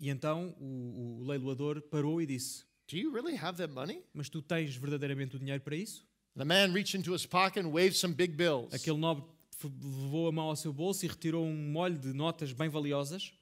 E 0.02 0.10
então 0.10 0.52
o, 0.58 1.20
o 1.20 1.24
leiloador 1.24 1.80
parou 1.82 2.20
e 2.20 2.26
disse: 2.26 2.64
Do 2.88 2.96
you 2.96 3.12
really 3.12 3.36
have 3.36 3.56
that 3.58 3.72
money? 3.72 4.02
Mas 4.12 4.28
tu 4.28 4.42
tens 4.42 4.74
verdadeiramente 4.74 5.36
o 5.36 5.38
dinheiro 5.38 5.62
para 5.62 5.76
isso? 5.76 6.04
The 6.36 6.44
man 6.44 6.72
reached 6.72 6.98
into 6.98 7.14
his 7.14 7.24
pocket 7.24 7.64
and 7.64 7.68
waved 7.68 7.94
some 7.94 8.12
big 8.12 8.34
bills. 8.34 8.74
Aquele 8.74 8.98
nobre 8.98 9.24
levou 9.62 10.26
a 10.26 10.32
mão 10.32 10.48
ao 10.48 10.56
seu 10.56 10.72
bolso 10.72 11.04
e 11.04 11.08
retirou 11.08 11.46
um 11.46 11.70
molho 11.70 11.96
de 11.96 12.12
notas 12.12 12.52
bem 12.52 12.68
valiosas. 12.68 13.32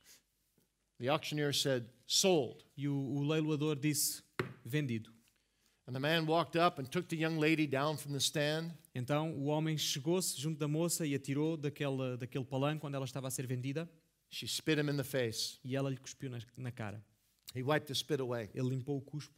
The 0.98 1.08
auctioneer 1.08 1.54
said, 1.54 1.86
Sold. 2.06 2.62
E 2.76 2.86
o, 2.86 2.94
o 2.94 3.22
leiloador 3.22 3.76
disse: 3.76 4.22
Vendido. 4.62 5.10
And 5.86 5.94
the 5.94 5.98
man 5.98 6.26
walked 6.26 6.60
up 6.60 6.78
and 6.78 6.84
took 6.84 7.08
the 7.08 7.16
young 7.16 7.38
lady 7.38 7.66
down 7.66 7.96
from 7.96 8.12
the 8.12 8.20
stand. 8.20 8.70
Então 8.94 9.32
o 9.32 9.46
homem 9.46 9.78
chegou-se 9.78 10.38
junto 10.38 10.58
da 10.58 10.68
moça 10.68 11.06
e 11.06 11.14
a 11.14 11.18
tirou 11.18 11.56
daquele, 11.56 12.18
daquele 12.18 12.44
palanque 12.44 12.84
onde 12.84 12.96
ela 12.96 13.06
estava 13.06 13.28
a 13.28 13.30
ser 13.30 13.46
vendida 13.46 13.90
She 14.30 14.46
spit 14.46 14.78
him 14.78 14.88
in 14.88 14.96
the 14.96 15.04
face. 15.04 15.58
e 15.64 15.74
ela 15.76 15.90
lhe 15.90 15.96
cuspiu 15.96 16.30
na, 16.30 16.38
na 16.56 16.70
cara. 16.70 17.02
He 17.54 17.62
wiped 17.62 17.86
the 17.88 17.94
spit 17.94 18.20
away. 18.20 18.48
Ele 18.54 18.68
limpou 18.70 18.96
o 18.98 19.00
cuspo 19.00 19.34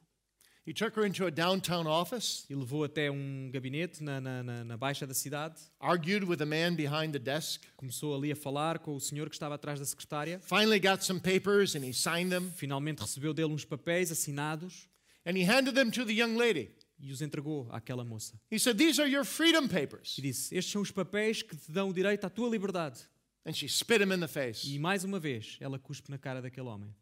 He 0.64 0.72
took 0.72 0.94
her 0.96 1.04
into 1.04 1.26
a 1.26 1.30
downtown 1.30 1.88
office, 1.88 2.44
e 2.48 2.54
levou 2.54 2.84
até 2.84 3.10
um 3.10 3.50
gabinete 3.52 4.00
na, 4.00 4.20
na, 4.20 4.44
na, 4.44 4.64
na 4.64 4.76
baixa 4.76 5.04
da 5.04 5.12
cidade. 5.14 5.56
argued 5.80 6.22
with 6.22 6.36
the 6.36 6.44
man 6.44 6.76
behind 6.76 7.12
the 7.12 7.18
desk, 7.18 7.62
Começou 7.76 8.14
ali 8.14 8.30
a 8.30 8.36
falar 8.36 8.78
com 8.78 8.94
o 8.94 9.00
senhor 9.00 9.28
que 9.28 9.34
estava 9.34 9.56
atrás 9.56 9.80
da 9.80 9.84
secretária. 9.84 10.38
finally 10.40 10.78
got 10.78 11.02
some 11.02 11.18
papers 11.18 11.74
and 11.74 11.84
he 11.84 11.92
signed 11.92 12.30
them 12.30 12.48
Finalmente 12.54 13.00
recebeu 13.00 13.34
dele 13.34 13.52
uns 13.52 13.64
papéis 13.64 14.12
assinados 14.12 14.88
and 15.26 15.36
he 15.36 15.42
handed 15.44 15.74
them 15.74 15.90
to 15.90 16.04
the 16.04 16.12
young 16.12 16.36
lady. 16.36 16.70
e 17.00 17.10
os 17.10 17.20
entregou 17.20 17.66
àquela 17.72 18.04
moça. 18.04 18.38
He 18.48 18.60
said, 18.60 18.76
These 18.78 19.00
are 19.02 19.10
your 19.10 19.24
freedom 19.24 19.66
papers. 19.66 20.16
E 20.16 20.22
disse: 20.22 20.54
Estes 20.54 20.70
são 20.70 20.82
os 20.82 20.92
papéis 20.92 21.42
que 21.42 21.56
te 21.56 21.72
dão 21.72 21.88
o 21.88 21.92
direito 21.92 22.24
à 22.24 22.30
tua 22.30 22.48
liberdade. 22.48 23.00
And 23.44 23.52
she 23.52 23.68
spit 23.68 24.00
him 24.00 24.12
in 24.12 24.20
the 24.20 24.28
face. 24.28 24.66
E 24.68 24.78
mais 24.78 25.04
uma 25.04 25.18
vez, 25.18 25.56
ela 25.60 25.78
cuspe 25.78 26.10
na 26.10 26.18
cara 26.18 26.40
daquele 26.40 26.68
homem. 26.68 26.94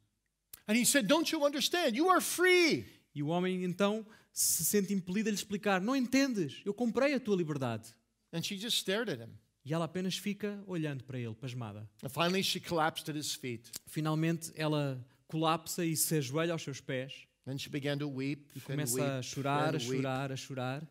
And 0.66 0.74
he 0.74 0.84
said, 0.86 1.06
Don't 1.06 1.30
you 1.32 1.44
understand? 1.44 1.96
You 1.96 2.08
are 2.08 2.20
free. 2.20 2.86
E 3.14 3.22
o 3.22 3.28
homem 3.28 3.64
então 3.64 4.06
se 4.32 4.64
sente 4.64 4.92
impelido 4.94 5.28
a 5.28 5.32
lhe 5.32 5.36
explicar: 5.36 5.80
Não 5.80 5.94
entendes? 5.94 6.62
Eu 6.64 6.72
comprei 6.72 7.14
a 7.14 7.20
tua 7.20 7.36
liberdade. 7.36 7.92
And 8.32 8.42
she 8.42 8.56
just 8.56 8.78
stared 8.78 9.10
at 9.10 9.20
him. 9.20 9.32
E 9.64 9.74
ela 9.74 9.84
apenas 9.84 10.16
fica 10.16 10.62
olhando 10.66 11.04
para 11.04 11.18
ele, 11.18 11.34
pasmada. 11.34 11.88
And 12.02 12.08
finally, 12.08 12.42
she 12.42 12.60
collapsed 12.60 13.10
at 13.10 13.16
his 13.18 13.34
feet. 13.34 13.70
Finalmente 13.86 14.52
ela 14.54 15.04
colapsa 15.26 15.84
e 15.84 15.96
se 15.96 16.16
ajoelha 16.16 16.52
aos 16.52 16.62
seus 16.62 16.80
pés 16.80 17.28
Then 17.46 17.58
she 17.58 17.68
began 17.68 17.98
to 17.98 18.08
weep 18.08 18.50
e 18.54 18.58
and 18.58 18.62
começa 18.62 19.18
a 19.18 19.22
chorar, 19.22 19.74
a 19.74 19.76
and 19.76 19.80
chorar, 19.80 20.32
a 20.32 20.36
chorar. 20.36 20.82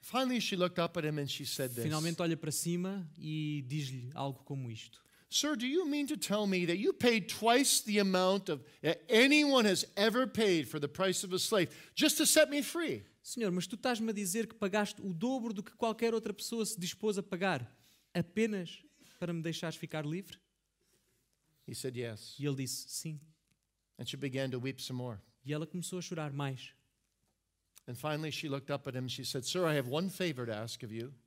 Finally, 0.00 0.40
she 0.40 0.56
looked 0.56 0.78
up 0.78 0.96
at 0.96 1.04
him 1.04 1.18
and 1.18 1.30
she 1.30 1.44
said 1.44 1.70
this 1.74 1.84
Finalmente 1.84 2.20
olha 2.22 2.36
para 2.36 2.50
cima 2.50 3.06
e 3.18 3.62
diz-lhe 3.68 4.10
algo 4.14 4.42
como 4.44 4.70
isto: 4.70 4.98
Sir, 5.28 5.54
do 5.54 5.66
you 5.66 5.86
mean 5.86 6.06
to 6.06 6.16
tell 6.16 6.46
me 6.46 6.66
that 6.66 6.78
you 6.78 6.92
paid 6.92 7.28
twice 7.28 7.82
the 7.82 7.98
amount 7.98 8.48
of 8.48 8.64
that 8.82 9.02
anyone 9.08 9.64
has 9.64 9.84
ever 9.96 10.26
paid 10.26 10.66
for 10.66 10.80
the 10.80 10.88
price 10.88 11.22
of 11.22 11.32
a 11.32 11.38
slave 11.38 11.68
just 11.94 12.16
to 12.16 12.26
set 12.26 12.50
me 12.50 12.62
free? 12.62 13.04
Senhor, 13.22 13.52
mas 13.52 13.66
tu 13.66 13.76
estás-me 13.76 14.10
a 14.10 14.12
dizer 14.14 14.46
que 14.46 14.54
pagaste 14.54 15.00
o 15.02 15.12
dobro 15.12 15.52
do 15.52 15.62
que 15.62 15.72
qualquer 15.76 16.14
outra 16.14 16.32
pessoa 16.32 16.64
se 16.64 16.80
dispôs 16.80 17.18
a 17.18 17.22
pagar 17.22 17.70
apenas 18.14 18.82
para 19.18 19.32
me 19.32 19.42
deixares 19.42 19.76
ficar 19.76 20.06
livre? 20.06 20.38
He 21.68 21.74
said, 21.74 21.96
Yes. 21.96 22.34
E 22.38 22.46
ele 22.46 22.56
disse: 22.56 22.88
Sim. 22.88 23.20
And 23.98 24.08
she 24.08 24.16
began 24.16 24.50
to 24.50 24.58
weep 24.58 24.80
some 24.80 24.96
more. 24.96 25.18
E 25.44 25.52
ela 25.52 25.66
começou 25.66 25.98
a 25.98 26.02
chorar 26.02 26.32
mais. 26.32 26.72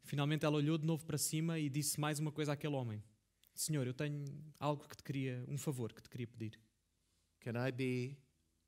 Finalmente 0.03 0.45
ela 0.45 0.55
olhou 0.57 0.77
de 0.77 0.85
novo 0.85 1.05
para 1.05 1.17
cima 1.17 1.59
e 1.59 1.69
disse 1.69 1.99
mais 1.99 2.19
uma 2.19 2.31
coisa 2.31 2.53
àquele 2.53 2.75
homem: 2.75 3.03
Senhor, 3.53 3.85
eu 3.85 3.93
tenho 3.93 4.25
algo 4.59 4.87
que 4.87 4.95
te 4.95 5.03
queria, 5.03 5.43
um 5.47 5.57
favor 5.57 5.93
que 5.93 6.01
te 6.01 6.09
queria 6.09 6.27
pedir. 6.27 6.59
Can 7.39 7.53
I 7.67 7.71
be 7.71 8.17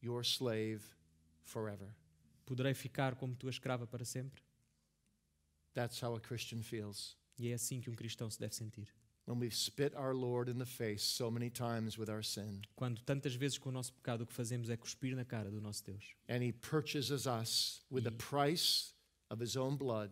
your 0.02 0.24
slave 0.24 0.82
forever? 1.44 1.90
Poderei 2.46 2.74
ficar 2.74 3.16
como 3.16 3.36
tua 3.36 3.50
escrava 3.50 3.88
para 3.88 4.06
sempre? 4.06 4.44
That's 5.74 6.02
how 6.02 6.16
a 6.16 6.20
Christian 6.20 6.62
feels. 6.62 7.18
E 7.38 7.50
é 7.50 7.54
assim 7.54 7.82
que 7.82 7.90
um 7.90 7.96
cristão 7.96 8.30
se 8.30 8.40
deve 8.40 8.56
sentir. 8.56 8.94
When 9.28 9.40
we've 9.40 9.56
spit 9.56 9.96
our 9.96 10.14
Lord 10.14 10.50
in 10.52 10.60
the 10.60 10.68
face 10.68 11.02
so 11.04 11.32
many 11.32 11.50
times 11.50 11.98
with 11.98 12.10
our 12.10 12.24
sin, 12.24 12.62
Quando 12.76 13.02
tantas 13.02 13.34
vezes 13.36 13.58
com 13.58 13.70
o 13.70 13.72
nosso 13.72 13.92
pecado 13.94 14.22
o 14.24 14.28
que 14.28 14.34
fazemos 14.34 14.70
é 14.70 14.78
cuspir 14.78 15.16
na 15.16 15.26
cara 15.26 15.50
do 15.50 15.60
nosso 15.60 15.84
Deus. 15.84 16.04
and 16.30 16.44
He 16.44 16.52
purchases 16.52 17.26
us 17.26 17.82
with 17.90 18.04
the 18.04 18.12
price 18.12 18.94
of 19.32 19.42
His 19.44 19.56
own 19.56 19.78
blood 19.78 20.12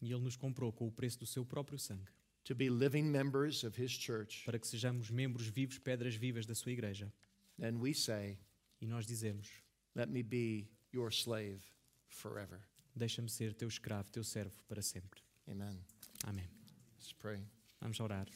E 0.00 0.12
Ele 0.12 0.22
nos 0.22 0.36
comprou 0.36 0.72
com 0.72 0.86
o 0.86 0.92
preço 0.92 1.18
do 1.18 1.26
seu 1.26 1.44
próprio 1.44 1.78
sangue, 1.78 2.08
to 2.44 2.54
be 2.54 2.70
living 2.70 3.02
members 3.10 3.64
of 3.64 3.76
His 3.82 3.90
church, 3.90 4.44
para 4.44 4.58
que 4.58 4.66
sejamos 4.68 5.10
membros 5.10 5.48
vivos, 5.48 5.78
pedras 5.78 6.14
vivas 6.14 6.46
da 6.46 6.54
sua 6.54 6.70
igreja. 6.72 7.12
then 7.58 7.78
we 7.80 7.92
say, 7.92 8.38
E 8.80 8.86
nós 8.86 9.04
dizemos: 9.06 9.48
Let 9.94 10.08
me 10.08 10.22
be 10.22 10.70
your 10.94 11.10
slave 11.12 11.60
forever. 12.06 12.60
Deixa-me 12.96 13.28
ser 13.28 13.52
teu 13.54 13.68
escravo, 13.68 14.10
teu 14.10 14.22
servo 14.24 14.56
para 14.68 14.80
sempre. 14.82 15.20
Amen. 15.48 15.78
Amém. 16.24 16.48
Let's 16.96 17.12
pray. 17.12 17.44
Vamos 17.80 17.98
orar. 17.98 18.26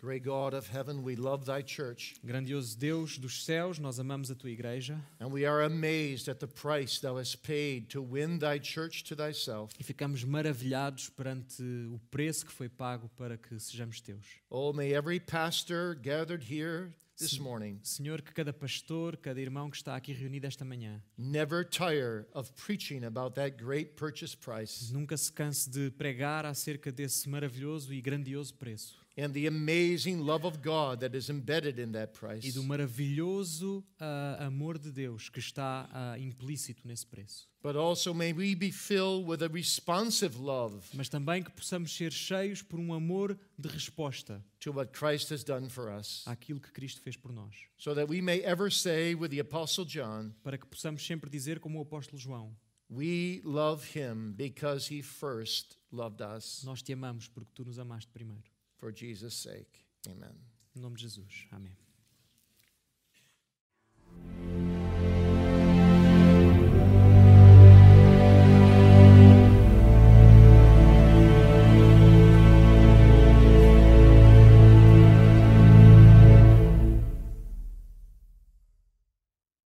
Great 0.00 0.24
God 0.24 0.54
of 0.54 0.66
heaven, 0.66 1.02
we 1.04 1.14
love 1.14 1.44
thy 1.44 1.60
church, 1.60 2.14
Grandioso 2.24 2.74
Deus 2.74 3.18
dos 3.18 3.44
céus, 3.44 3.78
nós 3.78 3.98
amamos 4.00 4.30
a 4.30 4.34
tua 4.34 4.48
igreja 4.48 4.98
and 5.20 5.30
we 5.30 5.44
are 5.44 5.62
amazed 5.64 6.26
at 6.26 6.40
the 6.40 6.46
price 6.46 6.98
thou 7.00 7.18
hast 7.18 7.42
paid 7.42 7.90
to 7.90 8.00
win 8.00 8.38
thy 8.38 8.58
church 8.58 9.04
to 9.04 9.14
thyself. 9.14 9.74
e 9.78 9.84
ficamos 9.84 10.24
maravilhados 10.24 11.10
perante 11.10 11.62
o 11.92 12.00
preço 12.10 12.46
que 12.46 12.52
foi 12.52 12.66
pago 12.66 13.10
para 13.14 13.36
que 13.36 13.60
sejamos 13.60 14.00
teus. 14.00 14.24
Oh, 14.48 14.72
may 14.72 14.94
every 14.94 15.20
pastor 15.20 15.94
gathered 15.94 16.42
here 16.50 16.94
this 17.20 17.38
morning. 17.38 17.78
Senhor, 17.82 18.22
que 18.22 18.32
cada 18.32 18.52
pastor, 18.52 19.16
cada 19.16 19.40
irmão 19.40 19.70
que 19.70 19.76
está 19.76 19.94
aqui 19.94 20.12
reunido 20.12 20.46
esta 20.46 20.64
manhã, 20.64 21.00
never 21.16 21.64
tire 21.64 22.26
of 22.32 22.50
preaching 22.52 23.04
about 23.04 23.34
that 23.34 23.56
great 23.62 23.92
purchase 23.94 24.36
price. 24.36 24.92
Nunca 24.92 25.16
se 25.16 25.30
canse 25.32 25.68
de 25.68 25.90
pregar 25.90 26.44
acerca 26.44 26.90
desse 26.90 27.28
maravilhoso 27.28 27.92
e 27.92 28.00
grandioso 28.00 28.54
preço 28.54 28.99
and 29.20 29.32
the 29.34 29.46
amazing 29.46 30.20
love 30.20 30.44
of 30.46 30.62
God 30.62 31.00
that 31.00 31.14
is 31.14 31.28
embedded 31.28 31.78
in 31.78 31.92
that 31.92 32.10
e 32.42 32.50
do 32.50 32.62
maravilhoso 32.62 33.84
ah, 34.00 34.46
amor 34.46 34.78
de 34.78 34.90
Deus 34.90 35.28
que 35.28 35.38
está 35.38 35.88
ah, 35.92 36.18
implícito 36.18 36.86
nesse 36.86 37.06
preço. 37.06 37.48
But 37.62 37.76
also 37.76 38.14
may 38.14 38.32
we 38.32 38.54
be 38.54 38.70
filled 38.70 39.26
with 39.26 39.42
a 39.42 39.48
responsive 39.48 40.38
love 40.38 40.82
Mas 40.94 41.10
também 41.10 41.42
que 41.42 41.50
possamos 41.50 41.94
ser 41.94 42.10
cheios 42.10 42.62
por 42.62 42.80
um 42.80 42.94
amor 42.94 43.38
de 43.58 43.68
resposta 43.68 44.42
to 44.60 44.72
what 44.72 44.92
Christ 44.92 45.30
has 45.30 45.44
done 45.44 45.68
for 45.68 45.90
us, 45.90 46.24
àquilo 46.26 46.58
que 46.58 46.72
Cristo 46.72 47.02
fez 47.02 47.16
por 47.16 47.32
nós, 47.32 47.54
so 47.76 47.94
that 47.94 48.08
we 48.08 48.22
may 48.22 48.40
ever 48.40 48.72
say 48.72 49.14
with 49.14 49.28
the 49.28 49.40
Apostle 49.40 49.84
John, 49.84 50.32
para 50.42 50.56
que 50.56 50.66
possamos 50.66 51.04
sempre 51.04 51.28
dizer 51.28 51.60
como 51.60 51.78
o 51.78 51.82
apóstolo 51.82 52.18
João: 52.18 52.56
We 52.88 53.40
love 53.44 53.84
him 53.94 54.32
because 54.32 54.92
he 54.92 55.02
first 55.02 55.76
loved 55.92 56.20
us. 56.22 56.64
Nós 56.64 56.82
te 56.82 56.92
amamos 56.92 57.28
porque 57.28 57.52
tu 57.54 57.64
nos 57.64 57.78
amaste 57.78 58.10
primeiro. 58.10 58.49
For 58.80 58.90
Jesus' 58.90 59.34
sake, 59.34 59.84
amen. 60.08 60.34
Em 60.74 60.80
nome 60.80 60.96
de 60.96 61.02
Jesus. 61.02 61.46
Amém. 61.52 61.76